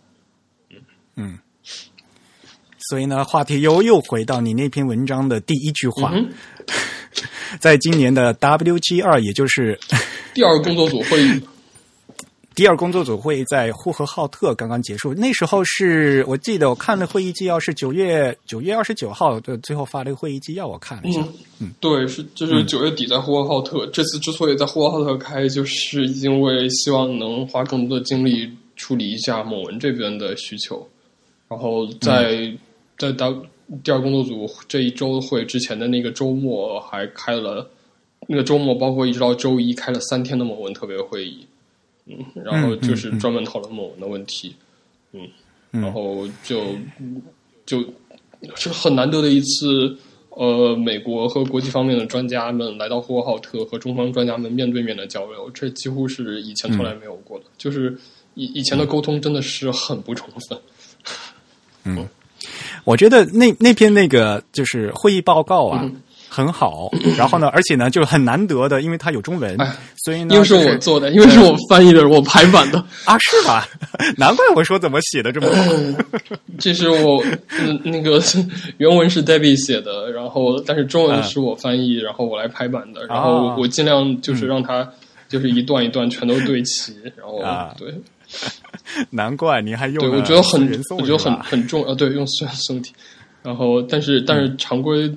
[0.70, 0.78] 嗯
[1.16, 1.40] 嗯。
[2.90, 6.14] 所以呢，话题又又回到你那篇文章的第一句话，
[7.60, 9.80] 在今年的 WG 二，也就是
[10.36, 11.42] 第二工作组会议，
[12.54, 15.14] 第二工作组会议在呼和浩特刚刚结束。
[15.16, 21.26] 那时候是我记得我看的会议纪要是九月九月二十九号的最后发了一个会议纪要，我看了一下。
[21.60, 23.88] 嗯，对，是就是九月底在呼和浩特。
[23.88, 30.88] 这次之所以在呼和浩特开，就是因为希望能花更多的精力处理一下某文这边的需求，
[31.48, 32.54] 然后在。
[32.98, 33.46] 在当
[33.84, 37.68] 第二工作组这一周会之前的那个周末，还开了
[38.28, 41.46] 那个周末，包括一直到周一开了三天的某文特别会议，
[42.06, 44.56] 嗯，然后就是专门讨论某文的问题，
[45.14, 45.28] 嗯，
[45.72, 46.76] 然后就
[47.66, 47.84] 就
[48.56, 49.98] 是很难得的一次，
[50.30, 57.98] 呃，美国和国际方面的专家们来到呼和浩特和中方专家们面对面的交流，这几乎是以前从来没有过的，就是
[58.36, 60.60] 以以前的沟通真的是很不充分，
[61.84, 62.08] 嗯。
[62.86, 65.84] 我觉得那那篇那个就是会议报告啊，
[66.30, 66.90] 很好。
[67.18, 69.58] 然后呢，而且呢，就很难得的，因为它有中文，
[70.04, 73.68] 所以呢，因为是我做的，因为是我翻译的，我排版的 啊，是吧？
[74.18, 75.64] 难怪我说怎么写的这么好。
[76.60, 77.24] 这是我
[77.60, 78.22] 嗯那个
[78.78, 84.88] 原文是 Debbie 写的，然后但是中文是我翻译，然后我来排版的，然后我尽量就是让它
[85.28, 87.42] 就是一段一段全都对齐，然后
[87.80, 87.92] 对。
[89.10, 90.62] 难怪你还用对，我觉得很，
[90.98, 91.94] 我觉得很很重啊。
[91.96, 92.94] 对，用酸宋体，
[93.44, 95.12] 然后但是但是常规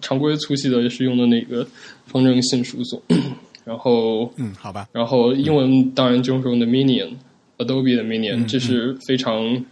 [0.00, 1.66] 常规粗细的也是用的那个
[2.06, 3.02] 方正性输送，
[3.64, 4.88] 然后嗯，好吧。
[4.92, 9.64] 然后英文当然就是用的 Minion，Adobe 的 Minion，这是非常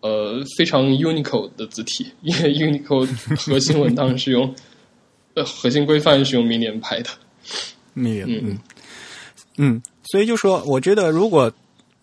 [0.00, 4.54] 呃非常 Unicode 的字体，因为 Unicode 核心文档是用
[5.34, 7.10] 呃核心规范是用 Minion 拍的
[7.94, 8.58] ，Minion，嗯。
[9.56, 11.52] 嗯，所以就说，我觉得如果。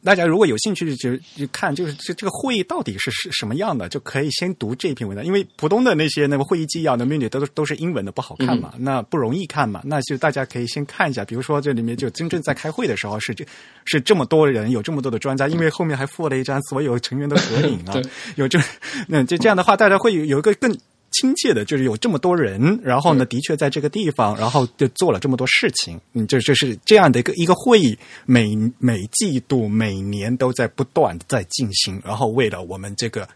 [0.03, 5.25] 大家如果有兴趣，就就看，就是这这个会议到底是是什么样的，就可以先读这篇文章。
[5.25, 9.81] 因为普通的那些那个会议纪要的 menu 都都是英文的，不好看嘛，那不容易看嘛。
[9.83, 13.45] 那就大家可以先看一下，比如说这里面就真正在开会的时候是这
[13.85, 17.95] 是这么多人，有这么多的专家，因为后面还附了一张所有成员的合影啊，
[18.35, 18.59] 有这
[19.07, 20.75] 那就这样的话，大家会有一个更。
[21.11, 25.99] 亲切的，就是有这么多人，然后呢，的确在这个地方，然后就做了这么多事情。
[26.13, 32.01] 嗯，这这是这样的一个一个会议，每每季度、每年都在不断的在进行。
[32.05, 33.27] 然后为了我们这个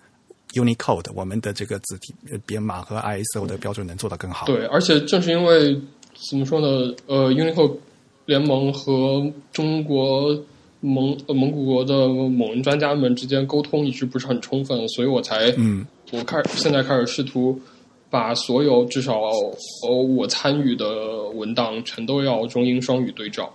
[0.53, 2.13] Unicode，我们的这个字体
[2.45, 4.45] 编码和 ISO 的标准能做得更好。
[4.45, 5.79] 对，而且正是因为
[6.29, 6.95] 怎么说呢？
[7.07, 7.77] 呃，Unicode
[8.25, 10.39] 联盟和中国
[10.79, 15.85] 蒙呃蒙古国的某人专家们之间沟通一直不是很充分，所以我才嗯。
[16.11, 17.59] 我开现在开始试图
[18.09, 19.21] 把所有至少
[19.87, 23.51] 呃我参与的文档全都要中英双语对照，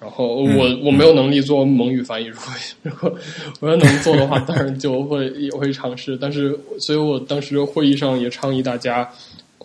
[0.00, 3.18] 然后我我没有能力做蒙语翻译，如果 如果
[3.60, 6.16] 我要能做的话，当然就会也会尝试。
[6.16, 9.08] 但是，所以我当时会议上也倡议大家，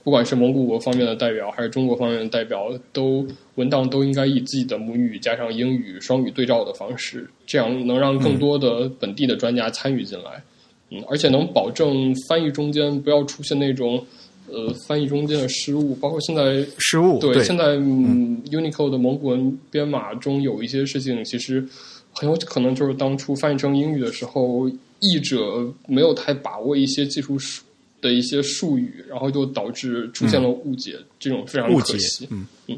[0.04, 3.26] 不管是蒙古国方面的代表还是中国方面的代表，都
[3.56, 10.44] 文档都应该以自己的母语加上英语双语对照的方式，这样能让更多的本地的专家参与进来。
[10.92, 14.06] 嗯，而且能保证翻译中间不要出现那种
[14.48, 17.18] 呃翻译中间的失误，包括现在失误。
[17.20, 21.66] 对，现在 Unicode 的蒙古文编码中有一些事情，其实
[22.12, 24.70] 很有可能就是当初翻译成英语的时候，
[25.00, 27.64] 译者没有太把握一些技术术
[28.02, 32.28] 的一些术语，然后就导致出现了误解，这种非常可惜。
[32.30, 32.78] 嗯嗯，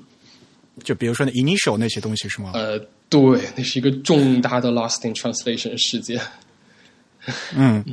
[0.83, 2.51] 就比如说那 initial 那些东西是吗？
[2.53, 2.77] 呃，
[3.09, 6.21] 对，那是一个重大的 lost in translation 事件。
[7.55, 7.83] 嗯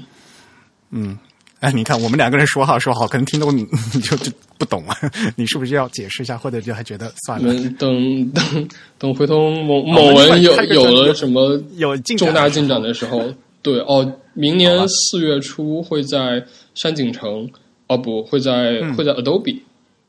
[0.90, 1.18] 嗯，
[1.60, 3.56] 哎，你看，我们两个人说好说好，可能听众
[4.02, 4.94] 就就不懂了。
[5.36, 7.52] 你是不是要解释一下，或者就还觉得算了？
[7.78, 13.22] 等等等，回头某某文有有了什么有重大进展的时候，
[13.62, 16.44] 对哦，明年四月初会在
[16.74, 17.48] 山景城，
[17.86, 19.60] 哦不会在会在 Adobe，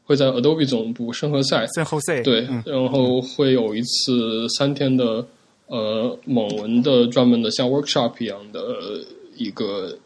[0.04, 5.26] 会在 Adobe 总部圣何塞，圣何塞对，然后会有一次三天的。
[5.72, 8.60] 呃，蒙文的专门的像 workshop 一样的
[9.38, 9.98] 一个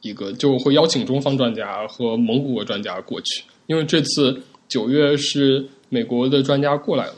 [0.00, 7.14] 一个，就会邀请中方专家和蒙古国专家过去，因为这次九月是美国的专家过来了。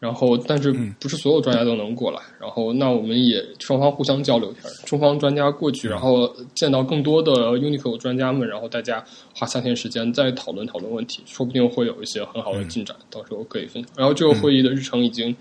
[0.00, 2.18] 然后，但是不是所有专家都能过来。
[2.38, 9.02] 然后，那我们也双方互相交流一下，中方专家过去，然后见到更多的 Uniqlo 专家们，然后大家
[9.34, 13.92] 花三天时间再讨论讨论问题，说不定会有一些很好的进展，到时候可以分享。
[13.96, 15.34] 然后，这个会议的日程已经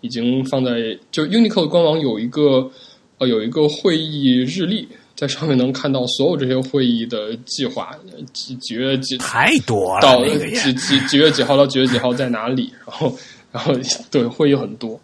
[0.00, 0.70] 已经放在
[1.10, 2.70] 就 Uniqlo 官网有一个
[3.18, 4.86] 呃有一个会议日历，
[5.16, 7.94] 在上面能看到所有这些会议的计划，
[8.32, 13.16] 几几月几太多了，到几几几月几号到几月几号在哪里， 然后。
[13.52, 13.74] 然后
[14.12, 15.00] 对会议很多，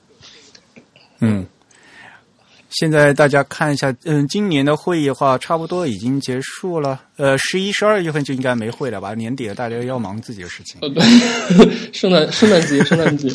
[1.18, 1.44] 嗯，
[2.70, 7.00] 现在大家看一下，嗯，今年的会议的话，差不多已经结束了。
[7.16, 9.14] 呃，十一、十二月份就应该没会了吧？
[9.14, 10.78] 年底了，大家要忙自己的事情。
[10.80, 11.02] 呃，对，
[11.92, 13.28] 圣诞圣诞节，圣诞节。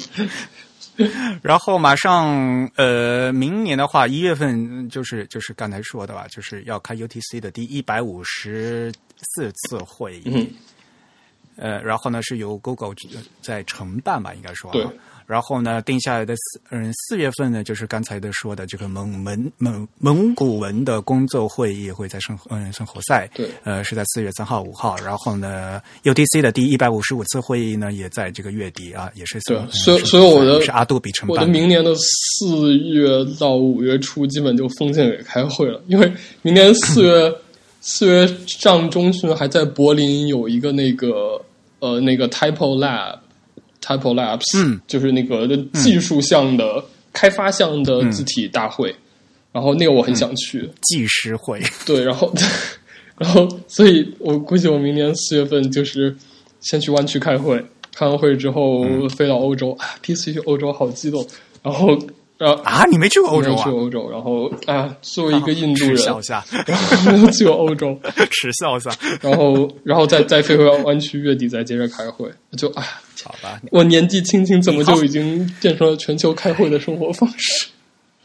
[1.41, 10.53] 然后马上，呃，明年的话，一月份就是就是刚才说的吧，就是要开 UTC 的第一百五十四次会议。
[11.57, 12.95] 呃，然后呢，是由 Google
[13.41, 14.71] 在承办吧，应该说。
[14.71, 14.87] 对。
[15.31, 23.25] 然后呢，定下来的四嗯四月份呢，就是刚才的说的这个蒙蒙蒙蒙古文的工作会议会在圣嗯圣何塞。
[23.33, 23.47] 对。
[23.63, 24.97] 呃，是在四月三号、五号。
[24.97, 29.39] 然后呢，UTC 的第一百五十五次会议呢，也在这个月底啊，也是。
[29.47, 29.57] 对。
[29.71, 31.37] 所以，所以我的是阿杜比承办。
[31.37, 33.07] 我的明年的四月
[33.39, 37.33] 到五月初，基本就封建给开会了，因为明年四月
[37.79, 41.41] 四月上中旬还在柏林有一个那个
[41.79, 43.19] 呃那个 Typo Lab。
[43.81, 46.83] Type Labs，嗯，就是那个技术项的
[47.13, 48.95] 开发项的字体大会，
[49.51, 50.69] 然后那个我很想去。
[50.83, 52.31] 技师会， 对，然后，
[53.17, 56.15] 然后，所以我估计我明年四月份就是
[56.59, 57.63] 先去湾区开会，
[57.95, 61.25] 开完会之后飞到欧洲，啊，第一次去欧洲好激动，
[61.63, 61.97] 然后。
[62.63, 63.63] 啊，你没去过欧洲啊？
[63.63, 66.43] 去欧洲，然后啊，作为一个印度人， 笑下，
[67.05, 67.95] 然后去过欧洲，
[68.31, 68.89] 耻笑下，
[69.21, 72.27] 然后，然后再再飞回湾区，月底再接着开会，
[72.57, 72.83] 就啊，
[73.23, 77.67] 好吧，我年纪轻轻，怎么就已经变成了全球开会的生活方式？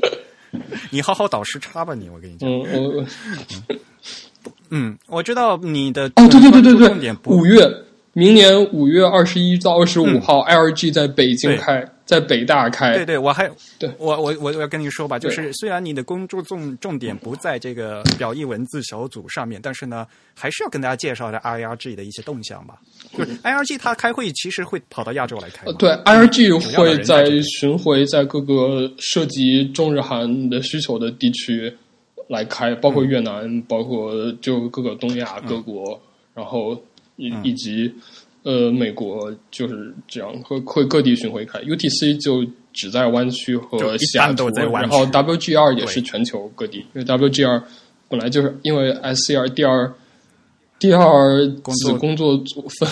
[0.90, 3.06] 你好好倒时差吧，你我跟你讲，嗯，我，
[4.70, 7.60] 嗯，我知道你的哦，对对对对对，五月，
[8.16, 11.86] 明年五月二十一到二十五号，LG 在北京开。
[12.06, 13.90] 在北大开，对对，我还对。
[13.98, 22.78] 我我我要跟你说吧，就是虽然你的工作重重点不在这个表意文字小组上面，但是呢，还是要跟大家介绍一下 I R G 的一些动向吧。
[23.12, 31.76] 就是 I R G 它开会其实会跑到亚洲来开，对 I R G 会在巡回在各个涉及中日韩的需求的地区
[32.28, 36.00] 来开，包括越南，包括就各个东亚各国，
[36.34, 36.80] 然后
[37.16, 37.92] 以以及。
[38.42, 47.60] 呃，美国就是这样，会会各地巡回开，UTC 就只在湾区和西雅图，然后 WGR 也是全球各地，因为 WGR
[48.08, 49.92] 本来就是因为 SCR 第二
[50.78, 52.88] 第二子工作组分，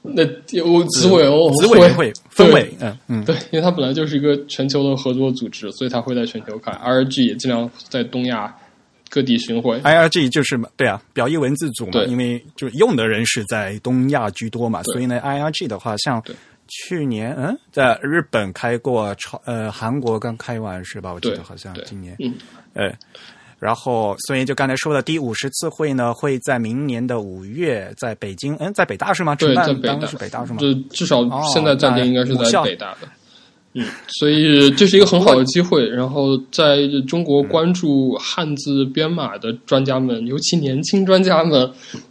[0.00, 0.22] 那
[0.64, 8.56] 我子委哦，子委会分委，嗯嗯，对，因为它本来就是一个全球的合作组织，所以它会在全球开，RG 也尽量在东亚。
[9.14, 16.20] 各地巡回，I R G 就是对啊，表意文字组嘛，因为就用的人是在东亚居多嘛，所以呢，I R G 的话，像
[16.66, 21.12] 去年嗯，在日本开过，超呃，韩国刚开完是吧？
[21.12, 22.34] 我记得好像今年，嗯，
[22.72, 22.92] 呃，
[23.60, 29.36] 然后所以就刚才说的第五十次会呢，会在明年的五月在北京，嗯，在北大是吗？
[29.36, 30.58] 对，在北大是北大是吗？
[30.58, 31.22] 就至少
[31.52, 33.06] 现在暂定应该是在北大的。
[33.76, 35.84] 嗯，所以这是一个很好的机会。
[35.88, 41.68] 然后，在中国关注汉字编码的专家们，尤其年轻专家们，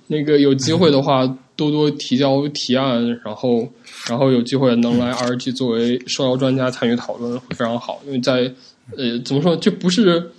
[0.08, 1.26] 那个有机会的话，
[1.56, 3.66] 多多提交提案，然后，
[4.10, 8.02] 然后有机会能来 RG 作为受邀专家参与讨论，会非常好。
[8.06, 8.54] 因为在
[8.98, 10.32] 呃，怎么说，这不是，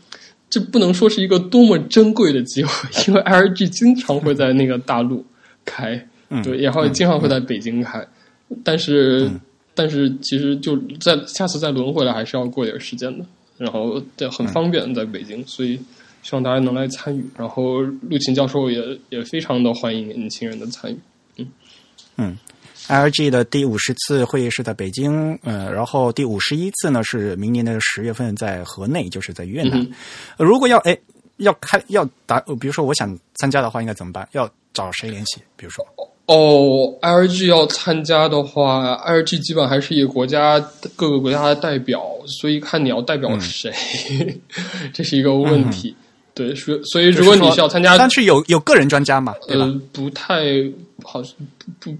[0.50, 2.70] 这不能说是一个多么珍贵的机会，
[3.08, 5.24] 因为 RG 经常会在那个大陆
[5.64, 6.06] 开，
[6.42, 8.06] 对，然后经常会在北京开，
[8.62, 9.30] 但是。
[9.74, 13.24] 但是其实就在下次再轮回来还是要过点时间的，
[13.58, 15.76] 然后在很方便在北京，所以
[16.22, 17.24] 希望大家能来参与。
[17.36, 20.98] 然后陆勤教授也也非常的欢迎年轻人的参与。
[21.38, 21.46] 嗯
[22.16, 22.38] 嗯
[22.88, 29.84] ，LG 的第五十次会议是在北京，呃，然后第五十一次呢是明年的十月份在河内，就是在越南。
[30.38, 30.96] 如果要哎
[31.38, 34.28] 要开要打，比如说我想参加的话，应该怎么办？
[34.32, 35.40] 要找谁联系？
[35.56, 35.84] 比如说。
[36.26, 40.58] 哦，LG 要参加的话，LG 基本还是以国家
[40.96, 43.70] 各个国家的代表，所以看你要代表谁，
[44.94, 45.94] 这是一个问题。
[46.32, 49.34] 对，所所以如果你是要参加，但是有有个人专家嘛？
[49.48, 50.46] 呃，不太
[51.02, 51.20] 好，
[51.78, 51.96] 不不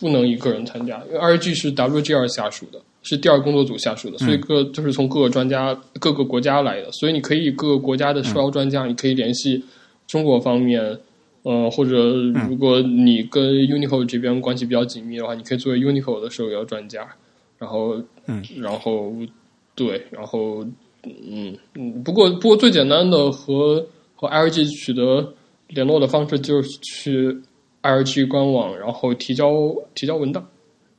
[0.00, 9.64] 不能一个人参加，因为 LG 是 WGR 下属的，是第二工作组下属的，所以各就是从各个专家各个国家来的，所以你可以各个国家的受邀专家，你可以联系
[10.08, 10.98] 中国方面。
[11.48, 12.14] 呃，或者
[12.46, 17.08] 如果你跟 Unicode 这边关系比较紧密的话，你可以作为 Unicode 的手游专家。
[17.58, 17.96] 然后，
[18.26, 19.10] 嗯，然后
[19.74, 20.62] 对，然后
[21.04, 23.82] 嗯嗯，不过不过最简单的和
[24.14, 25.26] 和 LG 取得
[25.68, 27.34] 联络的方式就是去
[27.82, 30.46] LG 官网，然后提交提交文档，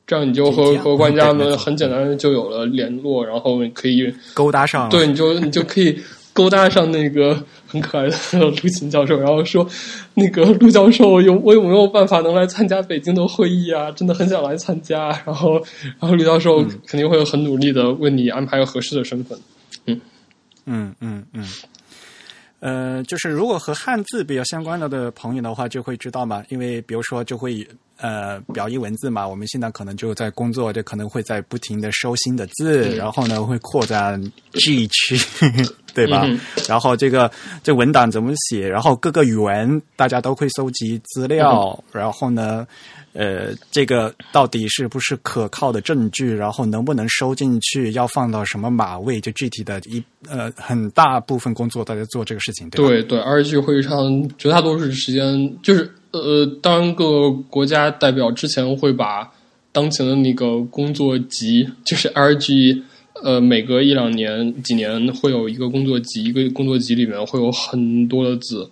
[0.04, 5.96] 这样你就和和玩家们很简单就有了联络，然后可以勾搭上，对，你就你就可以。
[6.32, 9.66] 勾搭上那个很可爱的陆勤教授，然后说
[10.14, 13.90] ：“那个陆教授有我有没有办法能来参加北京的会议啊？
[13.90, 15.54] 真的很想来参加。”然后，
[15.98, 19.38] 然后陆教授肯定会很努力的为你安排个合适的身份。
[19.86, 20.00] 嗯
[20.66, 21.44] 嗯嗯嗯。
[22.60, 27.66] 呃，就是如果和汉字比较相关的的朋友的话，就会知道嘛，因为比如说就会
[27.96, 34.22] 呃表意文字嘛，我们现在可能就在工作，就可能会在不停的收新的字，然后呢会扩展
[34.52, 35.16] G 区，
[35.94, 36.26] 对吧？
[36.68, 37.30] 然后这个
[37.62, 38.68] 这文档怎么写？
[38.68, 42.66] 然后各个语文大家都会搜集资料，然后呢。
[43.12, 46.32] 呃，这个到底是不是可靠的证据？
[46.32, 47.90] 然后能不能收进去？
[47.92, 49.20] 要放到什么码位？
[49.20, 53.18] 就具体的一呃，很大部分工作都在做这个事情，对对对。
[53.18, 59.28] 而且会议上绝大多数时间，就是呃，当个国家代表之前会把
[59.72, 62.82] 当前的那个工作集，就是 RG，
[63.24, 68.70] 呃，每隔一两年、几年会有一个工作集，一个工作集里面会有很多的字。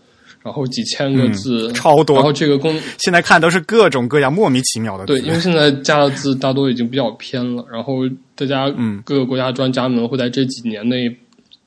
[0.48, 2.16] 然后几千个字，超多。
[2.16, 5.04] 然后这个工 现在看都是各种各样莫名其妙的。
[5.04, 7.62] 对，因为现在加的字大多已经比较偏了。
[7.70, 11.14] 然后大家，嗯，各个国家专家们会在这几年内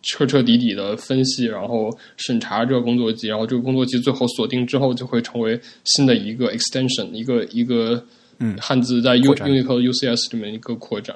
[0.02, 3.28] 彻彻底底的分析，然后审查这个工作集。
[3.28, 8.04] 然后这个工作集最后锁定之后，就会成为新的一个 extension，一个一个
[8.40, 11.16] 嗯汉字在 U Unicode UCS 里面一个扩展。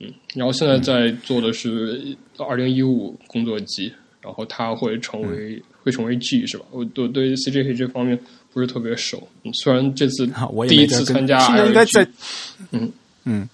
[0.00, 5.62] 嗯，然后现在在做的是二零一五工作集，然后它会成为。
[5.84, 6.64] 会成为 G 是吧？
[6.70, 8.18] 我我对 CJK 这方面
[8.52, 9.28] 不是特别熟。
[9.62, 10.26] 虽然这次
[10.66, 12.08] 第一次参加，现在应该在
[12.70, 12.90] 嗯
[13.24, 13.48] 嗯，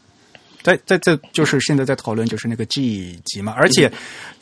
[0.62, 3.52] 在在这就是现在在讨论就是那个 G 级嘛。
[3.56, 3.90] 而且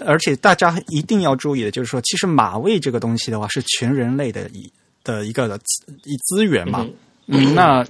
[0.05, 4.71] 而且大家一定要注意的就是说，其实马位这个东西的话是全人类的一
[5.03, 5.59] 的一个
[6.05, 6.87] 一资源嘛。
[7.27, 7.83] 嗯，那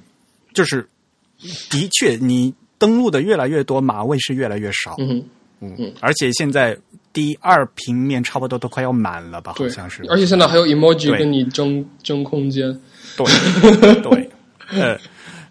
[0.54, 0.86] 就是
[1.68, 4.94] 的确你登录的越来越多，马位是越来越少。
[5.00, 5.24] 嗯
[5.60, 6.78] 嗯，而且现在。
[7.18, 9.52] 第二平面差不多都快要满了吧？
[9.56, 10.04] 好像是。
[10.08, 12.70] 而且现在还有 emoji 跟你争争空间。
[13.16, 13.26] 对
[14.00, 14.30] 对，
[14.68, 14.96] 呃，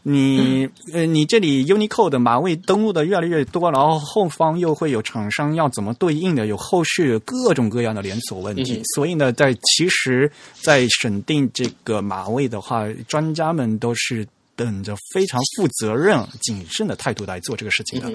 [0.03, 8.81] 你呃，你这里 Unicode 码位登录的越来越多，然后后方又会有厂商要怎么对应的，有后续各种各样的连锁问题。
[8.95, 10.31] 所以呢，在其实，
[10.61, 14.25] 在审定这个码位的话，专家们都是
[14.55, 18.09] 等着非常负责任、谨慎的态度来做这个事情的。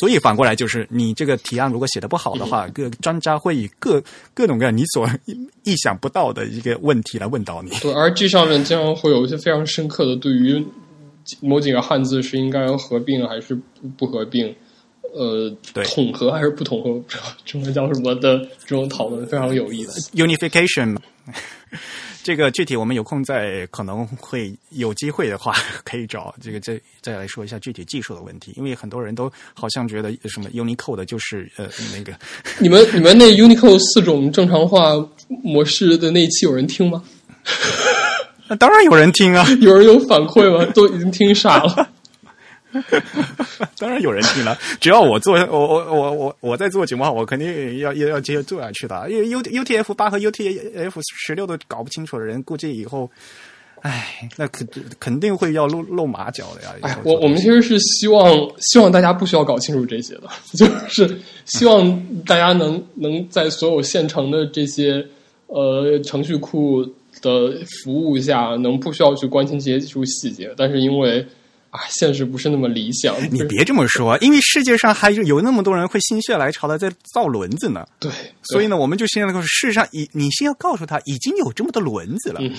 [0.00, 4.02] 所以反过来就是，你这个提案如果写的不好的话，各专家会以各
[4.32, 5.08] 各种各样你所
[5.64, 7.70] 意想不到的一个问题来问到你。
[7.80, 10.64] 对，而这上面经常会有一些非常深刻的，对于
[11.40, 13.56] 某几个汉字是应该合并还是
[13.96, 14.54] 不合并，
[15.14, 15.54] 呃，
[15.84, 20.10] 统合还是不统合，不知道中文叫什么的这种讨论非常有意思。
[20.16, 20.96] Unification。
[22.22, 25.54] 这个具体我们有空再可能会有机会的话，
[25.84, 32.12] 可以找这个再再来说一下具体技术的问题，因为很多人都好像觉得什么 Unicode 就是呃那个。
[32.60, 34.92] 你们你们那 Unicode 四种正常化
[35.42, 37.02] 模式的那一期有人听吗？
[38.48, 40.64] 那当然有人听啊， 有人有反馈吗？
[40.74, 41.88] 都已经听傻了。
[43.78, 49.10] 当然有人听了，只要我做，我我我我我在做节目，我肯定要要要接着做下去的。
[49.10, 53.10] 因为 U U T F 八和 U T F 十六都搞不清楚的人，估计以后，
[53.80, 54.66] 哎，那肯
[54.98, 56.74] 肯定会要露露马脚的呀。
[56.82, 60.22] 哎，我我们其实是希望希望大家不需要搞清楚这些的，
[60.56, 65.04] 就是希望大家能能在所有现成的这些
[65.48, 66.84] 呃程序库
[67.20, 70.50] 的服务下，能不需要去关心这些技术细节。
[70.56, 71.26] 但是因为
[71.72, 73.16] 啊，现实不是那么理想。
[73.30, 77.86] 你别这么说，因为世界上还是有那么多人会心血来潮的在造轮子呢。
[77.98, 78.12] 对，
[78.42, 82.40] 所以呢，我们就现在告诉世界上，已你先要告诉他，已经有这么多轮子了。
[82.42, 82.54] 嗯，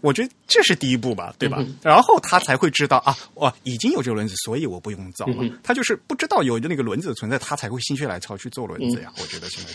[0.00, 1.62] 我觉得这是第一步吧，对吧？
[1.82, 5.44] 然后他才会知道啊，哇，已经有这个轮子，所以我不用造了。
[5.62, 9.12] 他就是不知道有那个轮子的存在，他才会心血来潮去做轮子呀。
[9.20, 9.72] 我觉得现在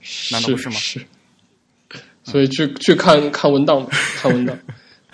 [0.00, 0.76] 是， 难道不是吗？
[0.76, 1.04] 是。
[2.22, 3.84] 所以去去看看文档，
[4.16, 4.56] 看文档。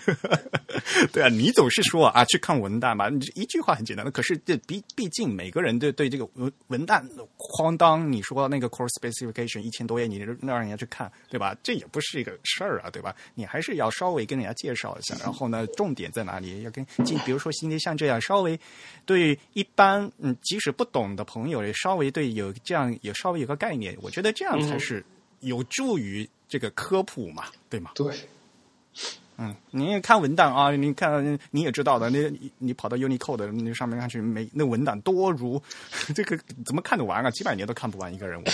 [1.13, 4.11] 对啊，你总是说啊，去看文档嘛，你一句话很简单的。
[4.11, 7.07] 可是这毕毕竟每个人对对这个文文档
[7.37, 11.57] 哐当，你说那个 core specification 一千多页，你让人家去看，对吧？
[11.63, 13.15] 这也不是一个事儿啊，对吧？
[13.35, 16.63] 你还是要稍微跟人家介绍一下，然后呢，重点在哪里？
[16.63, 16.85] 要跟
[17.25, 18.59] 比如说今天像这样，稍微
[19.05, 25.05] 对一般嗯，即使不懂的朋友，也稍微对有这样有稍微有个概念，我觉得这样才是
[25.41, 27.91] 有助于这个科普嘛，对吗？
[27.95, 28.15] 对。
[29.39, 35.61] 嗯，你看文档啊，你看你也知道的，你你跑到 Unicode 那上面看去，没那文档多如
[36.15, 37.31] 这个怎么看得完啊？
[37.31, 38.45] 几百年都看不完一个人物，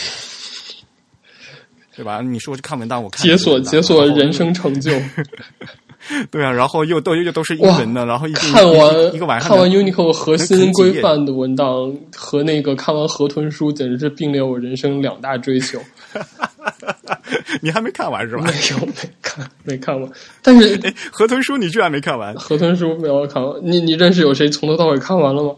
[1.94, 2.20] 对吧？
[2.20, 4.90] 你说去看文档，我看解锁解锁人生成就。
[6.32, 15.80] 对啊，然后又都又都是英文的，然后看完一个晚上看完 Unicode 核心规范的文档和那个看完河豚书，简直是并列我人生两大追求。
[17.60, 18.44] 你还没看完是吧？
[18.44, 20.10] 没有，没看，没看完。
[20.42, 20.78] 但是
[21.10, 22.34] 河豚书你居然没看完？
[22.34, 23.60] 河豚书没有看完。
[23.62, 25.54] 你你认识有谁从头到尾看完了吗？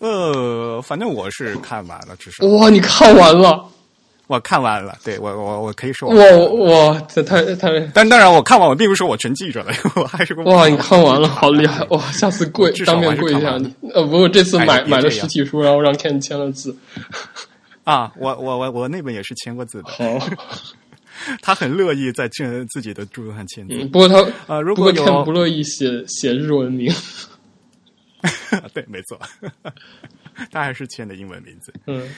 [0.00, 2.44] 呃，反正我是看完了，至少。
[2.46, 3.64] 哇，你看完了？
[4.28, 6.08] 我看完了，对我我我可以说。
[6.08, 7.68] 我我，这太太……
[7.92, 11.84] 但当然，我看完我并不是说我全记着了， 我还是哇，你看完了， 好厉害！
[11.90, 13.72] 哇，下次跪当面跪一下你。
[13.92, 16.74] 呃，不过这次买买了实体书，然后让 Ken 签了字。
[17.84, 19.90] 啊，我我我我那本也是签过字的。
[19.90, 20.04] 好，
[21.42, 23.84] 他很乐意在这自己的著作上签字。
[23.86, 26.92] 不过他啊，如果有不乐意写写日文名。
[28.72, 29.18] 对，没错，
[30.52, 31.74] 他还是签的英文名字。
[31.88, 32.08] 嗯，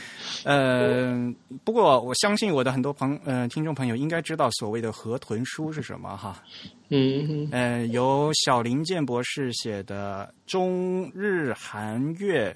[0.44, 1.34] 呃，
[1.64, 6.42] 不过我相信我的很多朋呃听众朋友应该知道所谓的河豚书是什么哈。
[6.90, 12.54] 嗯，呃，由小林健博士写的《中日韩越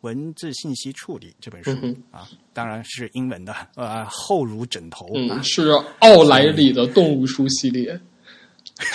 [0.00, 1.70] 文字信息处理》这本书
[2.10, 5.06] 啊，当然是英文的，呃，厚如枕头。
[5.14, 5.68] 嗯，是
[6.00, 8.00] 奥莱里的动物书系列。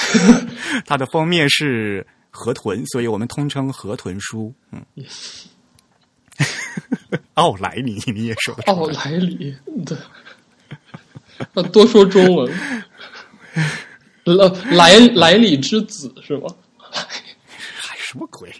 [0.85, 2.05] 它的封面是。
[2.37, 4.53] 河豚，所以我们通称河豚书。
[4.73, 4.85] 嗯，
[7.35, 9.55] 奥莱里你也说奥莱里，
[9.85, 9.97] 对，
[11.53, 12.53] 要多说中文。
[14.25, 16.53] 来 莱莱里之子是吗？
[16.91, 18.53] 还什么鬼？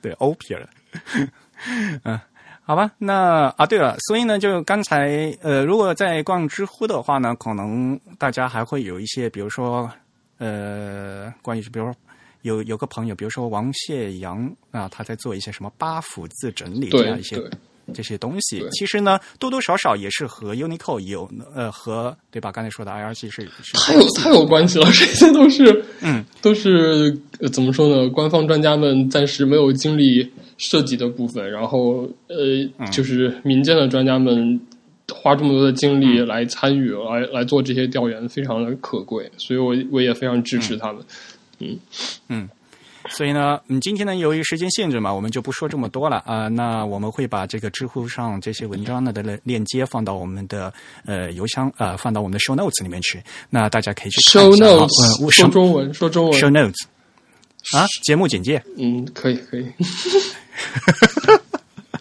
[0.00, 0.66] 对，欧撇了。
[2.04, 2.20] 嗯，
[2.62, 9.90] 好吧，那啊，对了，所以呢，就刚才呃，如果在逛知乎的话呢，可能大家还会有一些，比如说
[10.38, 11.94] 呃，关于比如说。
[12.42, 17.36] 有有个朋友，比如说王谢阳啊，他在做一些什么八府字整理这样一些
[17.92, 18.64] 这些东西。
[18.72, 22.52] 其实呢，多多少少也是和 Unicode 有呃和对吧？
[22.52, 27.10] 刚才说的 IRC 是太有太有关系了， 这些都是嗯都是
[27.52, 28.08] 怎么说呢？
[28.10, 34.60] 官方专家们暂时没有精力设计的部分，然后呃，就是民间的专家们
[35.12, 41.02] 花这么多的精力来参与来来做这些调研，非常的可贵，所以我我也非常支持他们。
[41.58, 41.78] 嗯
[42.28, 42.48] 嗯，
[43.10, 46.48] 所以呢，嗯，今天呢，由于时间限制嘛，我们就不说这么多了啊。
[46.48, 50.72] 那我们会把这个知乎上这些文章呢的链接放到我们的
[51.04, 53.22] 呃邮箱啊，放到我们的 show notes 里面去。
[53.50, 56.84] 那大家可以去 show notes，说中文，说中文，show notes
[57.76, 58.62] 啊， 节目简介。
[58.78, 59.66] 嗯，可以，可以。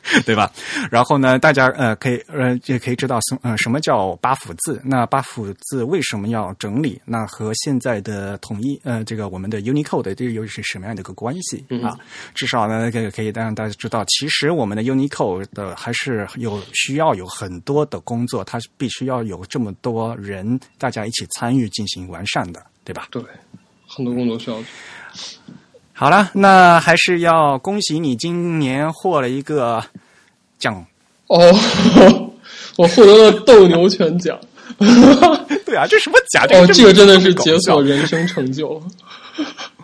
[0.26, 0.52] 对吧？
[0.90, 4.82] 然后呢，大家呃可以呃也可以知道什呃什么叫八府字？
[4.84, 7.00] 那八府字为什么要整理？
[7.06, 11.98] 那和现在的统一呃这个我们的 Unicode 这个又是什么样的一个关系啊？
[12.34, 23.08] 至少呢，可可以让大家知道，其实我们的 Unicode 的还是有需要有很多的工作，它必须要有这么多人大家一起参与进行完善的，对吧？
[23.12, 23.24] 对，
[23.88, 24.58] 很多工作需要。
[26.02, 29.84] 好了，那还是要恭喜你今年获了一个
[30.58, 30.84] 奖
[31.28, 31.38] 哦！
[32.76, 34.36] 我获得了斗牛犬奖。
[35.64, 36.44] 对啊，这什么奖？
[36.60, 38.82] 哦，这个真的是解锁人生成就。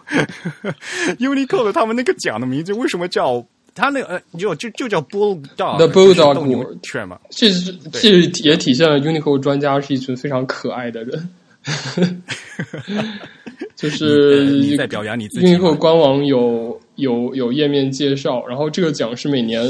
[1.22, 3.46] Unicode 他们那个奖的名字为什么叫
[3.76, 7.20] 他那个呃，就就就叫 Bulldog？The Bulldog 斗牛犬嘛？
[7.30, 8.10] 这是这
[8.42, 11.30] 也体现了 Unicode 专家是一群非常可爱的人。
[13.76, 15.48] 就是你在表扬你自己。
[15.48, 19.64] Unicode 官网有有有页面介绍，然后这个奖是每年，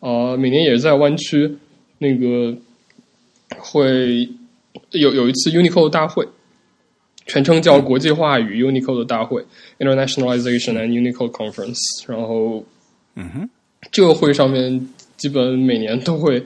[0.00, 1.56] 呃，每年也是在湾区
[1.98, 2.56] 那个
[3.56, 4.28] 会
[4.90, 6.26] 有有一次 Unicode 大会，
[7.26, 9.44] 全称叫国际化与 Unicode 大会
[9.78, 11.78] （Internationalization and Unicode Conference）。
[12.06, 12.64] 然后，
[13.14, 13.48] 嗯哼，
[13.92, 16.42] 这个会上面基本每年都会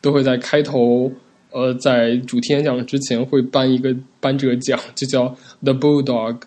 [0.00, 1.10] 都会在开头。
[1.50, 3.94] 呃，在主题演讲之前会颁一个
[4.24, 5.28] 颁这个奖，就叫
[5.62, 6.40] The Bulldog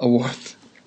[0.00, 0.34] Award，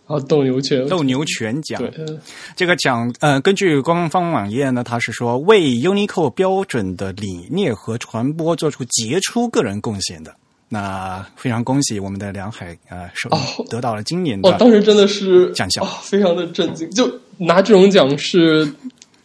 [0.08, 1.82] 啊斗牛犬斗牛犬奖。
[1.82, 2.20] 对
[2.58, 10.36] 这个奖呃，根据官方网页呢，它是说为 Unicode 标准的理念和传播做出杰出个人贡献的。
[10.68, 13.30] 那非常恭喜我们的梁海啊，收
[13.70, 16.92] 得到了今年的哦，当时真的是奖项，非常的震惊。
[16.92, 18.70] 就拿这种奖是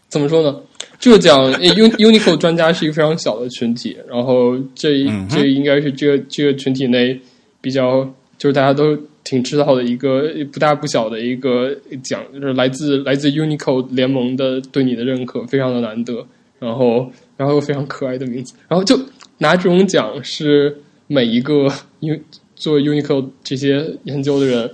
[0.09, 0.57] 怎么说呢？
[1.03, 7.21] 这个奖，Un Unicode 专家是一个非常小的群体，然后这这应该是这个这个群体内
[7.61, 8.05] 比较
[8.39, 16.25] 就是大家都挺知道的一个不大不小的一个奖，就是来自来自 Unicode 联盟的对你的认可，非常的难得。
[16.61, 18.97] 然后然后又非常可爱的名字，然后就
[19.39, 20.73] 拿这种奖是
[21.09, 21.67] 每一个
[21.99, 22.23] 因为
[22.55, 24.71] 做 Unicode 这些研究的人，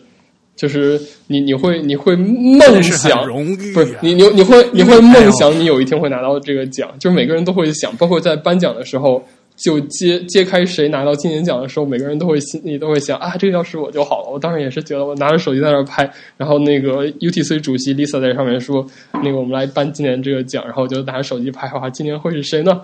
[0.59, 9.23] 就是你你会你会梦想很荣誉、啊，不是你你你会你会梦想你有一天会拿到这个奖，就是每个人都会想，包括在颁奖的时候，
[9.55, 14.31] 就揭揭开谁拿到今年奖的时候，每个人都会心里都会想啊，这个要是我就好了。
[14.33, 18.85] 我当时也是觉得，我拿着手机在那拍，然后那个 UTC 主席 Lisa 在上面说，
[19.23, 22.81] 那个我们来颁今年这个奖，然后我就拿着手机拍，哇，今年会是谁呢？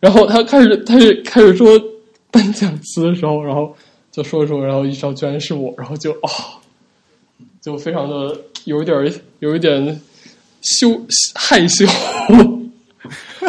[0.00, 1.78] 然后他开始他是开始说
[2.30, 3.76] 颁奖词的时候，然后
[4.10, 6.30] 就说说，然后一说居然是我，然后就哦。
[7.62, 10.00] 就非常的有一点有一点
[10.62, 11.00] 羞
[11.34, 11.84] 害羞，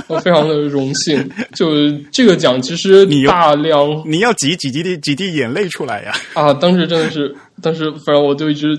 [0.08, 1.30] 我非常的荣幸。
[1.54, 6.14] 就这个奖，其实大量你要挤几滴几滴眼泪出来呀！
[6.34, 8.78] 啊，当时真的是，当时反正我就一直，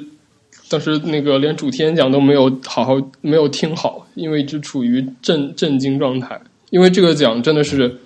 [0.69, 6.41] 当时那个连主题演讲都没有好好没有听好，因为一直处于震震惊状态。
[6.71, 7.97] 因为这个奖真的是，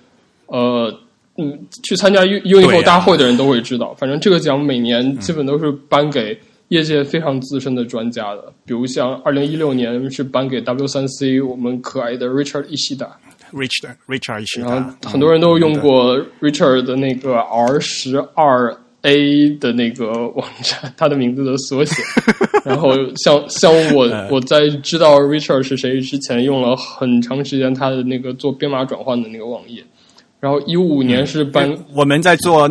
[0.47, 0.93] 呃。
[1.39, 6.35] 嗯，去参加 U Unicode 大会的人都会知道，反正这个奖每年基本都是颁给。
[6.69, 13.17] 业界非常资深的专家的，比如像二零一六年是颁给 W 三 C 我们可爱的 Richard 伊西达
[13.53, 22.03] ，Richard Richard 伊西达，然后很多人都用过 Richard 的那个 R 十二 A 的那个网站，他的名字的缩写。
[22.65, 29.81] 然后像像我 我在知道 Richard 是谁之前，用了很长时间他的那个做编码转换的那个网页。
[30.39, 32.69] 然后一五年是颁，我们在做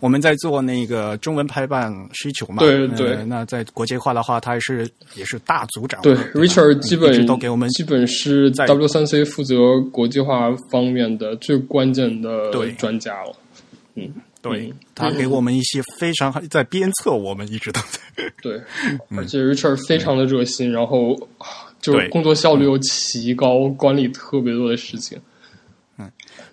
[0.00, 3.24] 我们在做那个中文排版需求嘛，对对。
[3.24, 6.02] 那在国际化的话，他也是也是大组长。
[6.02, 13.34] 对，Richard 基本都给我们，基本是 W 三 C 负责国际化方面的最关键的专家了。
[13.94, 14.12] 嗯，
[14.42, 18.30] 对他给我们一些非常在鞭策我们，一直都在。
[18.42, 18.60] 对，
[19.16, 21.16] 而且 Richard 非常的热心，然后
[21.80, 25.18] 就是工作效率又奇高，管理特别多的事情。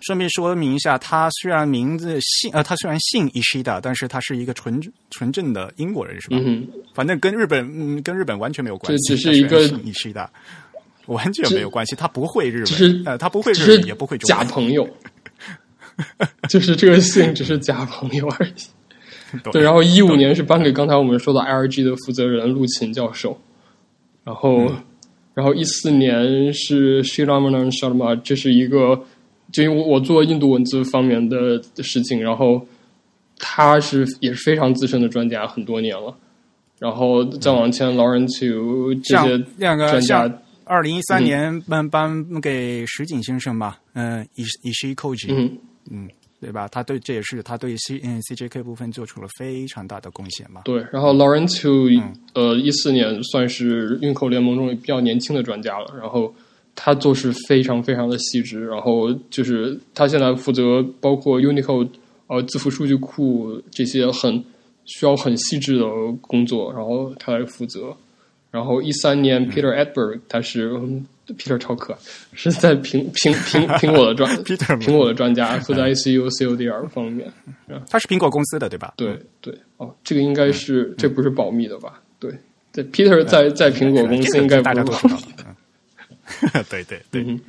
[0.06, 6.36] 顺便说明一下，他虽然名字姓呃，他虽然姓伊西达，但是他是一个纯纯正的英国人，是吧？
[6.40, 10.30] 嗯，反正跟日本嗯跟日本完全没有关系，只是一个伊西达，
[11.06, 11.96] 完全没有关系。
[11.96, 14.86] 他不会日本，呃，他不会日语，也不会中假朋友，
[16.48, 18.52] 就是这个姓只是假朋友而已。
[19.52, 23.40] 对，然后一五年是颁给刚才我们说的 IRG 的负责人陆勤教授，
[24.22, 24.70] 然后
[25.32, 29.02] 然后一四年是 Shiramanan Sharma，这是一个。
[29.54, 32.66] 就因为我我做印度文字方面的事情，然后
[33.38, 36.12] 他是也是非常资深的专家，很多年了。
[36.80, 45.56] 然后再往前，Lauren Chu 这些两个专家，二零一三年颁颁给石井先生吧，嗯，以以是 Koji，嗯
[45.88, 46.08] 嗯，
[46.40, 46.66] 对吧？
[46.66, 50.62] 他对这也是他对 C 嗯 CJK 部分做出了非常大的贡献嘛。
[50.64, 52.02] 对，然后 Lauren Chu
[52.34, 56.34] 呃一四年算是运口联盟中比较年轻的专家了，然后。
[56.74, 61.88] 他做事非常非常的细致，然后就是他现在负责包括 Unicode
[62.26, 64.42] 呃字符数据库这些很
[64.84, 65.84] 需要很细致的
[66.20, 67.94] 工作，然后他来负责。
[68.50, 70.70] 然后一三年 Peter Edberg 他是
[71.36, 71.98] Peter 超可爱，
[72.34, 77.28] 是在苹苹苹 苹果的专 Peter 苹果的专家，负责 ICU CODR 方面。
[77.90, 78.94] 他是苹果公司的对吧？
[78.96, 82.00] 对对哦，这个应该是这不是保密的吧？
[82.20, 82.30] 对
[82.72, 85.18] 对，Peter 在在苹果公司应该大家都知道。
[86.70, 87.40] 对对对，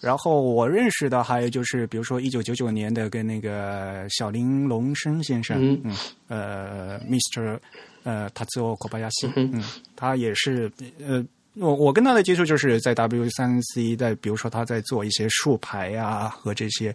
[0.00, 5.96] 然后我认识的还有就是，比如说一九九九年的跟那个小林龙生先生，嗯，嗯
[6.28, 7.58] 呃，Mr.
[8.04, 9.62] 呃，Tatsuo Kobayashi，嗯，
[9.96, 10.70] 他也是
[11.06, 11.24] 呃。
[11.60, 16.94] 我我跟他的接触就是在 W 三 C，在比如说他在做一些竖排啊和这些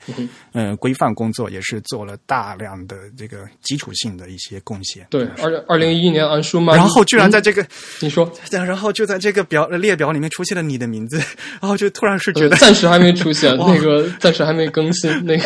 [0.53, 5.05] 嗯规范工作，也是做了大量的这个基础性的一些贡献。
[5.11, 7.65] 对，二二零一一年安舒曼，然后居然在这个
[7.99, 11.17] 你说， 然后就在这个表列表里面出现了你的名字，
[11.61, 15.43] 然后就突然是觉得暂时还没出现， 那个暂时还没更新那个。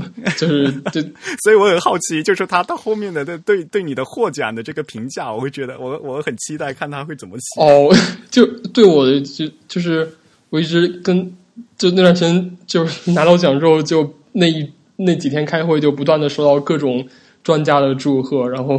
[0.38, 1.00] 就是就，
[1.42, 7.60] 所以我很好奇，就是他到后面的对对对你的获奖的这个评价，我会觉得我我很期待看他会怎么写。
[7.60, 7.94] 哦，
[8.30, 10.08] 就对我的就就是
[10.50, 11.32] 我一直跟
[11.76, 17.06] 就那段时间就是拿到奖之后，就那一那几天开会就不断的收到各种
[17.42, 18.78] 专家的祝贺，然后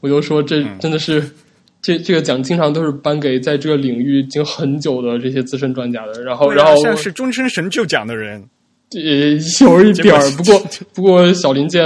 [0.00, 1.22] 我就说这真的是
[1.82, 8.42] 这这个奖经常都是颁给在这个领域已经很久的这些资深专家的，然后然后像是终身成就奖的人。
[8.94, 10.62] 也有一点儿，不过
[10.94, 11.82] 不过小林健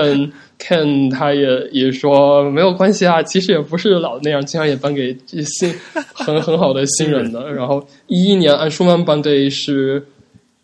[0.59, 5.75] Ken 他也也说没有关系啊，其实也不是老那样，经常也颁给新
[6.13, 7.53] 很很好的新人的。
[7.53, 10.05] 然后一一年按舒曼颁给是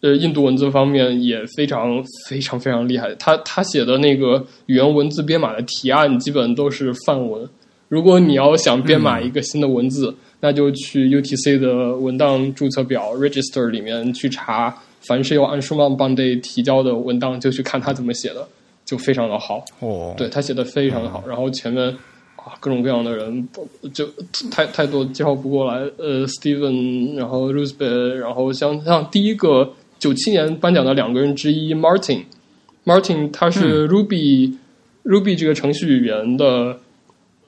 [0.01, 7.49] 呃印度文字方面也非常非常非常厉害，他他写的那个语言文字编码的提案基本都是范文。
[7.89, 14.75] 如果你要想编码一个新的文字，那就去 UTC 的文档注册表 Register 里面去查。
[15.07, 18.47] 凡是由安舒曼邦队提交的文档，就去看他怎么写的。
[18.87, 19.65] 就非常的好。
[19.81, 21.89] 哦，对他写的非常的好，然后前面
[22.37, 23.49] 啊各种各样的人，
[23.95, 24.07] 就
[24.51, 25.81] 太太多介绍不过来。
[25.97, 34.55] 呃，Steven，然后 Roosevelt，然后像像第一个九七年颁奖的两个人之一 Martin，Martin 他是 Ruby、
[35.03, 36.79] Ruby 这个程序语言的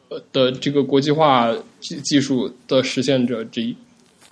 [0.09, 3.77] 呃的这个国际化技技术的实现者之一，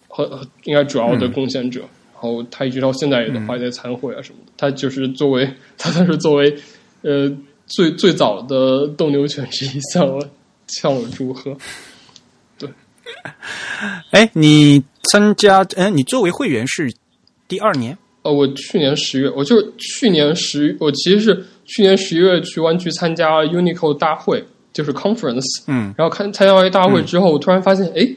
[0.09, 1.81] 和和应该主要的贡献者。
[1.81, 1.89] 然
[2.25, 4.53] 后他一直到现在也都还在参会啊什么的。
[4.57, 6.57] 他就是作为 他算是作为
[7.03, 7.31] 呃
[7.67, 10.29] 最最早的斗牛犬之一向我
[10.69, 11.57] 向我祝贺。
[12.59, 12.69] 对。
[14.11, 16.93] 哎，你参加，嗯，你作为会员是
[17.47, 24.43] 第二年，呃，我去年十月，我就是去年十，我其实是去年十一月去湾区参加 Unicode 大会，
[24.73, 28.09] 就是 conference，嗯，然后看参加完大会之后，我突然发现，哎，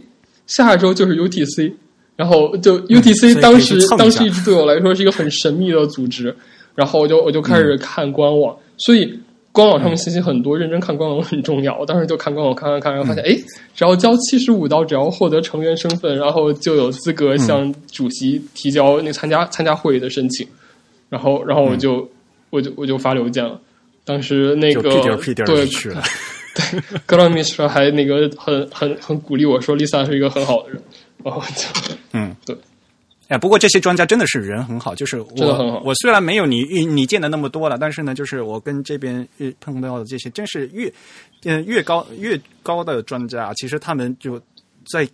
[0.46, 1.74] 下周就是 UTC，
[2.18, 6.36] 然后就 UTC 当时、嗯所以可以去蹭一下当时一直对我来说是一个很神秘的组织，
[6.76, 9.18] 然后我就我就开始看官网，所以
[9.52, 11.78] 官网上面信息很多，认真看官网很重要。
[11.80, 13.36] 我当时就看官网看看看，然后发现，哎、
[13.74, 20.48] 只要交七十五刀，只要获得成员身份，然后就有资格向主席提交那参加参加会议的申请。
[21.10, 22.08] 然后，然后我就、
[22.50, 23.60] 我就我就发邮件了。
[24.04, 24.82] 当时那个
[25.46, 26.04] 对去了。
[27.06, 30.82] 格拉米斯还那个很很很鼓励我说，Lisa 是一个很好的人，
[31.24, 32.58] 然后就嗯，对。
[33.28, 40.90] 哎，不过这些专家真的是人很好，就是我我虽然没有你你见的那么多了，但是呢，就是我跟这边遇碰到的这些，真是越
[41.44, 44.42] 嗯越高越高的专家，其实他们就
[44.90, 45.06] 在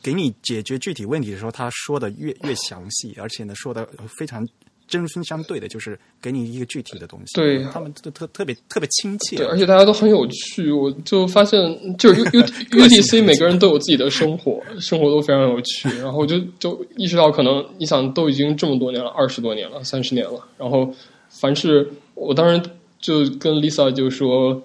[0.00, 4.46] 给你解决具体问题的时候，他说的越越详细，而且呢说的非常
[4.88, 7.34] 针锋相对的，就是给你一个具体的东西。
[7.34, 9.36] 对他们特特特别特别亲切。
[9.36, 11.58] 对，而且大家都很有趣，我就发现
[11.98, 15.88] 就是 U U UDC 每个人都有自己的生活，生活都非常有趣。
[15.98, 20.40] 然后我就就意识到，可能你想都已经这么多年了，二十多年了，三十年了。
[20.56, 20.88] 然后
[21.28, 24.62] 凡是我当时就跟 Lisa 就说，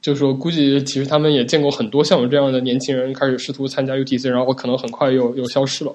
[0.00, 5.92] 就说估计其实他们也见过很多像我这样的年轻人开始试图参加 UTC，然后可能很快又又消失了。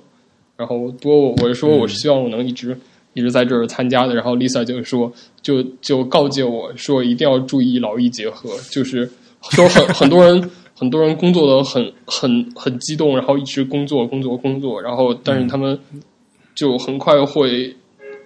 [0.58, 2.78] 然后不过我我是说，我是希望我能一直。
[3.14, 5.12] 一直在这儿参加的，然后 Lisa 就说，
[5.42, 9.10] 就就告诫我说，一定要注意劳逸结合，就是
[9.52, 15.78] 说很 很多人很多人工作的很很很激动，然后一直工作工作工作，然后但是他们
[16.56, 17.76] 就很快会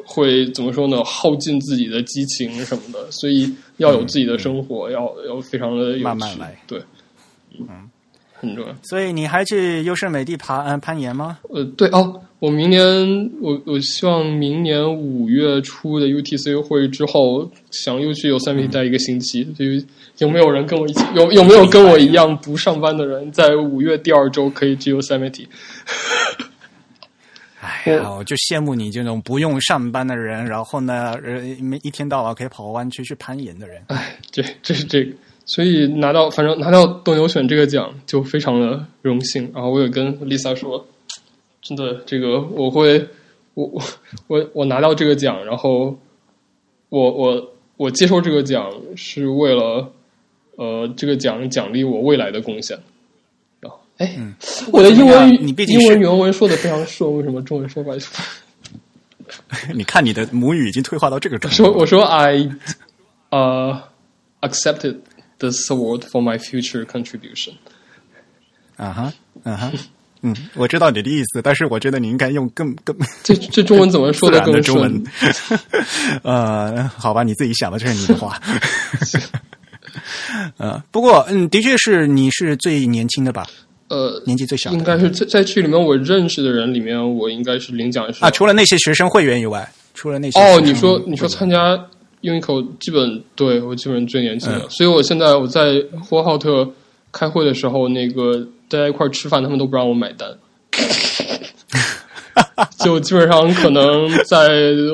[0.06, 1.04] 会怎么说呢？
[1.04, 6.80] 耗尽自己的激情什么的，所以要有自己的生活，要要非常的慢慢来，对，
[7.60, 7.90] 嗯，
[8.34, 8.76] 很重要。
[8.84, 11.40] 所以你还去优胜美地爬嗯攀岩吗？
[11.50, 19.44] 呃，对哦，我明年我我希望明年五月初的 UTC 会之后，想又去 Yosemite 待一个星期。
[19.56, 19.84] 所以
[20.18, 21.04] 有没有人跟我一起？
[21.16, 25.48] 有有没有跟我一样不上班的人，在五月第二周可以去 Yosemite？
[27.62, 33.82] 哎呀，我就羡慕你这种不用上班的人，然后呢，呃，没一天到晚可以跑湾区去攀岩的人。
[33.88, 35.12] 哎，这这是这个，
[35.46, 39.50] 所以拿到反正拿到斗牛犬这个奖就非常的荣幸。
[39.52, 40.86] 然后我也跟 Lisa 说，
[41.68, 43.10] 真的这个我会，
[43.56, 43.82] 我我
[44.28, 45.98] 我我拿到这个奖，然后
[46.90, 49.92] 我我我接受这个奖是为了
[50.58, 52.78] 呃这个奖奖励我未来的贡献。
[53.60, 54.16] 然后哎，
[54.72, 57.98] 我的英文你毕竟英文原文说的非常顺，为什么中文说不来？
[59.74, 61.56] 你看你的母语已经退化到这个程度。
[61.58, 62.48] 说我说 I
[63.32, 63.82] 呃、
[64.42, 64.98] accepted
[65.40, 67.54] this award for my future contribution。
[68.78, 69.14] 啊哈，
[69.44, 69.72] 啊哈，
[70.26, 75.60] 嗯，我知道你的意思，但是我觉得你应该用更更这这中文怎么说的的更中文顺？
[76.24, 78.42] 呃，好吧，你自己想的，这是你的话。
[80.58, 83.46] 呃，不过，嗯，的确是你是最年轻的吧？
[83.88, 91.78] 呃，年纪最小应该是在在剧里面我认识的人里面，我应该是领奖是啊，除了那些学生会员以外，除了那些哦，你说你说参加
[92.24, 96.68] Unico 基本对我基本最年轻的，嗯所以我现在我在呼和浩特
[97.12, 100.30] 开会的时候，那个大家一块儿吃饭，他们都不让我买单。
[102.80, 104.50] 就基本上可能在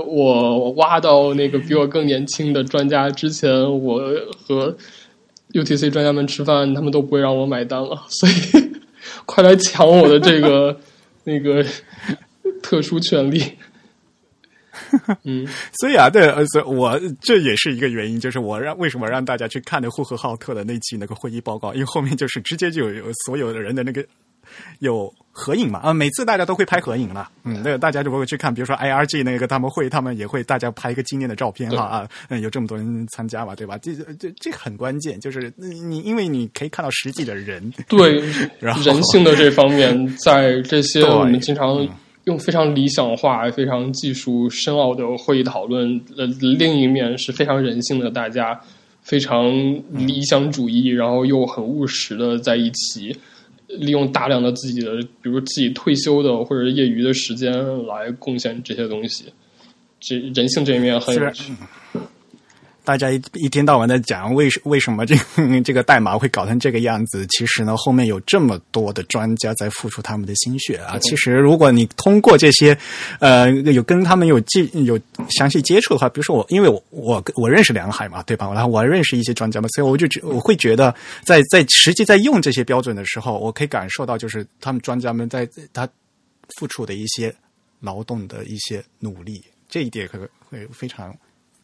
[0.05, 3.99] 我挖到那个比我更年轻的专家之前，我
[4.47, 4.75] 和
[5.53, 8.33] UTC 专家们吃饭，他们都不会让我买单了， 所以
[9.25, 10.77] 快来抢我的这个
[11.23, 11.65] 那个
[12.61, 13.43] 特殊权利。
[15.23, 15.47] 嗯，
[15.79, 24.05] 所以啊，对，呃所以我这也是一个原因，就是我让为什么让大家去看那呼和浩特的那期那个会议报告，因为后面就是直接就有有所有的人的那个
[24.79, 33.77] 有合影嘛，啊，每次大家都会拍合影了，嗯，那大家就会去看，比如说 IRG 那个他们会，他们也会大家拍一个纪念的照片哈啊，嗯，有这么多人参加嘛，对吧？
[33.77, 38.21] 这这这很关键，就是你因为你可以看到实际的人，对
[38.59, 41.87] 然后人性的这方面，在这些对我们经常
[42.25, 48.59] 用非常理想化、非常技术深奥的会议讨论，呃，另一面是非常人性的，大家
[49.01, 49.51] 非常
[49.89, 53.15] 理想主义，然后又很务实的在一起，
[53.67, 57.51] 利用大量的自己的，比如自己退休的或者业余的时间
[57.87, 59.25] 来贡献这些东西。
[59.99, 61.53] 这人性这一面很有趣。
[62.83, 67.25] 大家一一天到晚的讲为为什么这个 这个代码会搞成这个样子？
[67.27, 70.97] 其实呢，后面有这么多的专家在付出他们的心血啊。
[70.99, 72.75] 其实，如果你通过这些，
[73.19, 74.99] 呃，有跟他们有记有
[75.29, 78.51] 详细接触的话，比如说我，因为我我我认识梁海嘛，对吧？
[78.53, 80.93] 然后我认识一些专家嘛，所以我就觉我会觉得，
[81.23, 85.87] 在在实际在用这些标准的时候，我可以感受到，就是他们专家们在他
[86.57, 87.33] 付出的一些
[87.79, 90.17] 劳动的一些努力，这一点可
[90.49, 91.15] 会非常。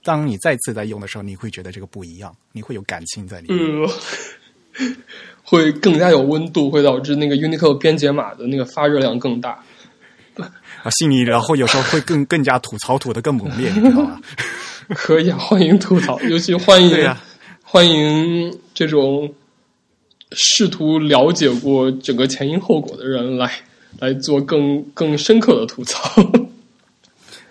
[0.07, 3.89] 当你再次在用的时候，你会觉得这个不一样，你会有感情在里面，呃，
[5.43, 9.61] 会更加有温度，会导致那个 Unicode 编解码的那个发热量更大。
[10.37, 14.21] 啊，心里然后有时候会更 更加吐槽吐的更猛烈，你知道吗？
[14.95, 17.15] 可以啊，欢迎吐槽，尤其欢迎
[17.61, 19.33] 欢迎这种
[20.31, 23.51] 试图了解过整个前因后果的人来
[23.99, 26.15] 来做更更深刻的吐槽。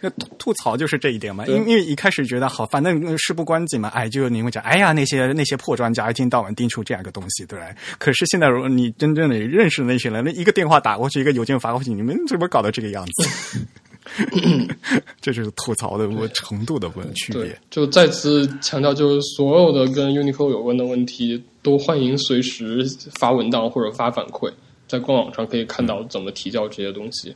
[0.01, 7.67] 那吐槽就是这一点嘛，因因为一开始觉得好，反正事不关己嘛，哎，就你会讲，哎呀，那些那些破专家一天到晚盯出这样一个东西，对吧？
[7.99, 13.67] 可是现在如果你真正的认识那些人，那一个电话打过去，一个邮件发过去，你们怎么搞到这个样子？
[15.21, 17.59] 这就是吐槽的程度的问区别。
[17.69, 22.87] 就再次强调，就是所有的跟 Unicode 有关的问题，都欢迎随时
[23.19, 24.53] 发文档或者发反馈，
[24.87, 27.35] 在官网上可以看到怎么提交这些东西。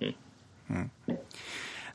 [0.00, 0.14] 嗯
[0.68, 0.88] 嗯。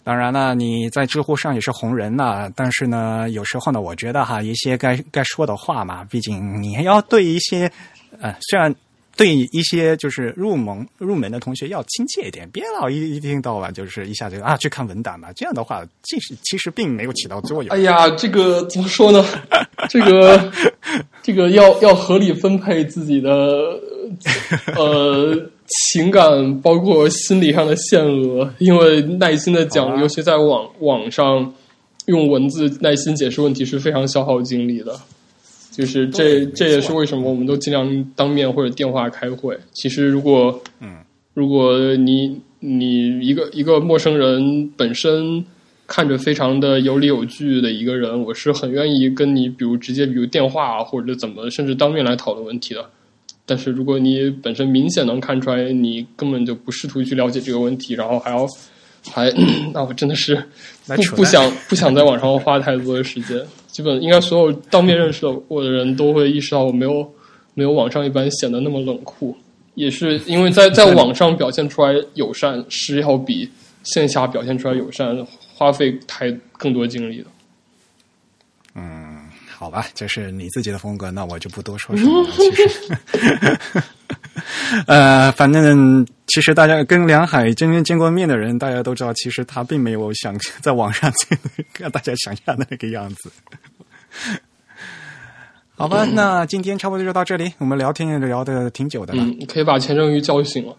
[0.07, 2.49] 当然了，你在知乎上也是红人呐。
[2.55, 7.69] 但是呢，有时候呢，我觉得哈，一些该该说的话嘛，毕竟你要对一些，
[8.21, 8.73] 呃，虽然
[9.17, 15.27] 对一些就是入门入门的同学要亲切一点，别老一一听到晚就是一下就啊去看文档嘛。
[15.35, 17.75] 这样的话，其实其实并没有起到作用。
[17.75, 19.25] 哎呀，这个怎么说呢？
[19.89, 20.49] 这个
[21.21, 23.29] 这个要要合理分配自己的
[24.77, 25.51] 呃。
[25.67, 31.53] 情感包括心理上的限额，因为耐心的讲，尤其在网网上
[32.05, 34.95] 用文字耐心解释问题是非常消耗精力的。
[35.71, 39.55] 就是这这也是为什么我们都尽量当面或者电话开会。
[39.73, 40.97] 其实如果嗯，
[41.35, 45.45] 如果你你一个一个陌生人本身
[45.85, 52.89] 看着非常的有理有据的一个人，我是很愿意跟你，比如直接比如电话或者怎么，甚至当面来讨论问题的。
[53.47, 58.45] 但是如果你本身明显能看出来，你根本就不试图去了解这个问题，然后还要
[59.09, 59.31] 还，
[59.73, 60.35] 那我真的是
[60.85, 63.41] 不不想不想在网上花太多的时间。
[63.67, 67.09] 基本应该所有当面认识我的人都会意识到，我没有
[67.53, 69.33] 没有网上一般显得那么冷酷，
[69.75, 73.47] 也是因为在 在网上表现出来友善是要比
[73.83, 75.15] 线下表现出来友善
[75.53, 77.25] 花费太更多精力的。
[79.57, 79.59] 嗯。
[79.59, 82.29] 好吧，这是你自己的风格，那我就不多说什么了。
[82.31, 82.95] 其实，
[84.85, 91.11] 呃，反正其实大家跟梁海真正见过面的人，大家都知道，其实他并没有想在网上
[91.73, 93.31] 跟大家想象的那个样子。
[95.75, 99.23] 好吧，那今天差不多就到这里，我们聊天也聊的挺久的了。
[99.23, 100.77] 嗯，可以把钱正宇叫醒了。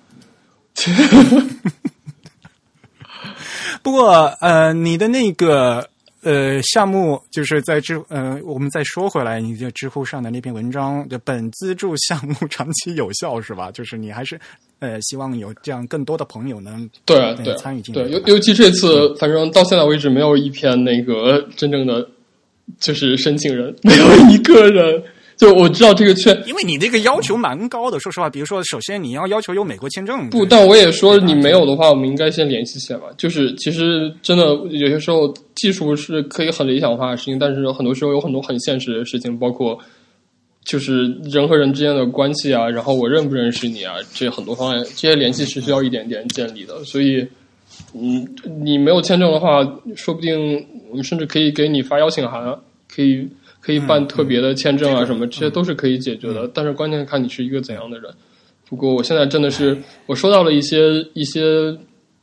[3.83, 5.91] 不过，呃，你的那个。
[6.23, 13.71] 呃，项目就是在知呃，我们再说回来，你在知乎上的那篇文章，就本资助项目长期有效是吧？
[13.71, 14.39] 就是你还是
[14.81, 18.03] 呃，希望有这样更多的朋友能对对参与进来。
[18.03, 22.09] 对，尤尤其这次，反正到现在为止，没有一篇那个真正的
[22.81, 25.03] 就是申请人，没有一个人。
[25.39, 28.01] 就我知道这个券，因为你这个要求蛮高的。
[28.01, 30.29] 说实话，比如说，首先你要要求有美国签证。
[30.29, 33.07] 不，但我也说你没有的话，我们应该先联系起来吧。
[33.17, 39.79] 就是其实真的有些时候技术是可以很理想化的事情，但是很多时候有很多很现实的事情，包括
[40.65, 46.83] 就是人和人之间的关系啊，然后我认不认识你啊，这很多方面这些联系是需要一点点建立的。
[46.83, 47.25] 所以，
[47.95, 48.27] 嗯，
[48.61, 49.63] 你没有签证的话，
[49.95, 52.59] 说不定我们甚至可以给你发邀请函，
[52.93, 53.29] 可以。
[53.69, 56.51] 可以办特别的签证啊，什么这些都是可以解决的。
[56.55, 58.11] 但是关键看你是一个怎样的人。
[58.67, 59.77] 不过我现在真的是，
[60.07, 61.77] 我收到了一些一些，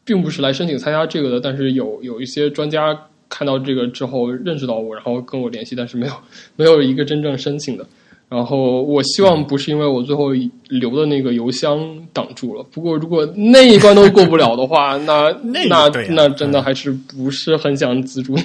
[0.03, 2.99] 并不是来申请参加这个的，但是有有一些专家
[3.29, 6.13] 看到这个之后认识到我，然后跟我联系，但是没有
[6.57, 7.85] 没有一个真正申请的。
[8.27, 10.31] 然后我希望不是因为我最后
[10.69, 11.79] 留的那个邮箱
[12.11, 12.63] 挡住了。
[12.71, 18.43] 不过如果那一关都过不了的话， 那那那真的还是不是很想资助你。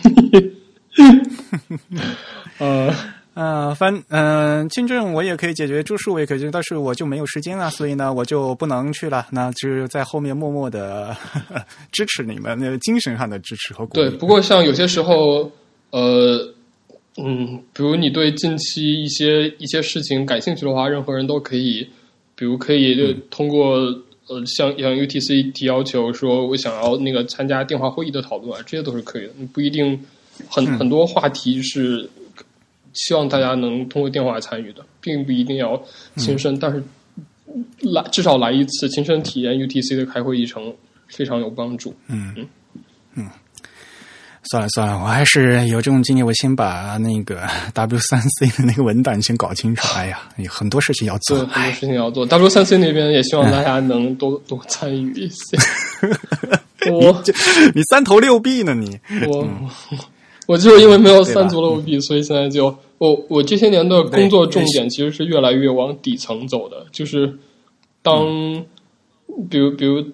[2.60, 2.94] 呃
[3.34, 9.26] 呃，反嗯，签证我也可以解决，住宿我也可以，但是我就没有时间了，所以呢，我就不能去了。
[9.30, 11.16] 那就是在后面默默的
[11.92, 14.10] 支持你们，那个精神上的支持和鼓励。
[14.10, 15.50] 对，不过像有些时候，
[15.90, 16.52] 呃，
[17.16, 21.88] 嗯，比如你对近期一些一些事情感兴趣的话，任何人都可以，
[22.34, 23.76] 比如可以就通过、
[24.26, 29.30] 呃，向向 UTC 提要求，说我想要那个参加电话会议的讨论啊，这些都是可以的。
[29.38, 29.98] 你不一定
[30.48, 32.10] 很、很多话题是
[32.94, 35.80] 希望大家能通过电话参与的，并不一定要
[36.16, 36.82] 亲身，但是
[37.80, 40.74] 来至少来一次亲身体验 UTC 的开会议程
[41.08, 41.94] 非常有帮助。
[42.08, 42.34] 嗯
[43.14, 43.28] 嗯，
[44.44, 47.42] 算了算了，我还是有这种经验，我先把那个
[47.74, 49.86] W 三 C 的那个文档先搞清楚。
[49.98, 51.38] 哎呀，有很多事情要对，做。
[51.38, 52.24] 很多哎，事情要做。
[52.24, 55.58] W 三 C 那边也希望大家能多多参与一些。
[56.90, 57.22] 我
[57.74, 58.98] 你三头六臂呢你？
[59.26, 59.46] 我
[60.50, 67.38] 我就是因为没有三足六臂，所以现在就我我这些年的工作重点其实是越来越往底层走的，就是
[68.02, 68.26] 当
[69.48, 70.04] 比如比如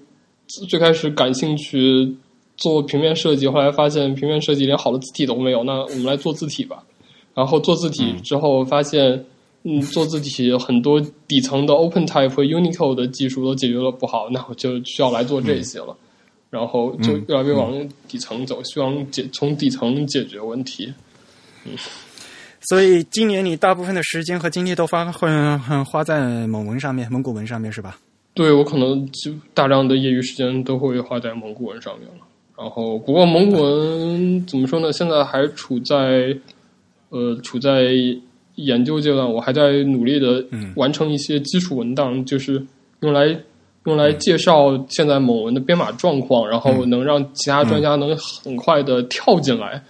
[0.68, 2.14] 最开始感兴趣
[2.58, 6.84] 做平面设计，后来发现平面设计连好的字体都没有，那我们来做字体吧。
[7.32, 9.24] 然后做字体之后发现，
[9.62, 15.96] 嗯，做字体很多底层的 OpenType 和 Unicode 的技术都解决了不好，那我就需要来做这些了。
[16.50, 17.72] 然后就越来越往
[18.08, 20.92] 底层走，希望解从底层解决问题。
[21.64, 21.72] 嗯
[22.68, 27.96] 所以今年你大部分的时间和精力都花很很花在蒙文上面、蒙古文上面是吧？
[28.34, 32.26] 对我可能就大量的业余时间都会花在蒙古文上面了。
[32.58, 34.90] 然后，不过蒙古文怎么说呢？
[34.92, 36.36] 现在还处在
[37.10, 37.92] 呃处在
[38.56, 40.44] 研究阶段，我还在努力的
[40.74, 42.66] 完成一些基础文档，就是
[43.00, 43.38] 用来
[43.86, 49.80] 用来介绍现在某文的编码状况，然后能让其他专家能很快的跳进来，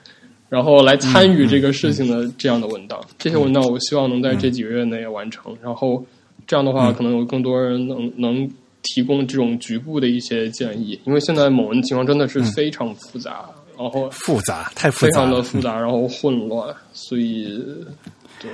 [0.48, 3.00] 然后来参与这个事情的这样的文档。
[3.18, 6.04] 这些文档我希望能在这几个月内完成，然后
[6.46, 8.48] 这样的话，可能有更多人能能
[8.82, 13.44] 提供这种局部的一些建议，因为现在某文情况真的是非常复杂，
[13.78, 15.30] 然后复杂，太复非常。
[15.30, 17.62] 的复杂，然后混乱，所以
[18.40, 18.50] 对，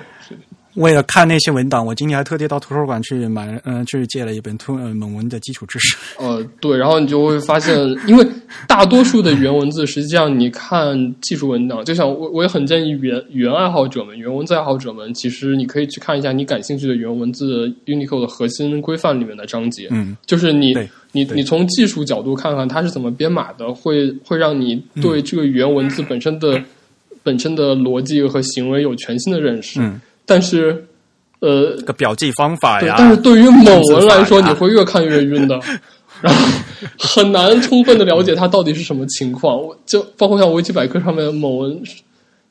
[0.75, 5.97] 为了看那些文档，我今天还特地到图书馆去买，嗯、去借了一本图呃蒙文的基础知识。
[6.19, 7.77] 呃，对，然后你就会发现，
[8.07, 8.27] 因为
[8.67, 20.75] 大多数的原文字，实际上你看技术文档，就像我我也很建议语言语言爱好者们、原文字爱好者们，其实你可以去看一下你感兴趣的原文字 Unicode 的核心规范里面的章节，嗯，就是你
[21.13, 26.59] 你你从技术角度看看它是怎么编码的，会会让你对这个原文字本身的、
[27.23, 29.79] 本身的逻辑和行为有全新的认识。
[29.79, 30.87] 嗯但是，
[31.41, 35.59] 呃，这个表记方法对呀，，但是对于某文来说，你会越看越晕的，
[36.23, 36.41] 然后
[36.99, 39.61] 很难充分的了解它到底是什么情况。
[39.61, 41.83] 我就包括像维基百科上面某文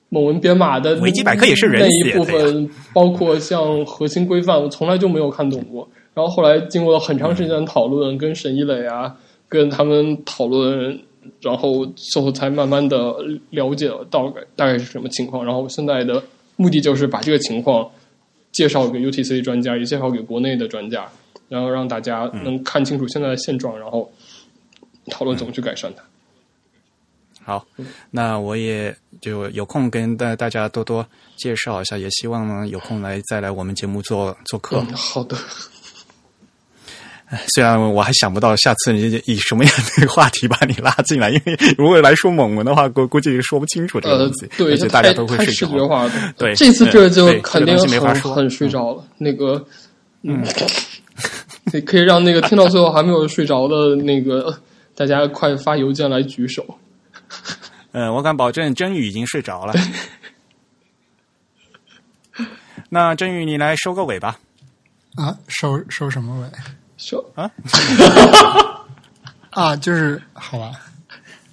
[0.09, 5.87] 某文编码的维基百科也是人那一部分，包括像核心规范，我从来就没有看懂过。
[6.13, 9.15] 然后后来经过了很长时间的讨论，跟沈一磊啊，
[9.47, 10.99] 跟他们讨论，
[11.41, 13.15] 然后最后才慢慢的
[13.51, 15.45] 了解到大概大概是什么情况。
[15.45, 16.21] 然后现在的
[16.61, 17.89] 目的就是把这个情况
[18.51, 21.09] 介绍给 UTC 专家，也介绍给国内的专家，
[21.49, 24.11] 然后让大家能看清楚现在的现状，然后
[25.07, 26.03] 讨论怎么去改善它。
[27.43, 27.65] 好，
[28.11, 31.03] 那我也就有空跟大大家多多
[31.37, 34.77] 介绍一下，也希望呢有空来再来我们节目做做客。
[34.77, 35.35] 嗯，好的。
[37.55, 46.09] 虽然我还想不到下次你以什么样的话题把你拉进来，因为 如果来说蒙文的话，估估计说不清楚这个呃东西，，对，而且大家都会睡着觉化。
[46.37, 49.03] 对这次这就肯定这个没法很说很睡着了。
[49.17, 49.65] 那个，
[50.23, 50.43] 嗯，
[51.71, 54.53] 可以可以让那个听到最后还没有睡着的那个
[54.93, 56.65] 大家快发邮件来举手。
[57.93, 59.73] 嗯，我敢保证真宇已经睡着了。
[62.89, 64.37] 那真宇，你来收个尾吧。
[65.15, 66.47] 啊，收收什么尾
[67.01, 67.49] 手啊
[69.49, 69.75] 啊？
[69.75, 70.71] 就是好吧，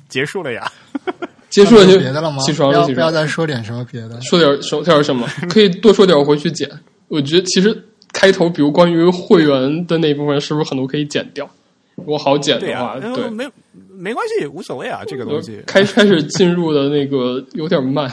[0.08, 0.70] 结束了呀。
[1.48, 2.38] 结束了就有别的了吗？
[2.42, 3.10] 起床了，不要不要。
[3.10, 4.20] 再说点什么别的。
[4.20, 5.26] 说点说点什么？
[5.48, 6.70] 可以多说点，我回去剪。
[7.08, 7.74] 我觉得其实
[8.12, 11.48] 开头，比如关于会员的那一部分，是不是很多可以剪掉？
[11.96, 13.50] 如果好剪的话，对呃，没
[13.90, 15.62] 没关系，无所谓啊，这个东西。
[15.66, 18.12] 开开始进入的那个有点慢。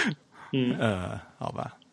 [0.52, 1.83] 嗯，呃，好吧，嗯。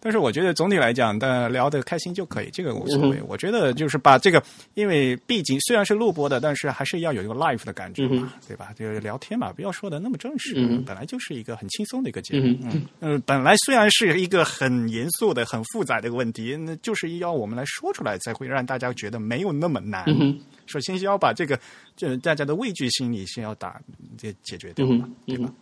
[0.00, 3.18] 但是我觉得总体来讲，大家聊得开心就可以，这个无所谓。
[3.18, 4.42] 嗯我觉得就是把这个，
[4.74, 8.72] 因为毕竟虽然是录播的，但是还是要有一个 live 的感觉嘛，嗯对吧？
[8.76, 10.54] 就是聊天嘛，不要说的那么正式。
[10.56, 12.46] 嗯本来就是一个很轻松的一个节目。
[12.62, 20.04] 嗯嗯呃，本来虽然是一个很严肃的、很复杂的一个问题，那就是要我们来说出来，才会让大家觉得没有那么难。
[20.06, 21.58] 嗯，首先要把这个，
[21.96, 23.80] 就是大家的畏惧心理先要打
[24.16, 25.52] 解解决掉嘛，嗯，对吧？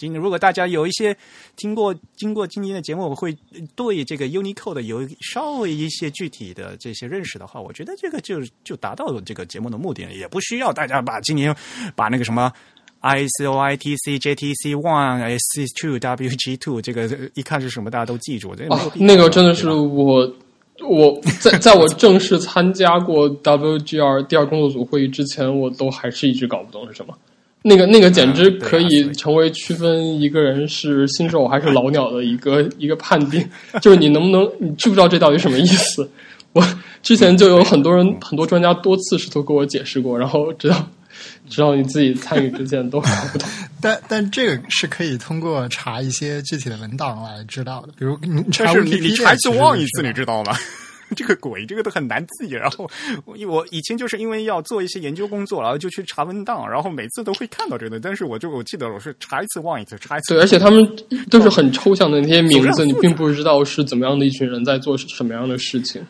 [0.00, 1.14] 嗯今如果大家有一些
[1.56, 3.36] 听过经过今天的节目，我会
[3.76, 11.54] 对这个 Unicode 有稍微一些具体的这些认识的话，我觉得这个就就达到了这个节目的目的了，也不需要大家把今年
[11.94, 12.50] 把那个什么。
[13.02, 18.54] ICO、ITC、JTC One、SC Two、WG Two，这个一看是什么，大家都记住。
[18.54, 20.30] 这个那个真的是我
[20.86, 27.16] 我在在我正式参加过 WGR 第二工作组会议之前，我都还是一直搞不懂是什么。
[27.62, 33.46] 那个那个简直可以成为区分一个人是新手还是老鸟的一个一个判定，
[33.82, 36.10] 就是你能不能你知不知道这到底什么意思？
[36.52, 36.66] 我
[37.02, 40.88] 之前就有很多人很多专家多次试图给我解释过，然后直到
[41.48, 43.48] 直到你自己参与之前都搞不懂。
[43.80, 50.56] 但但这个是可以通过查一些具体的文档来知道的，比如你查但是你 Wikipedia 你查一次其实忘一次，你知道吗？
[51.16, 52.50] 这个鬼，这个都很难记。
[52.50, 52.88] 然后
[53.24, 60.34] 我我以前就是因为要做一些研究工作，然后就去查文档，然后每次都会看到这个，但是我就我记得我是查一次忘一次，查一次。
[60.34, 60.88] 对，而且 他们
[61.30, 66.04] 都是很抽象的那些名字，你并不知道是怎么样的一群人在做什么样的事情。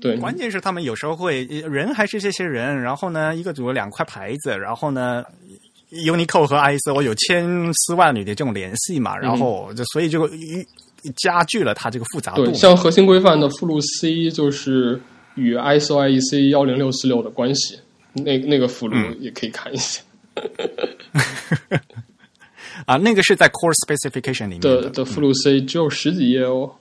[0.00, 5.24] 对，关键是他们有时候会人还是这些人，然后呢，一个组有两块牌子，然后呢。
[5.92, 10.26] Unicode 和 ISO 有千丝万缕的这种联系嘛，然后就所以就
[11.16, 12.54] 加剧了它这个复杂度对，。
[12.54, 15.00] 像核心规范的附录 C 就是
[15.34, 17.78] 与 ISO IEC 幺零六四六的关系，
[18.12, 20.00] 那那个附录也可以看一下。
[22.86, 26.72] 啊，那个是在 Core Specification 里面的的，的附录 C 只有十几页哦。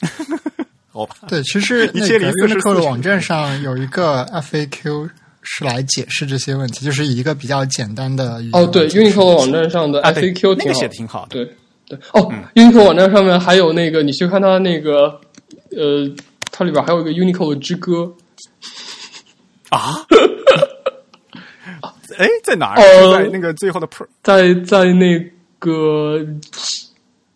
[0.92, 1.16] 好吧？
[1.26, 5.08] 对，其实 一那个千零四十 Unicode 的网站上有一个 FAQ
[5.40, 10.72] 是来解释这些问题，就是以一个比较简单的哦，对来解释，Unicode 网站上的 FAQ 那。
[10.74, 11.44] 写的挺好的。
[11.44, 11.54] 对
[11.96, 15.20] 对哦、u n i c o d e 网站上面还有那个，你去看它那个
[15.76, 16.08] 呃，
[16.50, 18.12] 它里边还有一个 Unicode 之歌。
[19.70, 20.04] 啊？
[22.18, 22.76] 哎，在哪儿？
[22.80, 25.18] 呃在那个最后的 pro 在在那
[25.58, 26.20] 个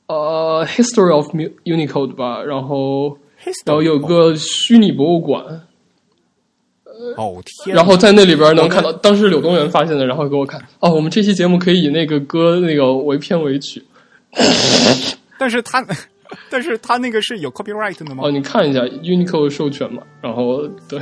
[0.06, 1.28] 呃 History of
[1.64, 3.16] Unicode 吧，然后
[3.64, 5.42] 然后有个虚拟博物馆，
[7.16, 13.82] 哦天，然后在那里边能看到，当时柳东元发现的，然后给我看，哦，我们这期节目可以以那个歌那个为片尾曲，
[15.38, 15.84] 但是他，
[16.50, 18.22] 但是他那个是有 copyright 的吗？
[18.26, 21.00] 哦，你看一下 Unicode 授权嘛，然后对，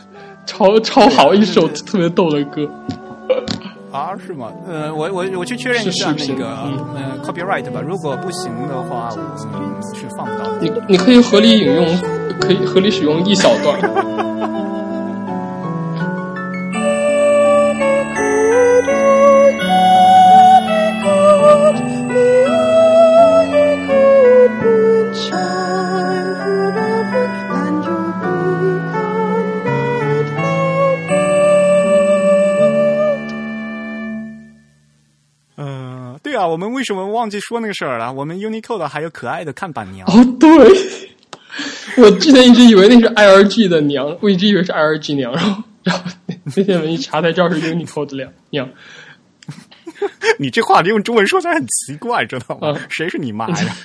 [0.46, 2.68] 超超好一首特别逗的歌，
[3.92, 4.52] 啊，是吗？
[4.68, 10.58] 呃，我我我去确认一下那个嗯呃 copyright 吧，如果不行的话，我们是放不到的。
[10.60, 11.86] 你你可以合理引用，
[12.40, 14.33] 可以合理使用一小段。
[36.54, 38.12] 我们为什么忘记说那个事儿了？
[38.12, 40.06] 我们 Unicode 还有可爱的看板娘。
[40.06, 40.48] 哦，对，
[41.96, 46.04] 我之前一直以为那是 IRG 的娘，我一直以为是 IRG 娘，然后然后
[46.54, 48.70] 那天我一查才知道是 Unicode 的娘娘。
[50.38, 52.72] 你这话用中文说起来很奇怪，知道吗？
[52.78, 53.76] 嗯谁是你妈呀？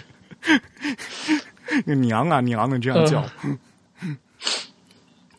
[1.98, 3.26] 娘啊娘的这样叫。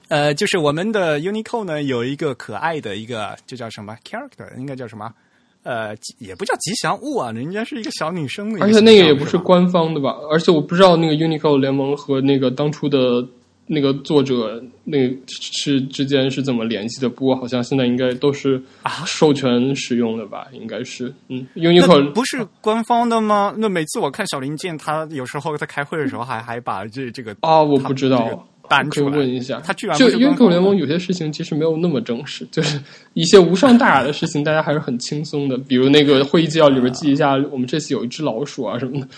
[0.09, 5.15] 呃，就是我们的 Unicode 呢，有一个可爱的一个，就叫什么 character，应该叫什么？
[5.63, 10.17] 呃，吉也不叫吉祥物啊，人家是一个小女生的而，且那个也不是官方的吧？
[10.31, 13.27] 而且我不知道那个 Unicode 联盟和那个当初的
[13.67, 17.09] 那个作者那个是之间是怎么联系的。
[17.09, 20.47] 不过好像现在应该都是啊授权使用的吧？
[20.53, 23.55] 应该是嗯，Unicode 不是官方的吗？
[23.57, 28.43] 那每次我看小林健，他有时候在开会的时候还还把这这个啊，我不知道这个。
[28.71, 32.81] 搬可以问一下，他居然就不是官 Unicode 方的联盟有些事情其实没有那么正式，就是
[33.15, 35.59] 一些无伤大雅的事情，大家还是很轻松的。
[35.59, 39.09] 比如那个会议纪要里边记一下，我们这次有一只老鼠啊什么的。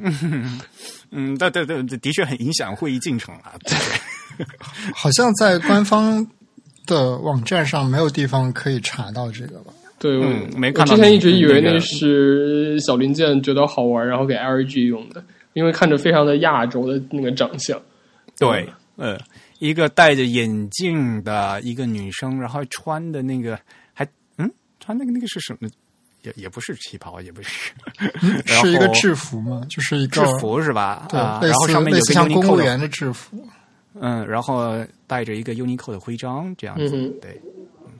[1.12, 3.52] 嗯，对对对，的确很影响会议进程啊。
[3.64, 3.76] 对，
[4.96, 6.26] 好像在官方
[6.86, 9.72] 的网站上没有地方可以查到这个吧？
[9.98, 15.22] 对，我嗯没我看到之前一直以为那个那是小零件觉得好玩，然后给 LG 用的，
[15.52, 17.78] 因为看着非常的亚洲的那个长相。
[18.40, 19.16] 对，呃，
[19.60, 23.56] 一个戴着眼镜的一个女生，然后穿的那个
[23.92, 24.04] 还
[24.38, 24.50] 嗯，
[24.80, 25.68] 穿那个那个是什么？
[26.22, 27.72] 也也不是旗袍，也不是，
[28.44, 29.64] 是一个制服吗？
[29.70, 31.06] 就是一个制服是吧？
[31.08, 33.42] 对，啊，然后上面有个像公务员的制服。
[33.94, 37.40] 嗯，然后带着一个 Unicode 的徽章，这样子，嗯对，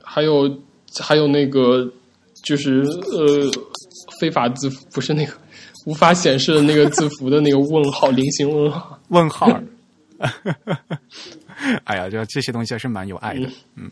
[0.03, 0.49] 还有
[0.99, 1.91] 还有那个
[2.43, 2.81] 就是
[3.11, 3.51] 呃
[4.19, 5.33] 非法字符，不是那个
[5.85, 8.99] 无法显示的那个字符的那个问号，菱形问号。
[9.09, 9.63] 问号儿。
[11.85, 13.91] 哎呀，就这些东西还是蛮有爱的，嗯。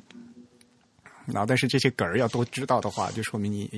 [1.25, 3.69] 然后，但是这些梗儿要都知道的话，就说明你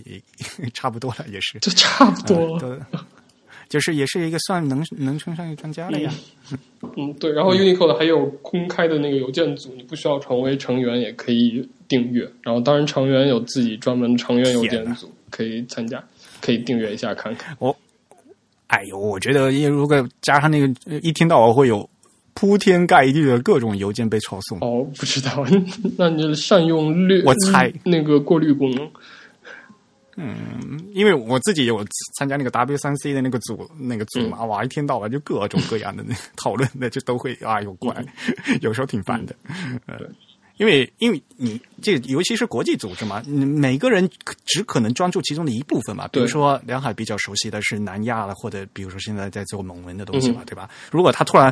[0.73, 1.59] 差不多了，也是。
[1.59, 2.85] 就差不多了。
[2.91, 2.99] 呃
[3.71, 6.11] 就是也是一个算能能称上一个专家了呀。
[6.97, 7.31] 嗯，对。
[7.31, 12.29] 然后 Unicode 还有公开的那个邮件组，你不需要成为成员也可以订阅。
[12.41, 16.03] 然后当然成员有自己专门成员邮件组可以参加，
[16.41, 17.55] 可以订阅一下看看。
[18.67, 21.89] 哎呦，我觉得如果加上那个呃一听到我会有
[22.33, 25.45] 铺天盖地的各种邮件被抄送，哦，不知道，
[25.97, 28.89] 那你就善用略我猜那个过滤功能。
[30.17, 31.83] 嗯因为我自己有
[32.17, 37.95] 参加那个 W 三 C 的那个组那个组嘛，哇，一天到晚就各种各样的那讨论的，就都会哎呦怪，
[38.61, 39.33] 有时候挺烦的。
[39.87, 39.97] 呃，
[40.57, 44.07] 因为因为你这尤其是国际组织嘛，你每个人
[44.45, 46.07] 只可能专注其中的一部分嘛。
[46.09, 50.69] 比如对说梁海比较熟悉的是南亚了，或者比如说现在在做蒙文的东西嘛，对吧？
[50.91, 51.51] 如果他突然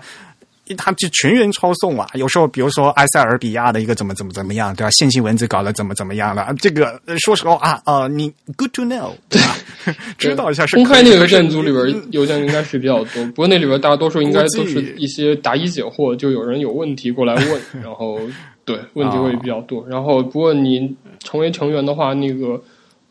[0.75, 2.07] 他就全员抄送啊！
[2.13, 4.91] 有时候，比如说埃塞俄比亚的一个怎么怎么怎么样，对吧？
[4.91, 6.53] 线性文字搞得怎么怎么样了？
[6.59, 9.55] 这个呃说实话啊，呃，你 good to know，对吧？
[10.17, 18.19] 知道一下是公开那个邮可以件组里边邮件应该是比较多，不过那里边大多数应该都是一些答疑解惑，就有人有问题过来问， 然后
[18.65, 19.85] 对问题会比较多。
[19.87, 22.61] 然后不过你成为成员的话，那个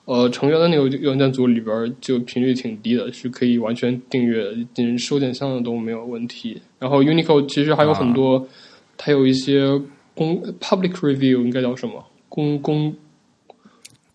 [0.08, 6.58] 呃成员的那个邮件组里边就频率挺低的，是可以完全订阅进收件箱的都没有问题。
[6.78, 8.48] 然后 Unicode 其实还有很多，
[8.96, 9.78] 它有一些
[10.14, 12.02] 公 public review 应该叫什么？
[12.30, 12.94] 公公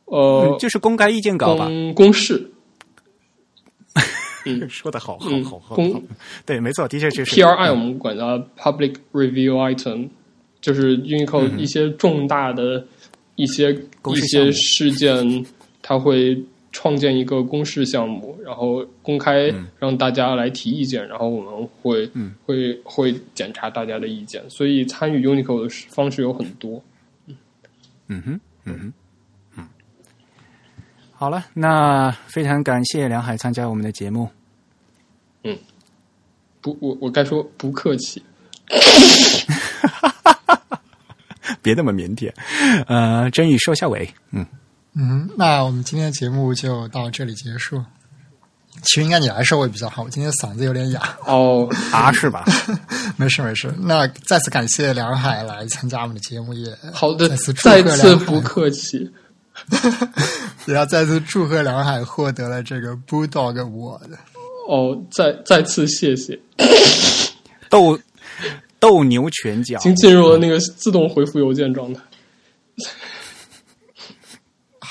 [0.05, 1.65] 呃嗯就是公开意见稿吧。
[1.65, 2.49] 公公示。
[4.67, 6.01] 说的好好嗯好好公好，
[6.45, 10.09] 对，没错，的确就是 PRI 我们管它 Public Review Item，
[10.59, 12.85] 就是 Unicode 一些重大的
[13.35, 15.45] 一些、一些事件，
[15.83, 22.33] 它会创建一个公示项目，然后公开让大家来提意见，然后我们会、嗯。
[22.47, 26.81] 会会检查大家的意见，所以参与 Unicode 的方式有很多。
[28.07, 28.93] 嗯哼，嗯哼，
[29.57, 29.67] 嗯，
[31.11, 34.27] 好了，那非常感谢梁海参加我们的节目。
[35.43, 35.55] 嗯
[36.59, 38.23] 不，我我该说不客气。
[41.61, 42.31] 别那么腼腆，
[42.87, 44.45] 呃，真宇收下尾，嗯，
[44.95, 47.83] 嗯，那我们今天的节目就到这里结束。
[48.81, 51.17] 其实应该你来说会比较好，我今天嗓子有点哑。
[51.25, 52.43] 哦，啊，是吧？
[53.17, 53.73] 没事没事。
[53.79, 59.11] 那再次感谢梁海来参加我们的节目，也好的再次，祝再贺次不梁海，客气。
[60.65, 64.09] 也要再次祝贺梁海获得了这个 Bulldog Award。
[64.67, 66.39] 哦，再再次谢谢。
[67.69, 67.99] 斗
[68.79, 72.01] 斗牛拳脚已，经进入了那个自动回复邮件状态。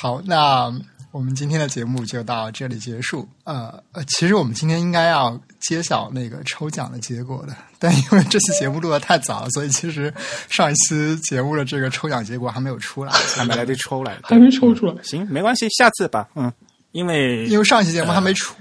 [0.02, 0.64] 好，那
[1.12, 3.28] 我们今天的节目就到这里结束。
[3.44, 10.12] 呃呃，其实我们今天应该要揭晓那个抽奖的结果的，但因为这期节目录的太早，所以其实
[10.50, 13.12] 上一期节目的这个抽奖结果还没有出来。
[13.36, 14.94] 还没来得及抽来，还没抽出来。
[15.04, 16.52] 行，没关系，下次吧，嗯，
[16.90, 18.56] 因为因为上一期节目还没出，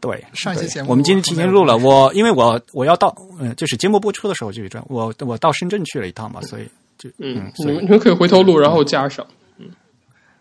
[0.00, 9.26] 对对上一期节目我们今天提前录了，我因为我我要到，嗯、就是节目播出的时候就一转，我我到深圳去了一趟嘛，所以就嗯，你们你们可以回头录，然后加上。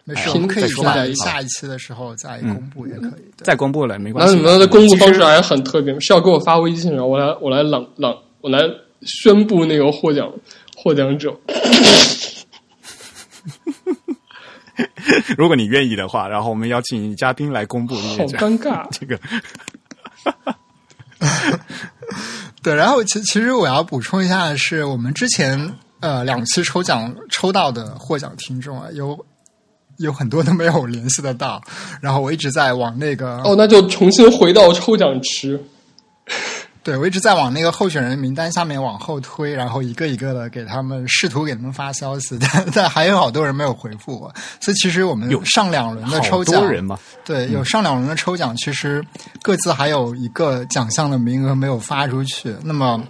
[0.05, 3.31] 没事，哎我们可以再说在下一期的时候再公布也可以。
[3.37, 4.43] 对再公布了没关系那系。
[4.43, 8.59] 你们的公布方式还很特别，是要给我发微信，然后我来我来朗朗我来
[9.01, 10.31] 宣布那个获奖
[10.77, 11.35] 获奖者。
[15.37, 18.87] 如果你愿意的话，然后我们邀请嘉宾来公布好这个尴尬。
[18.91, 19.19] 这个
[22.61, 29.25] 对，然后其其实我要补充一下的是，我们之前呃两期抽奖抽到的获奖听众啊，有
[29.97, 31.61] 有很多都没有联系得到，
[32.01, 35.61] 然后我一直在往那个哦，那就重新回到抽奖池。
[36.83, 46.95] 对，我一直在往那个候选人名单下面往后推，然后一个一个的给他们试图给他们发消息， 但但还有好多人没有回复我，所以其实我们有上两轮的抽奖，人嘛，
[47.25, 49.03] 对，有上两轮的抽奖，其实
[49.41, 52.55] 各自还有一个奖项的名额没有发出去。
[52.63, 53.03] 那么，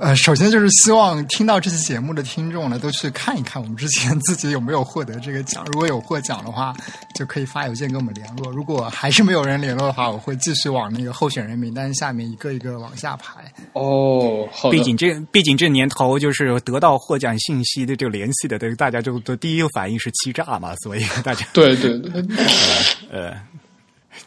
[0.00, 5.62] 呃，首先就是希望听到这期节目的听众呢，都去看一看我们之前自己有没有获得这个奖。
[5.66, 6.74] 如果有获奖的话，
[7.14, 13.52] 就可以发邮件跟我们联络；如果还是没有人联络的话，我会继续往那个候选人名单下面一个一个往下排。
[13.74, 14.78] 哦，好的。
[14.78, 22.24] 毕竟这毕竟这年头就是得到获奖信息的这个联系的，这个大家就都第一个反应是欺诈嘛，所以大家对 对对，
[23.12, 23.36] 呃，呃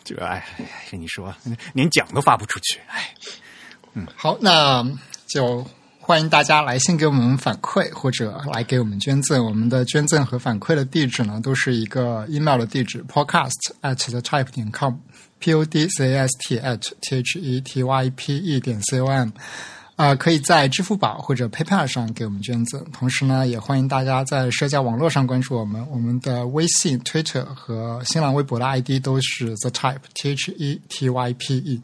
[0.03, 0.45] 就哎，
[0.91, 1.33] 跟你说，
[1.73, 3.11] 连奖都发不出去，哎，
[4.15, 4.85] 好，那
[5.33, 5.65] 就
[5.99, 9.43] 欢迎大家来信给我们反馈，或者来给我们捐赠。
[9.43, 17.15] 我们的捐赠和反馈的地址呢，都是一个 email 的地址，podcast at the type 点 com，p o d c a s t at t
[17.15, 19.29] h e t y p e 点 c o m。
[20.03, 22.83] 啊、可以在支付宝或者 PayPal 上给我们捐赠。
[22.91, 25.81] 同时呢，也欢迎大家在社交网络上关注我们。
[25.89, 31.79] 我们的微信、Twitter 和新浪微博的 ID 都是 The Type T H E T Y P E。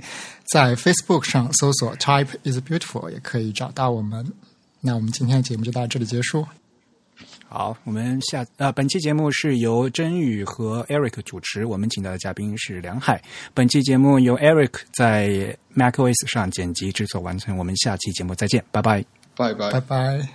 [0.52, 4.34] 在 Facebook 上搜索 Type is Beautiful 也可以找到我们。
[4.82, 6.46] 那我们今天的节目就到这里结束。
[7.51, 13.19] 好，我们下呃，本期节目是由真宇和 Eric 主持，我们请到的嘉宾是梁海。
[13.55, 19.03] 本期节目由 Eric 在 macOS 上剪辑制作完成，我们下期节目再见，拜拜。
[19.35, 19.80] 拜拜拜。
[19.81, 20.30] 拜。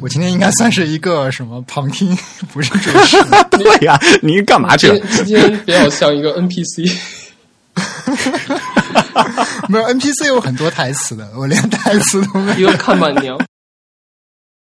[0.00, 2.16] 我今天应该算是一个什么旁听，
[2.52, 3.16] 不是主持。
[3.58, 5.00] 对呀、你干嘛去了？
[5.00, 7.25] 今今天比较像一个 NPC，
[9.68, 12.68] 没有 NPC 有很多台词的，我连台词都没有。
[12.68, 13.38] 一个看板娘。